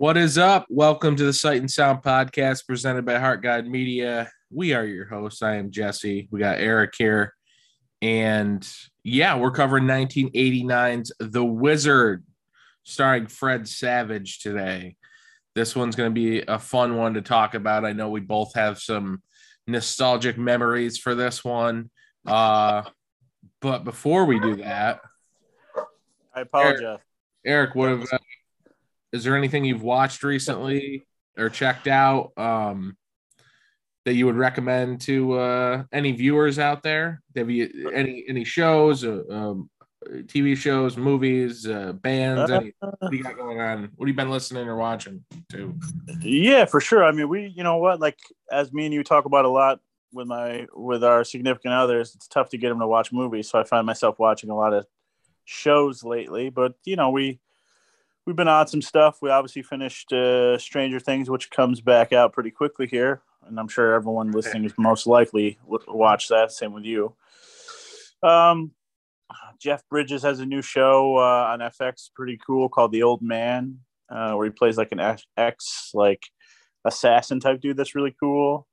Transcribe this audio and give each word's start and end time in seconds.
What 0.00 0.16
is 0.16 0.38
up? 0.38 0.64
Welcome 0.70 1.14
to 1.16 1.24
the 1.24 1.32
Sight 1.34 1.58
and 1.58 1.70
Sound 1.70 2.02
podcast 2.02 2.66
presented 2.66 3.04
by 3.04 3.18
Heart 3.18 3.42
Guide 3.42 3.66
Media. 3.66 4.30
We 4.50 4.72
are 4.72 4.86
your 4.86 5.04
hosts. 5.04 5.42
I 5.42 5.56
am 5.56 5.70
Jesse. 5.70 6.26
We 6.30 6.40
got 6.40 6.58
Eric 6.58 6.94
here. 6.96 7.34
And 8.00 8.66
yeah, 9.04 9.36
we're 9.36 9.50
covering 9.50 9.84
1989's 9.84 11.12
The 11.20 11.44
Wizard, 11.44 12.24
starring 12.82 13.26
Fred 13.26 13.68
Savage 13.68 14.38
today. 14.38 14.96
This 15.54 15.76
one's 15.76 15.96
going 15.96 16.08
to 16.08 16.14
be 16.14 16.40
a 16.48 16.58
fun 16.58 16.96
one 16.96 17.12
to 17.12 17.20
talk 17.20 17.52
about. 17.52 17.84
I 17.84 17.92
know 17.92 18.08
we 18.08 18.20
both 18.20 18.54
have 18.54 18.78
some 18.78 19.22
nostalgic 19.66 20.38
memories 20.38 20.96
for 20.96 21.14
this 21.14 21.44
one. 21.44 21.90
Uh, 22.24 22.84
but 23.60 23.84
before 23.84 24.24
we 24.24 24.40
do 24.40 24.56
that, 24.56 25.02
I 26.34 26.40
apologize. 26.40 27.00
Eric, 27.44 27.74
what 27.74 27.90
have, 27.90 28.08
is 29.12 29.24
there 29.24 29.36
anything 29.36 29.64
you've 29.64 29.82
watched 29.82 30.22
recently 30.22 31.06
or 31.36 31.48
checked 31.48 31.88
out 31.88 32.32
um, 32.36 32.96
that 34.04 34.14
you 34.14 34.26
would 34.26 34.36
recommend 34.36 35.00
to 35.02 35.32
uh, 35.34 35.82
any 35.92 36.12
viewers 36.12 36.58
out 36.58 36.82
there? 36.82 37.20
Have 37.36 37.50
you 37.50 37.90
any 37.94 38.24
any 38.28 38.44
shows, 38.44 39.04
uh, 39.04 39.22
um, 39.30 39.70
TV 40.06 40.56
shows, 40.56 40.96
movies, 40.96 41.66
uh, 41.66 41.92
bands? 41.92 42.50
Any, 42.50 42.72
what 42.80 43.10
do 43.10 43.16
you 43.16 43.22
got 43.22 43.36
going 43.36 43.60
on? 43.60 43.90
What 43.96 44.06
have 44.06 44.08
you 44.08 44.14
been 44.14 44.30
listening 44.30 44.68
or 44.68 44.76
watching 44.76 45.24
to? 45.50 45.78
Yeah, 46.20 46.64
for 46.64 46.80
sure. 46.80 47.04
I 47.04 47.12
mean, 47.12 47.28
we, 47.28 47.52
you 47.54 47.62
know 47.62 47.76
what, 47.76 48.00
like 48.00 48.18
as 48.50 48.72
me 48.72 48.86
and 48.86 48.94
you 48.94 49.02
talk 49.02 49.24
about 49.24 49.44
a 49.44 49.50
lot 49.50 49.80
with 50.12 50.26
my 50.26 50.66
with 50.74 51.04
our 51.04 51.24
significant 51.24 51.74
others, 51.74 52.14
it's 52.14 52.28
tough 52.28 52.50
to 52.50 52.58
get 52.58 52.68
them 52.68 52.80
to 52.80 52.86
watch 52.86 53.12
movies. 53.12 53.50
So 53.50 53.58
I 53.58 53.64
find 53.64 53.86
myself 53.86 54.18
watching 54.18 54.50
a 54.50 54.56
lot 54.56 54.72
of 54.72 54.86
shows 55.44 56.04
lately. 56.04 56.50
But 56.50 56.74
you 56.84 56.96
know, 56.96 57.10
we 57.10 57.40
we've 58.30 58.36
been 58.36 58.46
on 58.46 58.68
some 58.68 58.80
stuff. 58.80 59.18
We 59.20 59.28
obviously 59.28 59.62
finished 59.62 60.12
uh, 60.12 60.56
Stranger 60.56 61.00
Things, 61.00 61.28
which 61.28 61.50
comes 61.50 61.80
back 61.80 62.12
out 62.12 62.32
pretty 62.32 62.52
quickly 62.52 62.86
here, 62.86 63.22
and 63.44 63.58
I'm 63.58 63.66
sure 63.66 63.92
everyone 63.92 64.30
listening 64.30 64.64
is 64.64 64.72
most 64.78 65.08
likely 65.08 65.58
watch 65.66 66.28
that. 66.28 66.52
Same 66.52 66.72
with 66.72 66.84
you. 66.84 67.16
Um, 68.22 68.70
Jeff 69.58 69.82
Bridges 69.88 70.22
has 70.22 70.38
a 70.38 70.46
new 70.46 70.62
show 70.62 71.16
uh, 71.16 71.48
on 71.50 71.58
FX, 71.58 72.10
pretty 72.14 72.38
cool, 72.46 72.68
called 72.68 72.92
The 72.92 73.02
Old 73.02 73.20
Man, 73.20 73.78
uh, 74.08 74.34
where 74.34 74.46
he 74.46 74.52
plays 74.52 74.78
like 74.78 74.92
an 74.92 75.18
ex 75.36 75.90
like 75.92 76.22
assassin 76.84 77.40
type 77.40 77.60
dude. 77.60 77.76
That's 77.76 77.96
really 77.96 78.14
cool. 78.20 78.68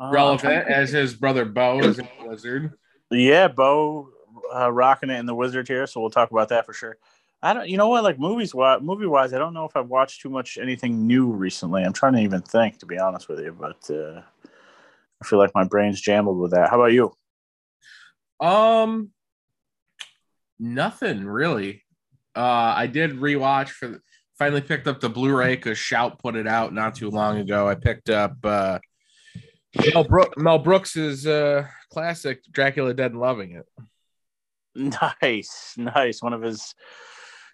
Uh, 0.00 0.10
Relevant 0.12 0.68
as 0.68 0.90
his 0.90 1.14
brother 1.14 1.44
Beau 1.44 1.80
is 1.80 1.98
a 1.98 2.08
Wizard. 2.24 2.74
yeah, 3.10 3.48
Beau 3.48 4.10
uh, 4.54 4.70
rocking 4.70 5.10
it 5.10 5.18
in 5.18 5.26
the 5.26 5.34
Wizard 5.34 5.66
here, 5.66 5.88
so 5.88 6.00
we'll 6.00 6.10
talk 6.10 6.30
about 6.30 6.50
that 6.50 6.64
for 6.64 6.72
sure. 6.72 6.96
I 7.42 7.54
don't, 7.54 7.68
you 7.68 7.76
know 7.76 7.88
what, 7.88 8.04
like 8.04 8.20
movies, 8.20 8.54
movie 8.54 9.06
wise, 9.06 9.32
I 9.32 9.38
don't 9.38 9.54
know 9.54 9.64
if 9.64 9.76
I've 9.76 9.88
watched 9.88 10.20
too 10.20 10.30
much 10.30 10.58
anything 10.58 11.06
new 11.06 11.32
recently. 11.32 11.82
I'm 11.82 11.92
trying 11.92 12.12
to 12.14 12.20
even 12.20 12.40
think, 12.40 12.78
to 12.78 12.86
be 12.86 12.98
honest 12.98 13.28
with 13.28 13.40
you, 13.40 13.52
but 13.52 13.90
uh, 13.90 14.22
I 15.20 15.24
feel 15.24 15.40
like 15.40 15.50
my 15.54 15.64
brain's 15.64 16.00
jambled 16.00 16.38
with 16.38 16.52
that. 16.52 16.70
How 16.70 16.80
about 16.80 16.92
you? 16.92 17.12
Um, 18.38 19.10
nothing 20.60 21.24
really. 21.24 21.82
Uh, 22.34 22.74
I 22.76 22.86
did 22.86 23.12
rewatch 23.12 23.70
for 23.70 24.00
finally 24.38 24.60
picked 24.60 24.86
up 24.86 25.00
the 25.00 25.08
Blu-ray 25.08 25.56
because 25.56 25.78
Shout 25.78 26.18
put 26.18 26.36
it 26.36 26.46
out 26.46 26.72
not 26.72 26.94
too 26.94 27.10
long 27.10 27.38
ago. 27.38 27.68
I 27.68 27.74
picked 27.74 28.08
up 28.10 28.36
uh, 28.44 28.78
Mel, 29.92 30.04
Brook, 30.04 30.34
Mel 30.36 30.58
Brooks's 30.58 31.26
uh, 31.26 31.66
classic 31.90 32.42
Dracula 32.50 32.94
Dead 32.94 33.12
and 33.12 33.20
Loving 33.20 33.52
It. 33.52 33.66
Nice, 35.20 35.74
nice. 35.76 36.22
One 36.22 36.32
of 36.32 36.40
his 36.40 36.74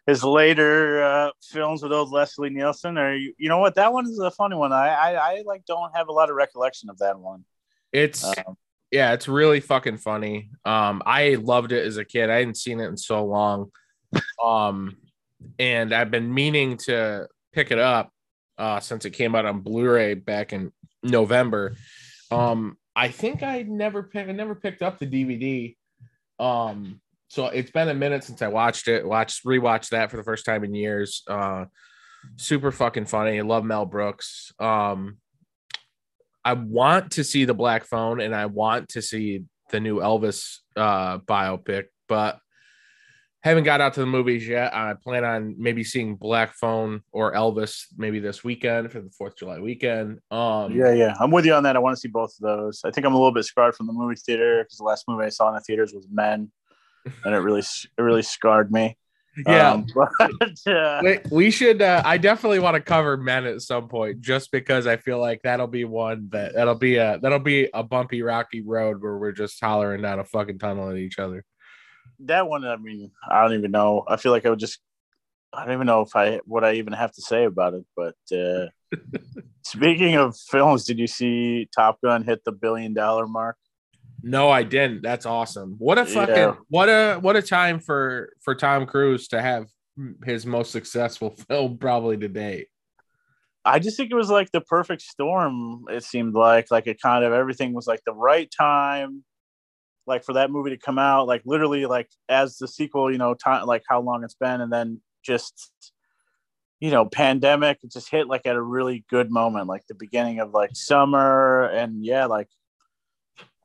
his 0.09 0.25
later 0.25 1.03
uh, 1.03 1.31
films 1.43 1.83
with 1.83 1.93
old 1.93 2.11
Leslie 2.11 2.49
Nielsen. 2.49 2.97
Or 2.97 3.15
you, 3.15 3.35
you 3.37 3.49
know 3.51 3.59
what? 3.59 3.75
That 3.75 3.93
one 3.93 4.07
is 4.07 4.19
a 4.19 4.31
funny 4.31 4.57
one. 4.57 4.73
I, 4.73 4.89
I 4.89 5.13
I 5.13 5.43
like 5.45 5.67
don't 5.67 5.95
have 5.95 6.09
a 6.09 6.13
lot 6.13 6.31
of 6.31 6.37
recollection 6.37 6.89
of 6.89 6.97
that 6.99 7.19
one. 7.19 7.45
It's 7.93 8.25
Um, 8.25 8.57
yeah, 8.91 9.13
it's 9.13 9.29
really 9.29 9.61
fucking 9.61 9.99
funny. 9.99 10.51
Um, 10.65 11.03
I 11.05 11.35
loved 11.35 11.73
it 11.73 11.87
as 11.87 11.99
a 11.99 12.07
kid. 12.07 12.31
I 12.31 12.39
hadn't 12.39 12.57
seen 12.57 12.81
it 12.81 12.87
in 12.87 12.97
so 12.97 13.23
long. 13.25 13.71
Um, 14.43 14.97
and 15.59 15.93
I've 15.93 16.11
been 16.11 16.33
meaning 16.33 16.79
to 16.79 17.29
pick 17.53 17.71
it 17.71 17.79
up 17.79 18.11
uh 18.57 18.81
since 18.81 19.05
it 19.05 19.11
came 19.11 19.35
out 19.35 19.45
on 19.45 19.61
Blu-ray 19.61 20.15
back 20.15 20.55
in 20.55 20.73
November. 21.03 21.77
Um, 22.31 22.79
I 22.97 23.09
think 23.09 23.43
I 23.43 23.63
never 23.63 24.03
picked 24.03 24.31
I 24.31 24.33
never 24.33 24.55
picked 24.55 24.81
up 24.81 24.99
the 24.99 25.07
DVD. 25.07 25.77
Um, 26.43 27.03
so 27.29 27.47
it's 27.47 27.71
been 27.71 27.89
a 27.89 27.95
minute 27.95 28.25
since 28.25 28.43
I 28.43 28.49
watched 28.49 28.89
it. 28.89 29.07
Watched 29.07 29.45
rewatched 29.45 29.91
that 29.91 30.11
for 30.11 30.17
the 30.17 30.25
first 30.25 30.45
time 30.45 30.65
in 30.65 30.75
years. 30.75 31.23
Uh 31.29 31.67
super 32.37 32.73
fucking 32.73 33.07
funny. 33.07 33.39
I 33.39 33.43
love 33.43 33.65
Mel 33.65 33.87
Brooks. 33.87 34.53
Um 34.59 35.19
I 36.45 36.55
want 36.55 37.13
to 37.13 37.25
see 37.25 37.45
the 37.45 37.55
Black 37.55 37.85
Phone 37.85 38.21
and 38.21 38.35
I 38.35 38.47
want 38.47 38.91
to 38.91 39.03
see 39.03 39.45
the 39.71 39.81
new 39.81 39.99
Elvis 39.99 40.59
uh, 40.77 41.19
biopic, 41.19 41.87
but 42.09 42.39
haven't 43.43 43.65
got 43.65 43.81
out 43.81 43.95
to 43.95 44.01
the 44.01 44.07
movies 44.07 44.49
yet. 44.49 44.75
I 44.75 44.95
plan 44.95 45.25
on 45.25 45.55
maybe 45.59 45.85
seeing 45.85 46.17
Black 46.17 46.55
Phone 46.55 47.03
or 47.13 47.35
Elvis 47.35 47.85
maybe 47.97 48.19
this 48.19 48.43
weekend 48.43 48.91
for 48.91 49.01
the 49.01 49.11
Fourth 49.11 49.35
of 49.35 49.39
July 49.39 49.59
weekend. 49.61 50.21
Um, 50.31 50.73
yeah, 50.73 50.93
yeah, 50.93 51.15
I'm 51.21 51.31
with 51.31 51.45
you 51.45 51.55
on 51.55 51.63
that. 51.65 51.77
I 51.77 51.79
want 51.79 51.97
to 51.97 52.01
see 52.01 52.09
both 52.09 52.35
of 52.41 52.41
those. 52.41 52.81
I 52.85 52.91
think 52.91 53.07
I'm 53.07 53.15
a 53.15 53.19
little 53.19 53.33
bit 53.33 53.45
scarred 53.45 53.75
from 53.75 53.87
the 53.87 53.93
movie 53.93 54.17
theater 54.17 54.65
because 54.65 54.79
the 54.79 54.85
last 54.85 55.05
movie 55.07 55.25
I 55.25 55.29
saw 55.29 55.49
in 55.49 55.55
the 55.55 55.61
theaters 55.61 55.93
was 55.93 56.09
Men, 56.11 56.51
and 57.25 57.35
it 57.35 57.39
really 57.39 57.61
it 57.61 58.03
really 58.03 58.23
scarred 58.23 58.73
me. 58.73 58.97
yeah. 59.47 59.71
Um, 59.71 59.87
but 59.95 60.73
uh, 60.73 61.01
we, 61.03 61.19
we 61.31 61.51
should. 61.51 61.81
Uh, 61.81 62.03
I 62.05 62.19
definitely 62.19 62.59
want 62.59 62.75
to 62.75 62.81
cover 62.81 63.17
men 63.17 63.45
at 63.47 63.63
some 63.63 63.89
point, 63.89 64.21
just 64.21 64.51
because 64.51 64.87
I 64.87 64.97
feel 64.97 65.19
like 65.19 65.43
that'll 65.43 65.69
be 65.69 65.85
one 65.85 66.29
that 66.31 66.55
that'll 66.55 66.75
be 66.75 66.97
a 66.97 67.19
that'll 67.21 67.39
be 67.39 67.69
a 67.73 67.83
bumpy, 67.83 68.23
rocky 68.23 68.63
road 68.63 69.01
where 69.01 69.17
we're 69.17 69.33
just 69.33 69.61
hollering 69.61 70.03
down 70.03 70.19
a 70.19 70.25
fucking 70.25 70.59
tunnel 70.59 70.91
at 70.91 70.97
each 70.97 71.19
other. 71.19 71.45
that 72.21 72.49
one, 72.49 72.65
I 72.65 72.77
mean, 72.77 73.11
I 73.31 73.43
don't 73.43 73.57
even 73.57 73.71
know. 73.71 74.05
I 74.09 74.17
feel 74.17 74.33
like 74.33 74.47
I 74.47 74.51
would 74.51 74.59
just. 74.59 74.81
I 75.53 75.65
don't 75.65 75.75
even 75.75 75.87
know 75.87 76.03
if 76.03 76.15
I 76.15 76.41
what 76.45 76.65
I 76.65 76.75
even 76.75 76.93
have 76.93 77.13
to 77.13 77.23
say 77.23 77.45
about 77.45 77.75
it. 77.75 77.85
But 77.97 78.17
uh, 78.37 78.67
speaking 79.65 80.17
of 80.17 80.37
films, 80.37 80.85
did 80.85 80.99
you 80.99 81.07
see 81.07 81.69
Top 81.75 82.01
Gun 82.03 82.25
hit 82.25 82.45
the 82.45 82.53
billion 82.53 82.93
dollar 82.93 83.27
mark? 83.27 83.57
No, 84.23 84.51
I 84.51 84.63
didn't. 84.63 85.03
That's 85.03 85.27
awesome. 85.27 85.77
What 85.79 85.99
a 85.99 86.05
fucking 86.05 86.35
Yeah. 86.35 86.55
what 86.69 86.89
a 86.89 87.17
what 87.21 87.37
a 87.37 87.43
time 87.43 87.79
for 87.81 88.33
for 88.41 88.55
Tom 88.55 88.87
Cruise 88.87 89.29
to 89.29 89.41
have 89.41 89.67
his 90.25 90.45
most 90.47 90.73
successful 90.73 91.31
film 91.49 91.79
probably 91.79 92.17
to 92.19 92.29
date. 92.29 92.69
I 93.65 93.79
just 93.79 93.97
think 93.97 94.11
it 94.11 94.15
was 94.15 94.31
like 94.31 94.51
the 94.51 94.61
perfect 94.63 95.03
storm. 95.03 95.85
It 95.91 96.03
seemed 96.05 96.35
like 96.35 96.71
like 96.71 96.87
it 96.87 97.01
kind 97.01 97.25
of 97.25 97.33
everything 97.33 97.75
was 97.75 97.87
like 97.87 98.01
the 98.07 98.15
right 98.15 98.51
time, 98.51 99.25
like 100.07 100.25
for 100.25 100.33
that 100.35 100.51
movie 100.51 100.71
to 100.71 100.79
come 100.79 100.99
out. 100.99 101.27
Like 101.27 101.43
literally, 101.45 101.87
like 101.87 102.09
as 102.29 102.57
the 102.57 102.67
sequel, 102.69 103.13
you 103.13 103.19
know, 103.19 103.35
time 103.35 103.67
like 103.67 103.83
how 103.89 104.01
long 104.01 104.25
it's 104.25 104.35
been, 104.35 104.61
and 104.61 104.73
then 104.73 105.01
just 105.23 105.93
you 106.81 106.91
know, 106.93 107.05
pandemic. 107.05 107.79
It 107.83 107.91
just 107.93 108.09
hit 108.11 108.29
like 108.29 108.47
at 108.47 108.55
a 108.57 108.63
really 108.63 109.05
good 109.11 109.31
moment, 109.31 109.67
like 109.67 109.83
the 109.89 109.95
beginning 109.95 110.39
of 110.41 110.53
like 110.53 110.71
summer, 110.75 111.65
and 111.65 112.05
yeah, 112.05 112.27
like 112.27 112.49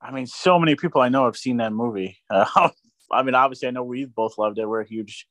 I 0.03 0.11
mean, 0.11 0.27
so 0.27 0.59
many 0.59 0.75
people 0.75 1.01
I 1.01 1.09
know 1.09 1.25
have 1.25 1.38
seen 1.38 1.57
that 1.57 1.73
movie. 1.73 2.17
Uh, 2.29 2.45
I 3.11 3.23
mean, 3.23 3.35
obviously, 3.35 3.67
I 3.67 3.71
know 3.71 3.83
we 3.83 4.05
both 4.05 4.38
loved 4.38 4.57
it. 4.59 4.65
We're 4.65 4.83
huge 4.83 5.27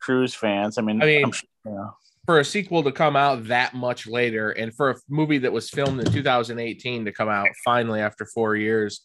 Cruise 0.00 0.34
fans. 0.34 0.78
I 0.78 0.82
mean, 0.82 1.02
I 1.02 1.06
mean- 1.06 1.32
sure, 1.32 1.48
you 1.64 1.72
know. 1.72 1.90
For 2.26 2.40
a 2.40 2.44
sequel 2.44 2.82
to 2.82 2.92
come 2.92 3.16
out 3.16 3.46
that 3.46 3.72
much 3.72 4.06
later, 4.06 4.50
and 4.50 4.74
for 4.74 4.90
a 4.90 4.96
movie 5.08 5.38
that 5.38 5.50
was 5.50 5.70
filmed 5.70 5.98
in 5.98 6.12
2018 6.12 7.06
to 7.06 7.12
come 7.12 7.30
out 7.30 7.48
finally 7.64 8.02
after 8.02 8.26
four 8.26 8.54
years, 8.54 9.00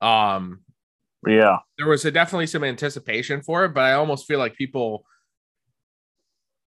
um, 0.00 0.60
yeah. 1.26 1.58
there 1.76 1.88
was 1.88 2.04
a, 2.04 2.12
definitely 2.12 2.46
some 2.46 2.62
anticipation 2.62 3.42
for 3.42 3.64
it, 3.64 3.74
but 3.74 3.80
I 3.80 3.94
almost 3.94 4.28
feel 4.28 4.38
like 4.38 4.54
people 4.54 5.04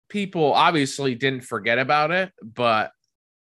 people 0.09 0.53
obviously 0.53 1.15
didn't 1.15 1.43
forget 1.43 1.79
about 1.79 2.11
it, 2.11 2.33
but 2.43 2.91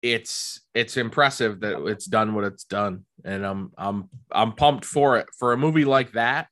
it's 0.02 0.62
it's 0.74 0.98
impressive 0.98 1.62
that 1.62 1.84
it's 1.88 2.06
done 2.06 2.34
what 2.34 2.44
it's 2.44 2.64
done. 2.64 3.06
And 3.24 3.46
I'm 3.46 3.72
I'm 3.78 4.10
I'm 4.32 4.54
pumped 4.54 4.86
for 4.86 5.18
it. 5.18 5.28
For 5.38 5.54
a 5.54 5.58
movie 5.58 5.86
like 5.86 6.14
that 6.14 6.48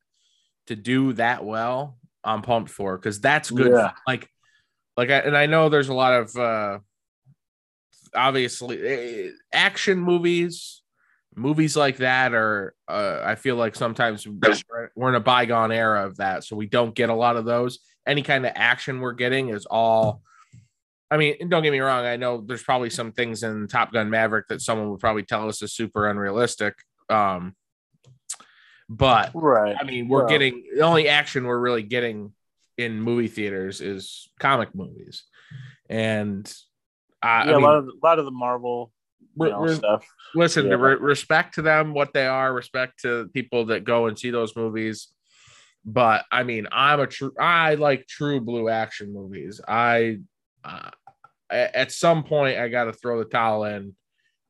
to 0.67 0.75
do 0.75 1.13
that 1.13 1.45
well, 1.45 1.97
I'm 2.23 2.41
pumped 2.41 2.71
for 2.71 2.97
because 2.97 3.21
that's 3.21 3.51
good. 3.51 3.71
Yeah. 3.71 3.91
Like 4.07 4.29
like 4.97 5.09
I, 5.09 5.19
and 5.19 5.37
I 5.37 5.45
know 5.45 5.69
there's 5.69 5.89
a 5.89 5.93
lot 5.93 6.13
of 6.13 6.35
uh 6.35 6.79
obviously 8.15 8.81
eh, 8.81 9.29
action 9.51 9.99
movies 9.99 10.81
movies 11.35 11.75
like 11.75 11.97
that 11.97 12.33
are 12.33 12.73
uh, 12.87 13.19
i 13.25 13.35
feel 13.35 13.57
like 13.57 13.75
sometimes 13.75 14.25
we're, 14.25 14.89
we're 14.95 15.09
in 15.09 15.15
a 15.15 15.19
bygone 15.19 15.71
era 15.71 16.05
of 16.05 16.15
that 16.17 16.43
so 16.43 16.55
we 16.55 16.65
don't 16.65 16.95
get 16.95 17.09
a 17.09 17.13
lot 17.13 17.35
of 17.35 17.43
those 17.43 17.79
any 18.07 18.21
kind 18.21 18.45
of 18.45 18.53
action 18.55 19.01
we're 19.01 19.11
getting 19.11 19.49
is 19.49 19.65
all 19.65 20.21
i 21.15 21.17
mean, 21.17 21.47
don't 21.47 21.63
get 21.63 21.71
me 21.71 21.79
wrong. 21.79 22.03
I 22.05 22.17
know 22.17 22.41
there's 22.45 22.61
probably 22.63 22.89
some 22.89 23.13
things 23.13 23.41
in 23.41 23.67
Top 23.67 23.93
Gun 23.93 24.09
Maverick 24.09 24.49
that 24.49 24.61
someone 24.61 24.89
would 24.91 24.99
probably 24.99 25.23
tell 25.23 25.47
us 25.47 25.61
is 25.61 25.71
super 25.73 26.09
unrealistic. 26.09 26.75
Um, 27.09 27.55
but 28.89 29.31
Right. 29.33 29.75
I 29.79 29.83
mean, 29.85 30.09
we're 30.09 30.19
Well- 30.19 30.27
getting 30.29 30.63
the 30.75 30.81
only 30.81 31.07
action 31.07 31.45
we're 31.45 31.59
really 31.59 31.83
getting 31.83 32.33
in 32.77 32.99
movie 32.99 33.29
theaters 33.29 33.79
is 33.79 34.27
comic 34.39 34.75
movies, 34.75 35.23
and 35.89 36.53
I, 37.21 37.45
yeah, 37.45 37.51
I 37.51 37.53
a 37.53 37.55
mean, 37.55 37.63
lot 37.63 37.77
of 37.77 37.85
a 37.87 37.91
lot 38.05 38.19
of 38.19 38.25
the 38.25 38.31
Marvel 38.31 38.91
you 39.37 39.49
know, 39.49 39.67
stuff. 39.67 40.05
listen, 40.35 40.65
Yeah. 40.65 40.71
to 40.71 40.77
re- 40.77 40.95
respect 40.95 41.55
to 41.55 41.61
them, 41.61 41.93
what 41.93 42.11
they 42.13 42.27
are, 42.27 42.53
respect 42.53 42.99
to 43.03 43.29
people 43.33 43.65
that 43.67 43.85
go 43.85 44.07
and 44.07 44.19
see 44.19 44.29
those 44.31 44.55
movies. 44.55 45.07
But 45.85 46.25
I 46.31 46.43
mean, 46.43 46.67
I'm 46.71 46.99
a 46.99 47.07
true, 47.07 47.31
I 47.39 47.75
like 47.75 48.07
true 48.07 48.39
blue 48.41 48.67
action 48.69 49.13
movies. 49.13 49.61
I, 49.67 50.19
uh, 50.63 50.89
a- 51.04 51.04
at 51.49 51.91
some 51.91 52.23
point, 52.23 52.57
I 52.57 52.69
got 52.69 52.85
to 52.85 52.93
throw 52.93 53.19
the 53.19 53.25
towel 53.25 53.63
in 53.65 53.95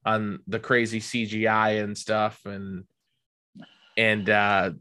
on 0.05 0.39
the 0.47 0.59
crazy 0.59 0.99
CGI 0.99 1.83
and 1.83 1.97
stuff, 1.97 2.41
and 2.45 2.85
and 3.97 4.29
uh, 4.29 4.71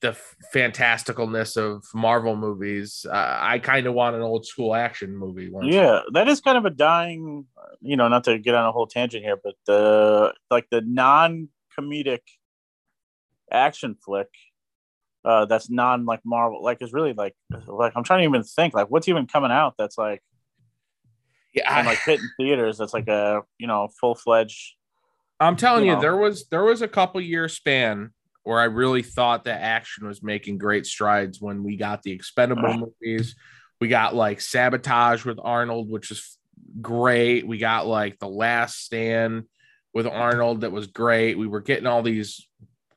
the 0.00 0.16
fantasticalness 0.54 1.56
of 1.56 1.84
Marvel 1.94 2.36
movies. 2.36 3.04
Uh, 3.08 3.38
I 3.40 3.58
kind 3.58 3.86
of 3.86 3.94
want 3.94 4.16
an 4.16 4.22
old 4.22 4.46
school 4.46 4.74
action 4.74 5.16
movie. 5.16 5.50
Yeah, 5.62 6.00
that 6.12 6.28
is 6.28 6.40
kind 6.40 6.58
of 6.58 6.64
a 6.64 6.70
dying. 6.70 7.46
You 7.80 7.96
know, 7.96 8.08
not 8.08 8.24
to 8.24 8.38
get 8.38 8.54
on 8.54 8.66
a 8.66 8.72
whole 8.72 8.86
tangent 8.86 9.24
here, 9.24 9.38
but 9.42 9.54
the 9.66 10.32
like 10.50 10.66
the 10.70 10.80
non-comedic 10.80 12.20
action 13.52 13.96
flick 14.04 14.26
uh 15.24 15.44
that's 15.44 15.70
non 15.70 16.04
like 16.04 16.20
Marvel 16.24 16.62
like 16.62 16.80
is 16.80 16.92
really 16.92 17.12
like 17.12 17.34
like 17.66 17.92
I'm 17.94 18.04
trying 18.04 18.20
to 18.20 18.28
even 18.28 18.42
think 18.42 18.74
like 18.74 18.88
what's 18.88 19.08
even 19.08 19.26
coming 19.26 19.50
out 19.50 19.74
that's 19.78 19.98
like 19.98 20.22
yeah. 21.56 21.78
and 21.78 21.86
like 21.86 21.98
hitting 22.04 22.28
theaters 22.36 22.78
that's 22.78 22.94
like 22.94 23.08
a 23.08 23.42
you 23.58 23.66
know 23.66 23.88
full 24.00 24.14
fledged 24.14 24.74
I'm 25.40 25.56
telling 25.56 25.84
you 25.84 25.90
you, 25.90 25.96
know. 25.96 26.00
there 26.00 26.16
was 26.16 26.46
there 26.48 26.64
was 26.64 26.82
a 26.82 26.88
couple 26.88 27.20
year 27.20 27.48
span 27.48 28.10
where 28.42 28.60
I 28.60 28.64
really 28.64 29.02
thought 29.02 29.44
that 29.44 29.60
action 29.60 30.06
was 30.06 30.22
making 30.22 30.58
great 30.58 30.86
strides 30.86 31.40
when 31.40 31.64
we 31.64 31.76
got 31.76 32.02
the 32.02 32.12
expendable 32.12 32.92
movies. 33.02 33.34
We 33.80 33.88
got 33.88 34.14
like 34.14 34.40
Sabotage 34.40 35.24
with 35.24 35.38
Arnold, 35.42 35.90
which 35.90 36.10
is 36.10 36.38
great. 36.80 37.46
We 37.46 37.58
got 37.58 37.86
like 37.86 38.18
The 38.18 38.28
Last 38.28 38.84
Stand 38.84 39.44
with 39.92 40.06
Arnold 40.06 40.60
that 40.60 40.72
was 40.72 40.86
great. 40.86 41.36
We 41.36 41.48
were 41.48 41.60
getting 41.60 41.86
all 41.86 42.02
these 42.02 42.48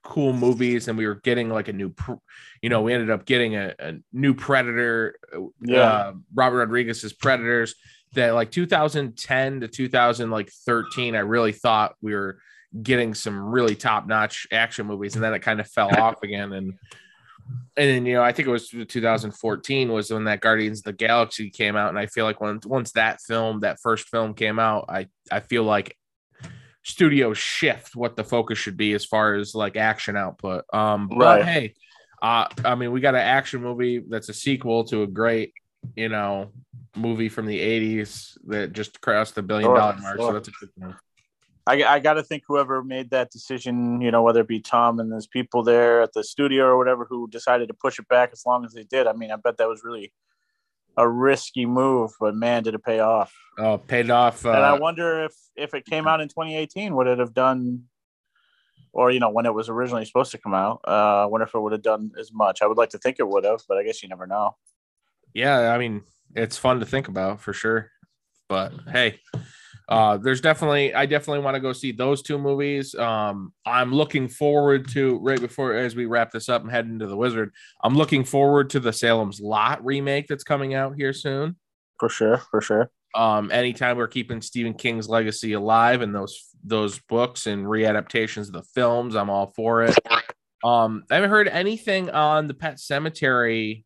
cool 0.03 0.33
movies 0.33 0.87
and 0.87 0.97
we 0.97 1.07
were 1.07 1.15
getting 1.15 1.49
like 1.49 1.67
a 1.67 1.73
new 1.73 1.93
you 2.61 2.69
know, 2.69 2.81
we 2.81 2.93
ended 2.93 3.09
up 3.09 3.25
getting 3.25 3.55
a, 3.55 3.73
a 3.79 3.93
new 4.13 4.33
Predator 4.33 5.17
Yeah. 5.61 5.81
uh, 5.81 6.13
Robert 6.33 6.59
Rodriguez's 6.59 7.13
Predators 7.13 7.73
that 8.13 8.31
like 8.31 8.51
2010 8.51 9.61
to 9.61 9.67
2013 9.67 11.15
I 11.15 11.19
really 11.19 11.51
thought 11.51 11.95
we 12.01 12.13
were 12.13 12.39
getting 12.81 13.13
some 13.13 13.39
really 13.39 13.75
top-notch 13.75 14.47
action 14.51 14.85
movies 14.85 15.15
and 15.15 15.23
then 15.23 15.33
it 15.33 15.41
kind 15.41 15.59
of 15.59 15.67
fell 15.67 15.89
off 15.99 16.21
again 16.23 16.53
and 16.53 16.73
and 17.77 17.89
then 17.89 18.05
you 18.05 18.13
know 18.13 18.23
I 18.23 18.31
think 18.31 18.47
it 18.47 18.51
was 18.51 18.69
2014 18.69 19.91
was 19.91 20.11
when 20.11 20.25
that 20.25 20.41
Guardians 20.41 20.79
of 20.79 20.83
the 20.85 20.93
Galaxy 20.93 21.49
came 21.49 21.75
out 21.75 21.89
and 21.89 21.97
I 21.97 22.05
feel 22.05 22.25
like 22.25 22.41
when 22.41 22.59
once 22.65 22.91
that 22.93 23.21
film 23.21 23.61
that 23.61 23.79
first 23.81 24.07
film 24.09 24.33
came 24.33 24.59
out 24.59 24.85
I 24.89 25.07
I 25.31 25.39
feel 25.39 25.63
like 25.63 25.95
studios 26.83 27.37
shift 27.37 27.95
what 27.95 28.15
the 28.15 28.23
focus 28.23 28.57
should 28.57 28.77
be 28.77 28.93
as 28.93 29.05
far 29.05 29.35
as 29.35 29.55
like 29.55 29.75
action 29.75 30.15
output. 30.15 30.63
Um 30.73 31.07
but 31.07 31.45
hey 31.45 31.73
uh 32.21 32.47
I 32.63 32.75
mean 32.75 32.91
we 32.91 33.01
got 33.01 33.15
an 33.15 33.21
action 33.21 33.61
movie 33.61 34.03
that's 34.07 34.29
a 34.29 34.33
sequel 34.33 34.83
to 34.85 35.03
a 35.03 35.07
great 35.07 35.53
you 35.95 36.09
know 36.09 36.49
movie 36.95 37.29
from 37.29 37.45
the 37.45 37.59
80s 37.59 38.37
that 38.47 38.73
just 38.73 38.99
crossed 39.01 39.35
the 39.35 39.41
billion 39.41 39.69
dollar 39.69 39.93
dollar 39.93 40.01
mark 40.01 40.17
so 40.17 40.33
that's 40.33 40.47
a 40.47 40.51
good 40.51 40.73
thing 40.75 40.93
I, 41.67 41.83
I 41.83 41.99
got 41.99 42.13
to 42.13 42.23
think 42.23 42.43
whoever 42.47 42.83
made 42.83 43.11
that 43.11 43.29
decision, 43.29 44.01
you 44.01 44.09
know, 44.09 44.23
whether 44.23 44.41
it 44.41 44.47
be 44.47 44.59
Tom 44.59 44.99
and 44.99 45.11
those 45.11 45.27
people 45.27 45.61
there 45.61 46.01
at 46.01 46.13
the 46.13 46.23
studio 46.23 46.65
or 46.65 46.79
whatever 46.79 47.05
who 47.05 47.27
decided 47.29 47.67
to 47.67 47.75
push 47.75 47.99
it 47.99 48.07
back 48.07 48.31
as 48.33 48.43
long 48.43 48.65
as 48.65 48.73
they 48.73 48.85
did. 48.85 49.05
I 49.05 49.13
mean, 49.13 49.29
I 49.29 49.35
bet 49.35 49.57
that 49.57 49.67
was 49.67 49.83
really 49.83 50.11
a 50.97 51.07
risky 51.07 51.67
move, 51.67 52.11
but 52.19 52.35
man, 52.35 52.63
did 52.63 52.73
it 52.73 52.83
pay 52.83 52.99
off. 52.99 53.33
oh 53.59 53.77
paid 53.77 54.09
off 54.09 54.45
uh, 54.45 54.51
and 54.51 54.65
I 54.65 54.79
wonder 54.79 55.25
if 55.25 55.33
if 55.55 55.73
it 55.75 55.85
came 55.85 56.07
out 56.07 56.21
in 56.21 56.27
2018, 56.27 56.95
would 56.95 57.07
it 57.07 57.19
have 57.19 57.33
done, 57.33 57.83
or 58.91 59.11
you 59.11 59.19
know, 59.19 59.29
when 59.29 59.45
it 59.45 59.53
was 59.53 59.69
originally 59.69 60.05
supposed 60.05 60.31
to 60.31 60.39
come 60.39 60.55
out? 60.55 60.81
Uh, 60.87 61.23
I 61.23 61.25
wonder 61.25 61.45
if 61.45 61.53
it 61.53 61.59
would 61.59 61.71
have 61.71 61.83
done 61.83 62.11
as 62.19 62.33
much. 62.33 62.61
I 62.61 62.67
would 62.67 62.77
like 62.77 62.89
to 62.89 62.97
think 62.97 63.17
it 63.19 63.27
would 63.27 63.45
have, 63.45 63.61
but 63.67 63.77
I 63.77 63.83
guess 63.83 64.01
you 64.01 64.09
never 64.09 64.25
know. 64.25 64.55
Yeah, 65.33 65.73
I 65.73 65.77
mean, 65.77 66.03
it's 66.35 66.57
fun 66.57 66.79
to 66.79 66.85
think 66.85 67.07
about 67.07 67.41
for 67.41 67.53
sure. 67.53 67.91
But 68.47 68.73
hey, 68.91 69.19
uh, 69.87 70.17
there's 70.17 70.41
definitely, 70.41 70.93
I 70.93 71.05
definitely 71.05 71.43
want 71.43 71.55
to 71.55 71.61
go 71.61 71.73
see 71.73 71.91
those 71.91 72.21
two 72.21 72.37
movies. 72.37 72.95
Um, 72.95 73.53
I'm 73.65 73.93
looking 73.93 74.27
forward 74.27 74.87
to 74.89 75.17
right 75.19 75.39
before 75.39 75.73
as 75.73 75.95
we 75.95 76.05
wrap 76.05 76.31
this 76.31 76.49
up 76.49 76.61
and 76.61 76.71
head 76.71 76.85
into 76.85 77.07
the 77.07 77.17
Wizard. 77.17 77.51
I'm 77.83 77.95
looking 77.95 78.23
forward 78.23 78.69
to 78.71 78.79
the 78.79 78.93
Salem's 78.93 79.39
Lot 79.39 79.83
remake 79.83 80.27
that's 80.27 80.43
coming 80.43 80.73
out 80.73 80.95
here 80.95 81.13
soon. 81.13 81.57
For 81.99 82.09
sure, 82.09 82.37
for 82.51 82.61
sure. 82.61 82.91
Um, 83.15 83.51
anytime 83.51 83.97
we're 83.97 84.07
keeping 84.07 84.41
Stephen 84.41 84.73
King's 84.73 85.09
legacy 85.09 85.53
alive 85.53 86.01
and 86.01 86.13
those 86.13 86.45
those 86.63 86.99
books 86.99 87.47
and 87.47 87.65
readaptations 87.65 88.47
of 88.47 88.53
the 88.53 88.63
films, 88.63 89.15
I'm 89.15 89.29
all 89.29 89.47
for 89.55 89.83
it. 89.83 89.97
Um, 90.63 91.03
I 91.09 91.15
haven't 91.15 91.29
heard 91.29 91.47
anything 91.47 92.09
on 92.09 92.47
the 92.47 92.53
Pet 92.53 92.75
Sematary 92.75 93.85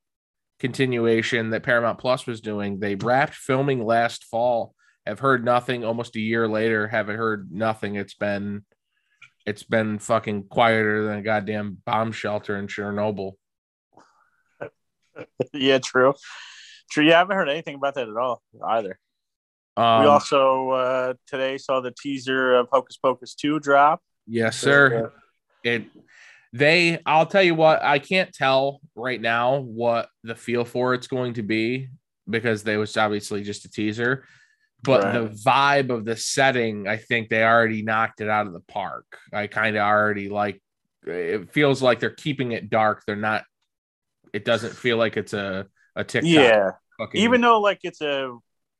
continuation 0.63 1.49
that 1.49 1.61
Paramount 1.61 1.99
Plus 1.99 2.25
was 2.25 2.39
doing. 2.39 2.79
They 2.79 2.95
wrapped 2.95 3.35
filming 3.35 3.85
last 3.85 4.23
fall. 4.23 4.73
Have 5.05 5.19
heard 5.19 5.43
nothing. 5.43 5.83
Almost 5.83 6.15
a 6.15 6.21
year 6.21 6.47
later, 6.47 6.87
haven't 6.87 7.17
heard 7.17 7.51
nothing. 7.51 7.95
It's 7.95 8.13
been 8.13 8.63
it's 9.45 9.63
been 9.63 9.99
fucking 9.99 10.43
quieter 10.43 11.03
than 11.03 11.17
a 11.17 11.21
goddamn 11.21 11.79
bomb 11.85 12.13
shelter 12.13 12.55
in 12.55 12.67
Chernobyl. 12.67 13.33
yeah, 15.53 15.79
true. 15.79 16.13
True. 16.89 17.03
Yeah, 17.03 17.15
I 17.15 17.19
haven't 17.19 17.35
heard 17.35 17.49
anything 17.49 17.75
about 17.75 17.95
that 17.95 18.07
at 18.07 18.15
all 18.15 18.41
either. 18.65 18.97
Um, 19.75 20.03
we 20.03 20.07
also 20.07 20.69
uh, 20.69 21.13
today 21.27 21.57
saw 21.57 21.81
the 21.81 21.91
teaser 21.91 22.55
of 22.55 22.69
Hocus 22.71 22.95
Pocus 22.95 23.35
2 23.35 23.59
drop. 23.59 24.01
yes, 24.27 24.57
sir. 24.57 25.11
it 25.61 25.87
they 26.53 26.99
i'll 27.05 27.25
tell 27.25 27.41
you 27.43 27.55
what 27.55 27.81
i 27.83 27.97
can't 27.99 28.31
tell 28.33 28.79
right 28.95 29.19
now 29.19 29.57
what 29.57 30.07
the 30.23 30.35
feel 30.35 30.63
for 30.63 30.93
it's 30.93 31.07
going 31.07 31.33
to 31.33 31.41
be 31.43 31.89
because 32.29 32.63
they 32.63 32.77
was 32.77 32.95
obviously 32.95 33.41
just 33.43 33.65
a 33.65 33.71
teaser 33.71 34.23
but 34.83 35.03
Right. 35.03 35.13
the 35.13 35.29
vibe 35.45 35.89
of 35.89 36.05
the 36.05 36.15
setting 36.15 36.87
i 36.87 36.97
think 36.97 37.29
they 37.29 37.43
already 37.43 37.81
knocked 37.81 38.21
it 38.21 38.29
out 38.29 38.45
of 38.47 38.53
the 38.53 38.59
park 38.61 39.05
i 39.33 39.47
kind 39.47 39.75
of 39.75 39.81
already 39.81 40.29
like 40.29 40.61
it 41.05 41.51
feels 41.51 41.81
like 41.81 41.99
they're 41.99 42.09
keeping 42.11 42.51
it 42.51 42.69
dark 42.69 43.03
they're 43.07 43.15
not 43.15 43.43
it 44.31 44.45
doesn't 44.45 44.73
feel 44.73 44.97
like 44.97 45.17
it's 45.17 45.33
a 45.33 45.65
a 45.95 46.03
TikTok 46.03 46.31
Yeah. 46.31 46.71
fucking, 46.97 47.21
Even 47.21 47.41
though 47.41 47.59
like 47.61 47.79
it's 47.83 48.01
a 48.01 48.35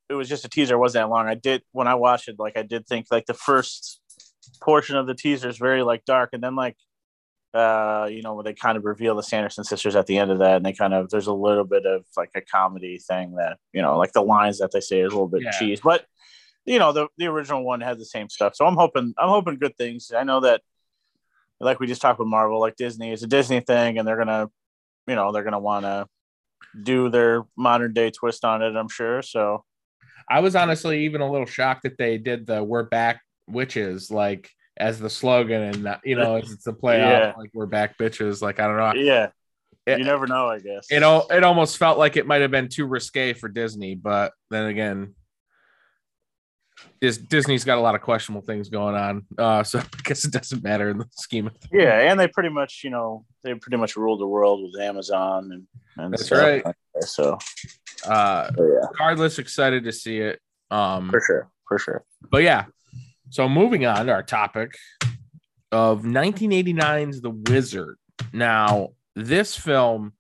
it 0.10 0.15
was 0.15 0.27
just 0.27 0.46
a 0.46 0.50
teaser, 0.50 0.74
it 0.75 0.80
wasn't 0.80 1.03
that 1.03 1.10
long. 1.10 1.27
I 1.27 1.36
did 1.36 1.62
when 1.72 1.88
I 1.88 1.94
watched 1.96 2.27
it, 2.27 2.38
like 2.39 2.58
I 2.58 2.63
did 2.63 2.88
think 2.88 3.06
like 3.12 3.25
the 3.27 3.34
first 3.36 4.01
portion 4.62 4.96
of 4.98 5.06
the 5.08 5.13
teaser 5.13 5.48
is 5.48 5.58
very 5.58 5.84
like 5.84 6.06
dark, 6.06 6.32
and 6.34 6.42
then 6.44 6.56
like 6.56 6.75
uh 7.53 8.07
you 8.10 8.22
know 8.24 8.33
when 8.33 8.45
they 8.45 8.53
kind 8.53 8.77
of 8.77 8.83
reveal 8.86 9.15
the 9.15 9.24
Sanderson 9.24 9.63
sisters 9.63 9.95
at 9.95 10.07
the 10.07 10.17
end 10.17 10.31
of 10.31 10.39
that, 10.39 10.57
and 10.57 10.65
they 10.65 10.74
kind 10.74 10.93
of 10.93 11.10
there's 11.10 11.27
a 11.27 11.33
little 11.33 11.63
bit 11.65 11.86
of 11.86 12.03
like 12.17 12.31
a 12.36 12.41
comedy 12.41 12.98
thing 12.98 13.36
that 13.36 13.57
you 13.74 13.81
know 13.81 13.98
like 13.98 14.12
the 14.13 14.22
lines 14.24 14.60
that 14.60 14.72
they 14.72 14.79
say 14.79 15.00
is 15.01 15.12
a 15.12 15.15
little 15.15 15.27
bit 15.27 15.43
Yeah. 15.43 15.51
cheese, 15.51 15.79
but 15.81 16.05
you 16.65 16.79
know 16.79 16.91
the 16.93 17.07
the 17.17 17.27
original 17.27 17.63
one 17.63 17.81
had 17.81 18.00
the 18.00 18.05
same 18.05 18.29
stuff. 18.29 18.55
So 18.55 18.65
I'm 18.65 18.75
hoping 18.75 19.13
I'm 19.17 19.29
hoping 19.29 19.57
good 19.60 19.77
things. 19.77 20.12
I 20.15 20.24
know 20.24 20.39
that 20.41 20.62
like 21.60 21.79
we 21.79 21.88
just 21.88 22.01
talked 22.01 22.19
with 22.19 22.27
Marvel, 22.27 22.60
like 22.60 22.75
Disney 22.75 23.12
is 23.12 23.24
a 23.24 23.27
Disney 23.27 23.60
thing, 23.60 23.98
and 23.98 24.07
they're 24.07 24.17
gonna 24.17 24.50
you 25.07 25.15
know 25.15 25.31
they're 25.31 25.43
gonna 25.43 25.60
want 25.60 25.86
to 25.86 26.07
do 26.81 27.10
their 27.10 27.43
modern 27.55 27.93
day 27.93 28.10
twist 28.10 28.43
on 28.43 28.62
it. 28.63 28.75
I'm 28.75 28.89
sure. 28.89 29.22
So 29.22 29.63
i 30.29 30.39
was 30.39 30.55
honestly 30.55 31.03
even 31.03 31.19
a 31.19 31.29
little 31.29 31.45
shocked 31.45 31.83
that 31.83 31.98
they 31.98 32.17
did 32.17 32.45
the 32.45 32.63
we're 32.63 32.83
back 32.83 33.22
witches 33.50 34.10
like 34.10 34.50
as 34.77 35.00
the 35.00 35.10
slogan 35.10 35.62
and 35.62 35.98
you 36.03 36.15
know 36.15 36.36
it's 36.38 36.63
the 36.63 36.74
play 36.74 36.98
Yeah. 37.00 37.34
like 37.38 37.51
we're 37.53 37.65
back 37.68 37.98
bitches 37.98 38.42
like 38.42 38.60
i 38.60 38.68
don't 38.68 38.77
know 38.77 38.94
yeah, 39.01 39.27
It- 39.86 40.00
you 40.00 40.06
never 40.06 40.25
know. 40.27 40.48
I 40.48 40.60
guess 40.60 40.88
it 40.89 41.03
it 41.03 41.44
almost 41.44 41.77
felt 41.77 41.98
like 42.00 42.18
it 42.18 42.25
might 42.25 42.42
have 42.42 42.51
been 42.51 42.70
too 42.70 42.86
risque 42.86 43.34
for 43.34 43.50
Disney, 43.50 43.96
but 43.96 44.32
then 44.50 44.65
again, 44.68 45.13
Disney's 47.01 47.65
got 47.65 47.77
a 47.77 47.82
lot 47.82 47.96
of 47.96 48.01
questionable 48.01 48.46
things 48.46 48.70
going 48.70 48.96
on, 48.96 49.25
uh, 49.38 49.63
so 49.63 49.80
I 49.80 49.84
guess 50.03 50.24
it 50.25 50.32
doesn't 50.32 50.63
matter 50.63 50.89
in 50.89 50.98
the 50.98 51.06
scheme 51.12 51.48
of 51.48 51.53
things. 51.58 51.70
Yeah, 51.84 52.00
and 52.10 52.20
they 52.20 52.27
pretty 52.27 52.50
much 52.50 52.82
you 52.84 52.89
know 52.89 53.25
they 53.44 53.53
pretty 53.56 53.77
much 53.77 53.96
ruled 53.98 54.22
the 54.22 54.27
world 54.27 54.63
with 54.63 54.82
Amazon 54.82 55.51
and 55.51 55.68
and 55.98 56.13
That's 56.13 56.32
right. 56.32 56.65
like 56.65 56.75
that. 56.96 57.03
So 57.03 57.38
Uh, 58.08 58.50
yeah, 58.58 58.88
regardless, 58.92 59.38
excited 59.38 59.84
to 59.84 59.92
see 59.92 60.20
it. 60.20 60.39
Um, 60.72 61.10
for 61.10 61.22
sure, 61.22 61.51
for 61.68 61.77
sure. 61.77 62.03
but 62.32 62.42
yeah, 62.44 62.65
so 63.33 63.49
moving 63.49 63.83
on 63.83 64.05
to 64.05 64.11
our 64.11 64.21
topic 64.21 64.75
of 65.71 66.03
1989's 66.03 67.19
The 67.19 67.31
Wizard. 67.31 67.97
Now, 68.31 68.89
this 69.15 69.57
film, 69.57 70.13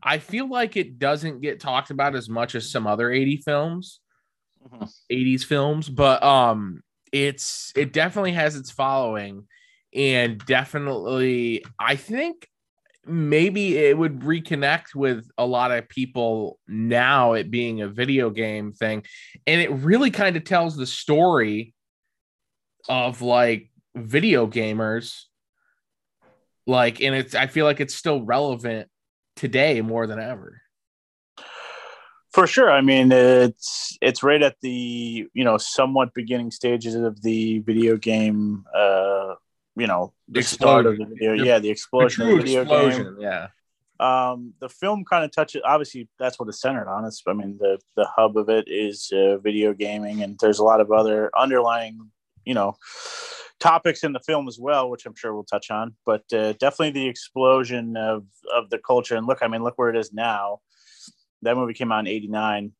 I 0.00 0.18
feel 0.18 0.48
like 0.48 0.76
it 0.76 0.96
doesn't 1.00 1.40
get 1.40 1.58
talked 1.58 1.90
about 1.90 2.14
as 2.14 2.28
much 2.28 2.54
as 2.54 2.70
some 2.70 2.86
other 2.86 3.10
80 3.10 3.38
films. 3.38 3.98
Mhm. 4.64 4.88
80s 5.10 5.42
films, 5.42 5.88
but 5.88 6.22
um 6.22 6.84
it's 7.10 7.72
it 7.74 7.92
definitely 7.92 8.30
has 8.30 8.54
its 8.54 8.70
following 8.70 9.48
and 9.92 10.38
definitely 10.46 11.64
I 11.80 11.96
think 11.96 12.46
maybe 13.04 13.76
it 13.76 13.98
would 13.98 14.20
reconnect 14.20 14.94
with 14.94 15.28
a 15.36 15.44
lot 15.44 15.72
of 15.72 15.88
people 15.88 16.60
now 16.68 17.32
it 17.32 17.50
being 17.50 17.80
a 17.80 17.88
video 17.88 18.30
game 18.30 18.72
thing 18.72 19.02
and 19.48 19.60
it 19.60 19.72
really 19.72 20.12
kind 20.12 20.36
of 20.36 20.44
tells 20.44 20.76
the 20.76 20.86
story 20.86 21.74
of 22.88 23.22
like 23.22 23.70
video 23.94 24.46
gamers 24.46 25.22
like 26.66 27.00
and 27.00 27.14
it's 27.14 27.34
i 27.34 27.46
feel 27.46 27.66
like 27.66 27.80
it's 27.80 27.94
still 27.94 28.22
relevant 28.22 28.88
today 29.36 29.80
more 29.80 30.06
than 30.06 30.18
ever 30.18 30.60
For 32.32 32.46
sure. 32.46 32.70
I 32.72 32.80
mean, 32.80 33.12
it's 33.12 33.98
it's 34.00 34.22
right 34.22 34.42
at 34.42 34.56
the 34.62 35.28
you 35.34 35.44
know 35.44 35.58
somewhat 35.58 36.14
beginning 36.14 36.50
stages 36.50 36.94
of 36.94 37.20
the 37.20 37.58
video 37.60 37.98
game. 37.98 38.64
Uh, 38.74 39.34
you 39.76 39.86
know, 39.86 40.14
the 40.28 40.40
start 40.42 40.86
of 40.86 40.96
the 40.96 41.04
video. 41.04 41.36
The- 41.36 41.44
Yeah, 41.44 41.58
the 41.58 41.68
explosion 41.68 42.22
of 42.22 42.28
the 42.28 42.36
video 42.42 42.64
game. 42.64 43.16
yeah 43.20 43.48
Um, 44.00 44.54
the 44.60 44.70
film 44.70 45.04
kind 45.04 45.24
of 45.26 45.30
touches. 45.30 45.60
Obviously, 45.62 46.08
that's 46.18 46.38
what 46.40 46.48
it's 46.48 46.60
centered 46.60 46.88
on. 46.88 47.04
It's. 47.04 47.20
I 47.28 47.34
mean, 47.34 47.58
the 47.60 47.78
the 47.98 48.06
hub 48.16 48.38
of 48.38 48.48
it 48.48 48.64
is 48.66 49.12
uh, 49.12 49.36
video 49.36 49.74
gaming, 49.74 50.22
and 50.22 50.38
there's 50.40 50.58
a 50.58 50.64
lot 50.64 50.80
of 50.80 50.90
other 50.90 51.30
underlying, 51.36 52.10
you 52.44 52.54
know, 52.54 52.76
topics 53.60 54.02
in 54.04 54.12
the 54.12 54.20
film 54.20 54.48
as 54.48 54.58
well, 54.58 54.90
which 54.90 55.06
I'm 55.06 55.14
sure 55.14 55.34
we'll 55.34 55.44
touch 55.44 55.70
on. 55.70 55.94
But 56.04 56.24
uh, 56.32 56.52
definitely 56.54 56.90
the 56.90 57.08
explosion 57.08 57.96
of 57.96 58.24
of 58.54 58.70
the 58.70 58.78
culture. 58.78 59.16
And 59.16 59.26
look, 59.26 59.38
I 59.42 59.48
mean, 59.48 59.62
look 59.62 59.78
where 59.78 59.90
it 59.90 59.96
is 59.96 60.12
now. 60.12 60.60
That 61.42 61.56
movie 61.56 61.74
came 61.74 61.92
out 61.92 62.00
in 62.00 62.06
'89. 62.08 62.72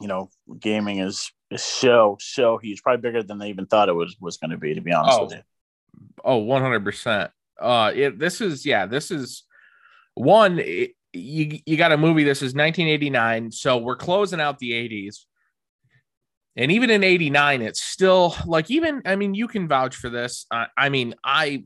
You 0.00 0.08
know, 0.08 0.30
gaming 0.58 0.98
is 0.98 1.30
is 1.50 1.62
so 1.62 2.16
so 2.20 2.58
huge, 2.58 2.82
probably 2.82 3.00
bigger 3.02 3.22
than 3.22 3.38
they 3.38 3.48
even 3.48 3.66
thought 3.66 3.88
it 3.88 3.94
was 3.94 4.16
was 4.20 4.36
going 4.36 4.50
to 4.50 4.58
be. 4.58 4.74
To 4.74 4.80
be 4.80 4.92
honest 4.92 5.18
Oh. 5.18 5.24
with 5.24 5.32
you. 5.34 5.40
Oh, 6.24 6.42
100%. 6.44 7.30
Uh 7.60 7.92
it, 7.94 8.18
this 8.18 8.40
is 8.40 8.66
yeah, 8.66 8.86
this 8.86 9.12
is 9.12 9.44
one 10.14 10.58
it, 10.58 10.92
you 11.12 11.60
you 11.64 11.76
got 11.76 11.92
a 11.92 11.96
movie 11.96 12.24
this 12.24 12.38
is 12.38 12.54
1989, 12.54 13.52
so 13.52 13.76
we're 13.78 13.94
closing 13.94 14.40
out 14.40 14.58
the 14.58 14.72
80s. 14.72 15.26
And 16.56 16.70
even 16.70 16.90
in 16.90 17.02
89 17.02 17.62
it's 17.62 17.82
still 17.82 18.34
like 18.46 18.70
even 18.70 19.02
I 19.04 19.16
mean 19.16 19.34
you 19.34 19.48
can 19.48 19.68
vouch 19.68 19.96
for 19.96 20.08
this. 20.08 20.46
I, 20.50 20.66
I 20.76 20.88
mean, 20.88 21.14
I 21.24 21.64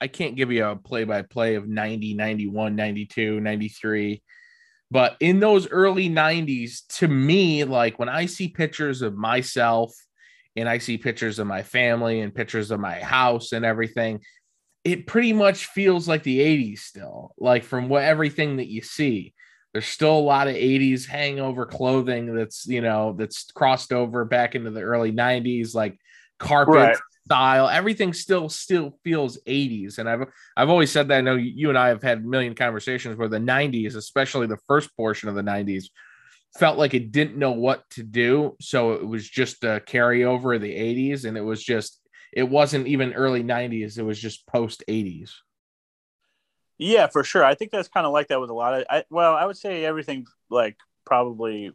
I 0.00 0.08
can't 0.08 0.36
give 0.36 0.52
you 0.52 0.64
a 0.64 0.76
play 0.76 1.04
by 1.04 1.22
play 1.22 1.54
of 1.54 1.68
90, 1.68 2.14
91, 2.14 2.76
92, 2.76 3.40
93. 3.40 4.22
But 4.90 5.16
in 5.20 5.40
those 5.40 5.68
early 5.68 6.08
90s, 6.08 6.86
to 6.98 7.08
me, 7.08 7.64
like 7.64 7.98
when 7.98 8.08
I 8.08 8.26
see 8.26 8.48
pictures 8.48 9.02
of 9.02 9.16
myself 9.16 9.92
and 10.54 10.68
I 10.68 10.78
see 10.78 10.98
pictures 10.98 11.38
of 11.38 11.46
my 11.46 11.62
family 11.62 12.20
and 12.20 12.34
pictures 12.34 12.70
of 12.70 12.78
my 12.78 13.00
house 13.00 13.52
and 13.52 13.64
everything, 13.64 14.20
it 14.84 15.06
pretty 15.06 15.32
much 15.32 15.66
feels 15.66 16.06
like 16.06 16.22
the 16.22 16.38
80s 16.38 16.78
still. 16.80 17.32
Like 17.38 17.64
from 17.64 17.88
what 17.88 18.04
everything 18.04 18.58
that 18.58 18.68
you 18.68 18.82
see, 18.82 19.34
there's 19.76 19.86
still 19.86 20.16
a 20.16 20.18
lot 20.18 20.48
of 20.48 20.54
80s 20.54 21.04
hangover 21.06 21.66
clothing 21.66 22.34
that's, 22.34 22.66
you 22.66 22.80
know, 22.80 23.12
that's 23.12 23.50
crossed 23.52 23.92
over 23.92 24.24
back 24.24 24.54
into 24.54 24.70
the 24.70 24.80
early 24.80 25.12
90s, 25.12 25.74
like 25.74 25.98
carpet 26.38 26.94
Right. 26.94 26.98
style. 27.26 27.68
Everything 27.68 28.14
still 28.14 28.48
still 28.48 28.98
feels 29.04 29.38
80s. 29.46 29.98
And 29.98 30.08
I've 30.08 30.28
I've 30.56 30.70
always 30.70 30.90
said 30.90 31.08
that 31.08 31.18
I 31.18 31.20
know 31.20 31.34
you 31.34 31.68
and 31.68 31.76
I 31.76 31.88
have 31.88 32.02
had 32.02 32.18
a 32.20 32.22
million 32.22 32.54
conversations 32.54 33.18
where 33.18 33.28
the 33.28 33.38
90s, 33.38 33.96
especially 33.96 34.46
the 34.46 34.56
first 34.66 34.96
portion 34.96 35.28
of 35.28 35.34
the 35.34 35.42
90s, 35.42 35.90
felt 36.58 36.78
like 36.78 36.94
it 36.94 37.12
didn't 37.12 37.36
know 37.36 37.52
what 37.52 37.84
to 37.90 38.02
do. 38.02 38.56
So 38.62 38.94
it 38.94 39.06
was 39.06 39.28
just 39.28 39.62
a 39.62 39.82
carryover 39.86 40.56
of 40.56 40.62
the 40.62 40.74
80s. 40.74 41.26
And 41.26 41.36
it 41.36 41.42
was 41.42 41.62
just, 41.62 42.00
it 42.32 42.44
wasn't 42.48 42.86
even 42.86 43.12
early 43.12 43.42
90s. 43.42 43.98
It 43.98 44.04
was 44.04 44.18
just 44.18 44.46
post 44.46 44.82
80s. 44.88 45.32
Yeah, 46.78 47.06
for 47.06 47.24
sure. 47.24 47.44
I 47.44 47.54
think 47.54 47.70
that's 47.70 47.88
kind 47.88 48.06
of 48.06 48.12
like 48.12 48.28
that 48.28 48.40
with 48.40 48.50
a 48.50 48.54
lot 48.54 48.74
of. 48.74 48.84
I, 48.90 49.04
well, 49.10 49.34
I 49.34 49.46
would 49.46 49.56
say 49.56 49.84
everything 49.84 50.26
like 50.50 50.76
probably 51.04 51.72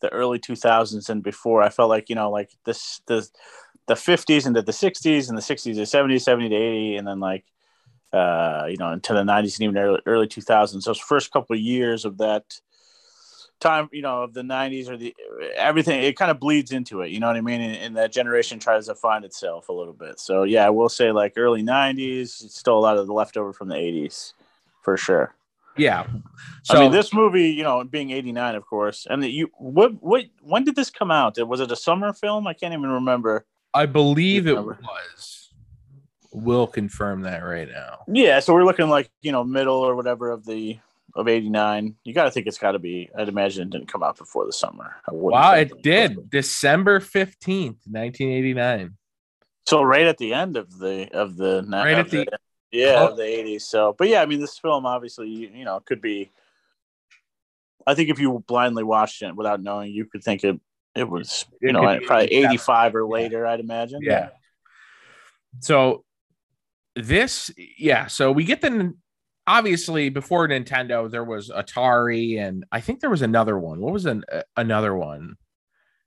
the 0.00 0.10
early 0.10 0.38
2000s 0.38 1.08
and 1.10 1.22
before. 1.22 1.62
I 1.62 1.70
felt 1.70 1.90
like 1.90 2.08
you 2.10 2.16
know 2.16 2.30
like 2.30 2.50
this 2.64 3.02
the 3.06 3.28
the 3.88 3.96
50s 3.96 4.46
into 4.46 4.62
the 4.62 4.72
60s 4.72 5.28
and 5.28 5.38
the 5.38 5.42
60s 5.42 5.76
to 5.78 5.86
70s, 5.86 6.24
70 6.24 6.50
to 6.50 6.56
80, 6.56 6.96
and 6.96 7.08
then 7.08 7.20
like 7.20 7.44
uh 8.12 8.66
you 8.68 8.76
know 8.78 8.92
into 8.92 9.14
the 9.14 9.24
90s 9.24 9.58
and 9.58 9.64
even 9.64 9.78
early, 9.78 10.00
early 10.06 10.26
2000s. 10.28 10.84
Those 10.86 10.98
first 10.98 11.32
couple 11.32 11.54
of 11.56 11.60
years 11.62 12.04
of 12.04 12.18
that 12.18 12.44
time, 13.60 13.88
you 13.92 14.02
know, 14.02 14.22
of 14.22 14.34
the 14.34 14.42
90s 14.42 14.88
or 14.88 14.96
the 14.96 15.14
everything, 15.56 16.02
it 16.02 16.16
kind 16.16 16.30
of 16.30 16.40
bleeds 16.40 16.72
into 16.72 17.02
it. 17.02 17.10
You 17.10 17.20
know 17.20 17.26
what 17.26 17.36
I 17.36 17.40
mean? 17.40 17.60
And, 17.60 17.76
and 17.76 17.96
that 17.96 18.12
generation 18.12 18.58
tries 18.58 18.86
to 18.86 18.94
find 18.94 19.24
itself 19.24 19.68
a 19.68 19.72
little 19.72 19.92
bit. 19.92 20.18
So 20.18 20.42
yeah, 20.42 20.66
I 20.66 20.70
will 20.70 20.88
say 20.88 21.12
like 21.12 21.34
early 21.36 21.62
90s, 21.62 22.44
it's 22.44 22.58
still 22.58 22.78
a 22.78 22.80
lot 22.80 22.96
of 22.96 23.06
the 23.06 23.12
leftover 23.12 23.52
from 23.52 23.68
the 23.68 23.76
80s 23.76 24.32
for 24.82 24.96
sure. 24.96 25.34
Yeah. 25.76 26.06
So 26.64 26.76
I 26.76 26.80
mean, 26.80 26.92
this 26.92 27.14
movie, 27.14 27.50
you 27.50 27.62
know, 27.62 27.82
being 27.84 28.10
'89, 28.10 28.54
of 28.54 28.66
course, 28.66 29.06
and 29.08 29.22
the, 29.22 29.30
you, 29.30 29.50
what, 29.56 29.92
what, 30.02 30.24
when 30.42 30.64
did 30.64 30.76
this 30.76 30.90
come 30.90 31.10
out? 31.10 31.38
Was 31.46 31.60
it 31.60 31.70
a 31.70 31.76
summer 31.76 32.12
film? 32.12 32.46
I 32.46 32.54
can't 32.54 32.74
even 32.74 32.90
remember. 32.90 33.46
I 33.72 33.86
believe 33.86 34.46
it 34.46 34.62
was. 34.62 35.52
We'll 36.32 36.66
confirm 36.66 37.22
that 37.22 37.40
right 37.40 37.68
now. 37.68 38.00
Yeah, 38.08 38.40
so 38.40 38.52
we're 38.52 38.64
looking 38.64 38.88
like 38.88 39.10
you 39.22 39.32
know 39.32 39.44
middle 39.44 39.76
or 39.76 39.94
whatever 39.94 40.30
of 40.30 40.44
the 40.44 40.78
of 41.14 41.28
'89. 41.28 41.96
You 42.04 42.14
got 42.14 42.24
to 42.24 42.30
think 42.30 42.46
it's 42.46 42.58
got 42.58 42.72
to 42.72 42.78
be. 42.78 43.10
I'd 43.16 43.28
imagine 43.28 43.62
it 43.68 43.70
didn't 43.70 43.88
come 43.90 44.02
out 44.02 44.16
before 44.18 44.46
the 44.46 44.52
summer. 44.52 44.96
Wow, 45.10 45.54
think 45.54 45.72
it 45.72 45.82
did. 45.82 46.30
December 46.30 47.00
15th, 47.00 47.78
1989. 47.86 48.96
So 49.66 49.82
right 49.82 50.06
at 50.06 50.18
the 50.18 50.32
end 50.34 50.56
of 50.56 50.78
the 50.78 51.08
of 51.12 51.36
the 51.36 51.64
Right 51.68 51.98
of 51.98 52.06
at 52.06 52.10
the- 52.10 52.26
yeah 52.72 52.94
Oh. 52.98 53.08
of 53.08 53.16
the 53.16 53.22
'80s. 53.24 53.62
So, 53.62 53.94
but 53.96 54.08
yeah, 54.08 54.22
I 54.22 54.26
mean, 54.26 54.40
this 54.40 54.58
film 54.58 54.86
obviously 54.86 55.28
you, 55.28 55.50
you 55.54 55.64
know 55.64 55.80
could 55.80 56.00
be. 56.00 56.30
I 57.86 57.94
think 57.94 58.10
if 58.10 58.18
you 58.18 58.44
blindly 58.46 58.84
watched 58.84 59.22
it 59.22 59.34
without 59.34 59.62
knowing, 59.62 59.92
you 59.92 60.04
could 60.06 60.22
think 60.22 60.44
it 60.44 60.60
it 60.94 61.08
was 61.08 61.44
you 61.60 61.68
It 61.70 61.72
know 61.72 61.98
probably 62.06 62.32
85 62.32 62.94
or 62.96 63.06
later. 63.06 63.46
I'd 63.46 63.60
imagine. 63.60 64.00
Yeah. 64.02 64.30
So 65.60 66.04
this, 66.96 67.50
yeah. 67.78 68.06
So 68.06 68.32
we 68.32 68.44
get 68.44 68.60
the 68.60 68.94
obviously 69.50 70.08
before 70.10 70.46
Nintendo, 70.48 71.10
there 71.10 71.24
was 71.24 71.50
Atari, 71.50 72.38
and 72.38 72.64
I 72.70 72.80
think 72.80 73.00
there 73.00 73.10
was 73.10 73.22
another 73.22 73.58
one. 73.58 73.80
What 73.80 73.92
was 73.92 74.06
an, 74.06 74.24
uh, 74.32 74.42
another 74.56 74.94
one? 74.94 75.34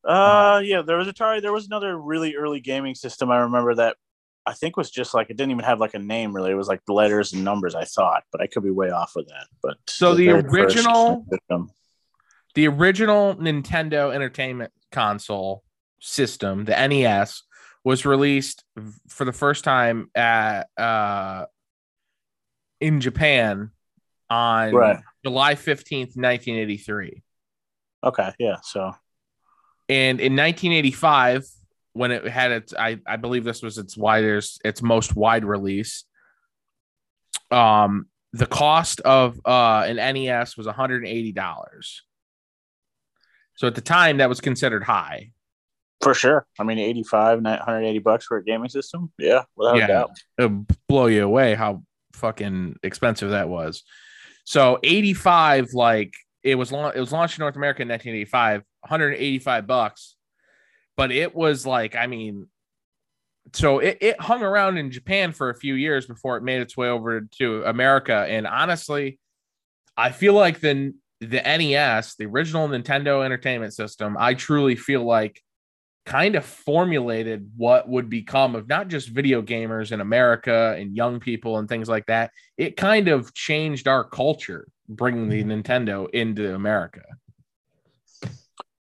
Uh, 0.05 0.61
yeah, 0.63 0.81
there 0.81 0.97
was 0.97 1.07
Atari. 1.07 1.41
There 1.41 1.51
was 1.51 1.65
another 1.67 1.97
really 1.97 2.35
early 2.35 2.61
gaming 2.61 2.95
system. 2.95 3.29
I 3.31 3.39
remember 3.39 3.75
that. 3.75 3.97
I 4.45 4.51
think 4.53 4.75
was 4.75 4.91
just 4.91 5.13
like 5.13 5.29
it 5.29 5.37
didn't 5.37 5.51
even 5.51 5.63
have 5.63 5.79
like 5.79 5.93
a 5.93 5.99
name 5.99 6.35
really. 6.35 6.51
It 6.51 6.55
was 6.55 6.67
like 6.67 6.81
letters 6.89 7.31
and 7.31 7.45
numbers. 7.45 7.75
I 7.75 7.85
thought, 7.85 8.23
but 8.31 8.41
I 8.41 8.47
could 8.47 8.63
be 8.63 8.71
way 8.71 8.89
off 8.89 9.13
with 9.15 9.27
that. 9.27 9.47
But 9.61 9.77
So 9.87 10.15
the 10.15 10.27
first 10.31 10.53
original- 10.53 11.25
The 12.55 12.67
original 12.67 13.35
Nintendo 13.35 14.13
Entertainment 14.13 14.73
Console 14.91 15.63
system, 16.01 16.65
the 16.65 16.75
NES, 16.87 17.43
was 17.85 18.05
released 18.05 18.65
for 19.07 19.23
the 19.23 19.31
first 19.31 19.63
time 19.63 20.09
at 20.13 20.67
uh 20.77 21.45
in 22.83 22.99
Japan 23.01 23.71
on 24.29 24.73
Right. 24.73 24.99
July 25.25 25.55
15th, 25.55 26.15
1983. 26.17 27.23
Okay, 28.03 28.31
yeah. 28.39 28.57
So 28.63 28.91
And 29.89 30.19
in 30.19 30.35
1985, 30.35 31.45
when 31.93 32.11
it 32.11 32.27
had 32.27 32.51
its, 32.51 32.73
I, 32.77 32.99
I 33.07 33.15
believe 33.17 33.43
this 33.43 33.61
was 33.61 33.77
its 33.77 33.95
widest, 33.95 34.61
its 34.65 34.81
most 34.81 35.15
wide 35.15 35.45
release. 35.45 36.03
Um, 37.51 38.07
the 38.33 38.47
cost 38.47 38.99
of 39.01 39.39
uh 39.45 39.83
an 39.85 39.97
NES 39.97 40.57
was 40.57 40.65
180 40.65 41.31
dollars. 41.33 42.01
So 43.55 43.67
at 43.67 43.75
the 43.75 43.81
time, 43.81 44.17
that 44.17 44.27
was 44.29 44.41
considered 44.41 44.83
high. 44.83 45.29
for 46.01 46.15
sure. 46.15 46.45
I 46.59 46.63
mean, 46.63 46.79
85, 46.79 47.43
180 47.43 47.99
bucks 47.99 48.25
for 48.25 48.37
a 48.37 48.43
gaming 48.43 48.69
system. 48.69 49.11
Yeah, 49.19 49.43
without 49.55 49.77
Yeah. 49.77 49.85
a 49.85 49.87
doubt. 49.87 50.11
It 50.39 50.41
would 50.51 50.67
blow 50.89 51.05
you 51.05 51.23
away 51.23 51.53
how 51.53 51.83
fucking 52.13 52.77
expensive 52.83 53.31
that 53.31 53.49
was. 53.49 53.83
So 54.45 54.79
85, 54.83 55.73
like 55.73 56.13
it 56.43 56.55
was 56.55 56.71
lau- 56.71 56.89
it 56.89 56.99
was 56.99 57.11
launched 57.11 57.37
in 57.37 57.43
North 57.43 57.55
America 57.55 57.81
in 57.81 57.87
1985, 57.87 58.63
185 58.81 59.67
bucks. 59.67 60.15
But 60.95 61.11
it 61.11 61.33
was 61.33 61.65
like, 61.65 61.95
I 61.95 62.07
mean, 62.07 62.47
so 63.53 63.79
it, 63.79 63.97
it 63.99 64.21
hung 64.21 64.43
around 64.43 64.77
in 64.77 64.91
Japan 64.91 65.31
for 65.31 65.49
a 65.49 65.55
few 65.55 65.73
years 65.73 66.05
before 66.05 66.37
it 66.37 66.43
made 66.43 66.61
its 66.61 66.77
way 66.77 66.87
over 66.87 67.21
to 67.39 67.63
America. 67.63 68.25
And 68.27 68.47
honestly, 68.47 69.19
I 69.97 70.11
feel 70.11 70.33
like 70.33 70.59
the 70.59 70.93
the 71.19 71.41
NES, 71.41 72.15
the 72.15 72.25
original 72.25 72.67
Nintendo 72.67 73.23
Entertainment 73.23 73.73
System, 73.73 74.17
I 74.19 74.33
truly 74.33 74.75
feel 74.75 75.03
like 75.05 75.41
kind 76.05 76.35
of 76.35 76.45
formulated 76.45 77.49
what 77.55 77.87
would 77.87 78.09
become 78.09 78.55
of 78.55 78.67
not 78.67 78.89
just 78.89 79.09
video 79.09 79.41
gamers 79.41 79.91
in 79.91 80.01
America 80.01 80.75
and 80.77 80.95
young 80.95 81.19
people 81.19 81.57
and 81.57 81.69
things 81.69 81.87
like 81.87 82.05
that. 82.07 82.31
It 82.57 82.75
kind 82.75 83.07
of 83.07 83.33
changed 83.33 83.87
our 83.87 84.03
culture 84.03 84.67
bringing 84.89 85.29
the 85.29 85.43
mm-hmm. 85.43 85.61
Nintendo 85.61 86.09
into 86.09 86.53
America. 86.53 87.03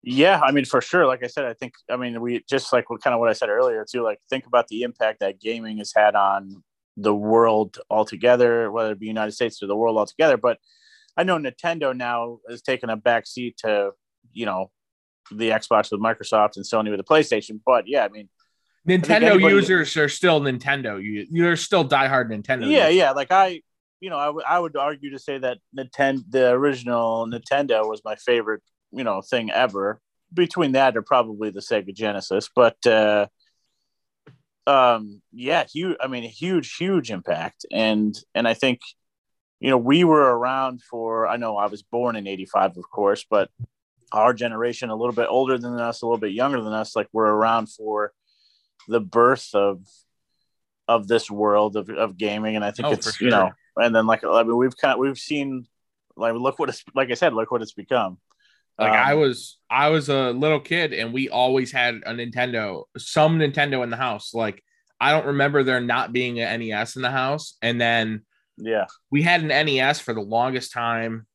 Yeah, 0.02 0.42
I 0.42 0.52
mean, 0.52 0.66
for 0.66 0.82
sure. 0.82 1.06
Like 1.06 1.24
I 1.24 1.28
said, 1.28 1.46
I 1.46 1.54
think, 1.54 1.74
I 1.90 1.96
mean, 1.96 2.20
we 2.22 2.44
just 2.50 2.74
like 2.74 2.90
what 2.90 3.02
kind 3.02 3.14
of 3.14 3.20
what 3.20 3.30
I 3.30 3.34
said 3.34 3.50
earlier 3.50 3.86
too. 3.90 4.04
Like, 4.04 4.20
think 4.30 4.46
about 4.46 4.68
the 4.68 4.84
impact 4.84 5.22
that 5.22 5.40
gaming 5.40 5.78
has 5.78 5.94
had 5.96 6.16
on 6.16 6.64
the 6.98 7.16
world 7.16 7.80
altogether, 7.90 8.70
whether 8.72 8.92
it 8.92 9.00
be 9.00 9.08
United 9.08 9.32
States 9.32 9.64
or 9.64 9.68
the 9.68 9.76
world 9.76 9.98
altogether. 9.98 10.38
But 10.38 10.58
I 11.16 11.24
know 11.24 11.38
Nintendo 11.38 11.96
now 11.96 12.40
has 12.50 12.62
taken 12.62 12.90
a 12.90 12.98
back 12.98 13.26
seat 13.26 13.58
to, 13.60 13.92
you 14.34 14.46
know, 14.46 14.72
the 15.32 15.50
Xbox 15.50 15.92
with 15.92 16.02
Microsoft 16.02 16.58
and 16.58 16.66
Sony 16.66 16.90
with 16.90 17.00
the 17.00 17.04
PlayStation. 17.04 17.60
But 17.66 17.88
yeah, 17.88 18.06
I 18.06 18.10
mean, 18.10 18.30
Nintendo 18.88 19.32
anybody- 19.34 19.56
users 19.56 19.96
are 19.98 20.10
still 20.10 20.42
Nintendo. 20.42 21.02
You 21.02 21.26
you're 21.32 21.56
still 21.56 21.88
diehard 21.88 22.30
Nintendo. 22.30 22.70
yeah, 22.70 22.88
users. 22.88 22.96
yeah. 22.96 23.12
Like 23.12 23.32
I, 23.32 23.62
you 24.02 24.10
know, 24.10 24.18
I 24.18 24.30
would 24.30 24.44
I 24.46 24.60
would 24.60 24.76
argue 24.76 25.12
to 25.12 25.20
say 25.20 25.38
that 25.38 25.60
Nintendo, 25.78 26.24
the 26.30 26.50
original 26.52 27.28
Nintendo, 27.28 27.88
was 27.88 28.02
my 28.04 28.16
favorite, 28.16 28.62
you 28.92 29.04
know, 29.04 29.22
thing 29.22 29.52
ever. 29.52 30.00
Between 30.34 30.72
that 30.72 30.98
or 30.98 31.04
probably 31.04 31.52
the 31.52 31.60
Sega 31.60 31.94
Genesis, 31.94 32.50
but 32.56 32.84
uh, 32.88 33.28
um, 34.66 35.22
yeah, 35.32 35.64
huge. 35.72 35.96
I 36.02 36.08
mean, 36.08 36.24
huge, 36.24 36.76
huge 36.76 37.12
impact, 37.12 37.66
and 37.72 38.18
and 38.34 38.48
I 38.48 38.56
think, 38.56 38.80
you 39.60 39.70
know, 39.70 39.78
we 39.78 40.04
were 40.04 40.36
around 40.38 40.82
for. 40.82 41.28
I 41.28 41.38
know 41.38 41.58
I 41.58 41.68
was 41.68 41.84
born 41.84 42.16
in 42.16 42.28
'85, 42.28 42.78
of 42.78 42.90
course, 42.90 43.26
but 43.30 43.50
our 44.14 44.34
generation, 44.34 44.90
a 44.90 44.96
little 44.96 45.14
bit 45.14 45.28
older 45.30 45.58
than 45.58 45.80
us, 45.80 46.02
a 46.02 46.06
little 46.06 46.20
bit 46.20 46.32
younger 46.32 46.62
than 46.62 46.72
us, 46.72 46.96
like 46.96 47.08
we're 47.12 47.28
around 47.30 47.68
for 47.68 48.14
the 48.88 49.00
birth 49.02 49.50
of 49.54 49.82
of 50.88 51.08
this 51.08 51.32
world 51.32 51.78
of, 51.78 51.90
of 51.90 52.18
gaming 52.18 52.58
and 52.58 52.66
i 52.66 52.70
think 52.72 52.86
Oh, 52.86 52.92
it's 52.92 53.16
for 53.16 53.24
you 53.24 53.30
know 53.30 53.52
and 53.78 53.96
then 53.96 54.06
like 54.06 54.22
i 54.26 54.44
mean 54.44 54.58
we've 54.58 54.76
kind 54.76 54.94
of 54.94 55.00
we've 55.00 55.18
seen 55.18 55.66
like 56.18 56.34
look 56.36 56.60
what 56.60 56.68
it's 56.68 56.84
like 56.94 57.10
i 57.10 57.14
said 57.14 57.34
look 57.34 57.50
what 57.52 57.62
it's 57.62 57.72
become 57.72 58.18
Like 58.78 58.92
Um, 58.92 58.98
I 58.98 59.14
was 59.14 59.58
I 59.70 59.90
was 59.90 60.10
a 60.10 60.32
little 60.32 60.60
kid 60.60 60.92
and 60.92 61.14
we 61.14 61.30
always 61.30 61.72
had 61.72 62.02
a 62.06 62.12
Nintendo, 62.12 62.84
some 62.98 63.40
Nintendo 63.40 63.82
in 63.84 63.90
the 63.90 63.98
house. 63.98 64.34
Like 64.34 64.62
I 65.00 65.12
don't 65.12 65.28
remember 65.28 65.64
there 65.64 65.80
not 65.80 66.12
being 66.12 66.40
an 66.42 66.60
NES 66.60 66.98
in 66.98 67.02
the 67.02 67.12
house. 67.12 67.56
And 67.62 67.80
then 67.80 68.26
yeah 68.58 68.86
we 69.10 69.22
had 69.22 69.42
an 69.42 69.48
NES 69.66 70.00
for 70.02 70.14
the 70.14 70.22
longest 70.22 70.74
time. 70.74 71.26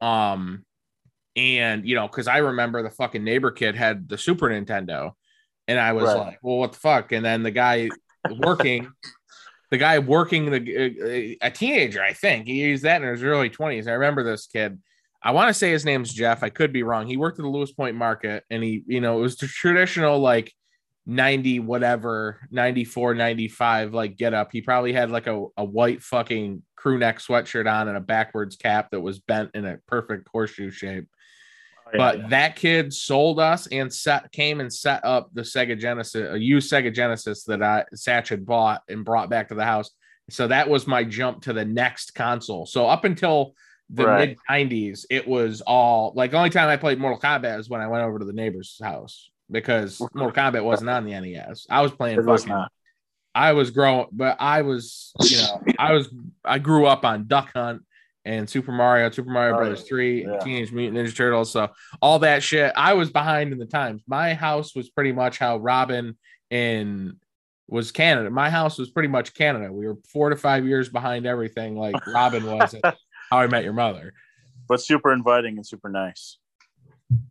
Um 0.00 0.64
and 1.36 1.86
you 1.86 1.94
know, 1.94 2.08
because 2.08 2.26
I 2.28 2.38
remember 2.38 2.82
the 2.82 2.90
fucking 2.90 3.22
neighbor 3.22 3.50
kid 3.50 3.76
had 3.76 4.08
the 4.08 4.18
Super 4.18 4.48
Nintendo, 4.48 5.12
and 5.68 5.78
I 5.78 5.92
was 5.92 6.04
Right. 6.04 6.16
like, 6.18 6.38
well, 6.42 6.58
what 6.58 6.72
the 6.72 6.78
fuck? 6.78 7.12
And 7.12 7.24
then 7.24 7.42
the 7.42 7.50
guy 7.50 7.90
working, 8.30 8.90
the 9.70 9.78
guy 9.78 9.98
working 9.98 10.50
the 10.50 10.56
uh, 10.76 11.04
uh, 11.04 11.46
a 11.48 11.50
teenager, 11.50 12.02
I 12.02 12.12
think 12.12 12.46
he 12.46 12.62
used 12.62 12.84
that 12.84 13.02
in 13.02 13.08
his 13.08 13.22
early 13.22 13.50
20s. 13.50 13.86
I 13.86 13.92
remember 13.92 14.24
this 14.24 14.46
kid. 14.46 14.80
I 15.22 15.32
want 15.32 15.48
to 15.48 15.54
say 15.54 15.72
his 15.72 15.84
name's 15.84 16.12
Jeff. 16.12 16.42
I 16.42 16.50
could 16.50 16.72
be 16.72 16.84
wrong. 16.84 17.06
He 17.06 17.16
worked 17.16 17.38
at 17.38 17.42
the 17.42 17.48
Lewis 17.48 17.72
Point 17.72 17.96
Market 17.96 18.44
and 18.48 18.62
he, 18.62 18.84
you 18.86 19.00
know, 19.00 19.18
it 19.18 19.22
was 19.22 19.36
the 19.36 19.48
traditional 19.48 20.20
like 20.20 20.52
90 21.06 21.60
whatever, 21.60 22.40
94, 22.52 23.14
95 23.14 23.92
like 23.92 24.16
get 24.16 24.34
up. 24.34 24.52
He 24.52 24.60
probably 24.60 24.92
had 24.92 25.10
like 25.10 25.26
a, 25.26 25.46
a 25.56 25.64
white 25.64 26.02
fucking 26.02 26.62
crew 26.76 26.98
neck 26.98 27.18
sweatshirt 27.18 27.68
on 27.70 27.88
and 27.88 27.96
a 27.96 28.00
backwards 28.00 28.56
cap 28.56 28.90
that 28.90 29.00
was 29.00 29.18
bent 29.18 29.50
in 29.54 29.64
a 29.64 29.78
perfect 29.88 30.28
horseshoe 30.30 30.70
shape. 30.70 31.08
Oh, 31.86 31.90
yeah, 31.92 31.98
But 31.98 32.18
yeah. 32.18 32.28
that 32.28 32.56
kid 32.56 32.92
sold 32.92 33.38
us 33.38 33.66
and 33.68 33.92
set 33.92 34.30
came 34.32 34.60
and 34.60 34.72
set 34.72 35.04
up 35.04 35.30
the 35.32 35.42
Sega 35.42 35.78
Genesis, 35.78 36.34
a 36.34 36.38
used 36.38 36.70
Sega 36.72 36.92
Genesis 36.92 37.44
that 37.44 37.62
I 37.62 37.84
Satch 37.94 38.28
had 38.28 38.44
bought 38.44 38.82
and 38.88 39.04
brought 39.04 39.30
back 39.30 39.48
to 39.48 39.54
the 39.54 39.64
house. 39.64 39.90
So 40.28 40.48
that 40.48 40.68
was 40.68 40.86
my 40.86 41.04
jump 41.04 41.42
to 41.42 41.52
the 41.52 41.64
next 41.64 42.14
console. 42.14 42.66
So 42.66 42.86
up 42.86 43.04
until 43.04 43.54
the 43.90 44.04
Right. 44.04 44.28
mid 44.30 44.38
90s, 44.70 45.06
it 45.10 45.26
was 45.28 45.60
all 45.60 46.12
like 46.16 46.32
the 46.32 46.38
only 46.38 46.50
time 46.50 46.68
I 46.68 46.76
played 46.76 46.98
Mortal 46.98 47.20
Kombat 47.20 47.56
was 47.56 47.68
when 47.70 47.80
I 47.80 47.86
went 47.86 48.02
over 48.02 48.18
to 48.18 48.24
the 48.24 48.32
neighbor's 48.32 48.76
house 48.82 49.30
because 49.48 50.00
Mortal 50.12 50.32
Kombat 50.32 50.64
wasn't 50.64 50.90
on 50.90 51.04
the 51.04 51.12
NES. 51.12 51.68
I 51.70 51.82
was 51.82 51.92
playing 51.92 52.18
it 52.18 52.24
was 52.24 52.42
fucking 52.42 52.56
not 52.56 52.72
I 53.36 53.52
was 53.52 53.70
growing, 53.70 54.06
but 54.12 54.38
I 54.40 54.62
was, 54.62 55.12
you 55.20 55.36
know, 55.36 55.60
I 55.78 55.92
was, 55.92 56.08
I 56.42 56.58
grew 56.58 56.86
up 56.86 57.04
on 57.04 57.26
Duck 57.26 57.50
Hunt 57.54 57.82
and 58.26 58.48
Super 58.48 58.72
Mario, 58.72 59.10
Super 59.10 59.30
Mario 59.30 59.54
Oh, 59.54 59.58
Brothers 59.58 59.82
3, 59.82 60.26
yeah. 60.26 60.38
Teenage 60.38 60.72
Mutant 60.72 60.98
Ninja 60.98 61.16
Turtles. 61.16 61.50
So 61.50 61.70
all 62.02 62.18
that 62.18 62.42
shit, 62.42 62.72
I 62.76 62.94
was 62.94 63.10
behind 63.10 63.52
in 63.52 63.58
the 63.58 63.66
times. 63.66 64.02
My 64.06 64.34
house 64.34 64.74
was 64.74 64.90
pretty 64.90 65.12
much 65.12 65.38
how 65.38 65.58
Robin 65.58 66.16
in 66.50 67.18
was 67.68 67.90
Canada. 67.92 68.30
My 68.30 68.50
house 68.50 68.78
was 68.78 68.90
pretty 68.90 69.08
much 69.08 69.34
Canada. 69.34 69.72
We 69.72 69.86
were 69.86 69.96
four 70.12 70.30
to 70.30 70.36
five 70.36 70.66
years 70.66 70.88
behind 70.88 71.26
everything, 71.26 71.76
like 71.76 72.06
Robin 72.06 72.44
was 72.44 72.74
at 72.74 72.96
How 73.30 73.38
I 73.38 73.46
Met 73.46 73.64
Your 73.64 73.72
Mother. 73.72 74.12
but 74.68 74.80
super 74.80 75.12
inviting 75.12 75.56
and 75.56 75.66
super 75.66 75.88
nice 75.88 76.38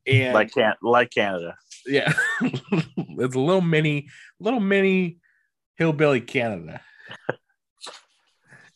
And 0.05 0.34
like 0.34 0.53
can 0.53 0.73
like 0.81 1.10
canada 1.12 1.55
yeah, 1.88 2.12
it's 2.41 3.36
a 3.36 3.39
little 3.39 3.62
mini, 3.62 4.10
little 4.39 4.60
mini 4.60 5.19
hillbilly 5.75 6.21
Canada, 6.21 6.81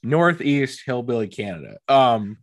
northeast 0.04 0.82
hillbilly 0.86 1.28
Canada. 1.28 1.78
Um, 1.88 2.38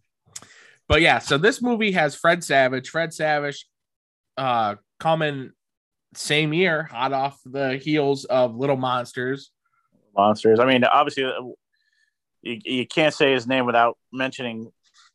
but 0.89 1.01
yeah, 1.01 1.19
so 1.19 1.39
this 1.39 1.61
movie 1.63 1.93
has 1.93 2.15
Fred 2.15 2.45
Savage. 2.45 2.89
Fred 2.91 3.13
Savage, 3.13 3.67
uh, 4.37 4.77
coming 5.01 5.51
same 6.15 6.53
year, 6.53 6.85
hot 6.85 7.13
off 7.13 7.39
the 7.45 7.77
heels 7.77 8.25
of 8.25 8.55
Little 8.57 8.77
Monsters. 8.77 9.51
monsters 10.17 10.59
i 10.61 10.65
mean 10.65 10.83
obviously 10.85 11.25
uh, 11.25 11.33
you, 12.43 12.59
you 12.65 12.87
can't 12.87 13.13
say 13.13 13.33
his 13.33 13.47
name 13.47 13.67
without 13.67 13.99
mentioning 14.13 14.71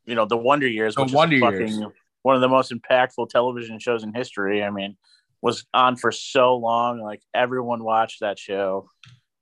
you 0.05 0.13
know 0.13 0.25
the 0.25 0.37
wonder 0.37 0.67
years 0.67 0.93
The 0.95 1.03
which 1.03 1.13
Wonder 1.13 1.35
is 1.37 1.41
Years. 1.41 1.71
fucking 1.75 1.91
one 2.21 2.35
of 2.35 2.41
the 2.41 2.47
most 2.49 2.71
impactful 2.71 3.29
television 3.29 3.79
shows 3.79 4.03
in 4.03 4.13
history 4.13 4.63
i 4.63 4.69
mean 4.69 4.95
was 5.41 5.65
on 5.73 5.95
for 5.95 6.11
so 6.11 6.55
long 6.57 6.99
like 6.99 7.21
everyone 7.33 7.83
watched 7.83 8.19
that 8.19 8.37
show 8.37 8.89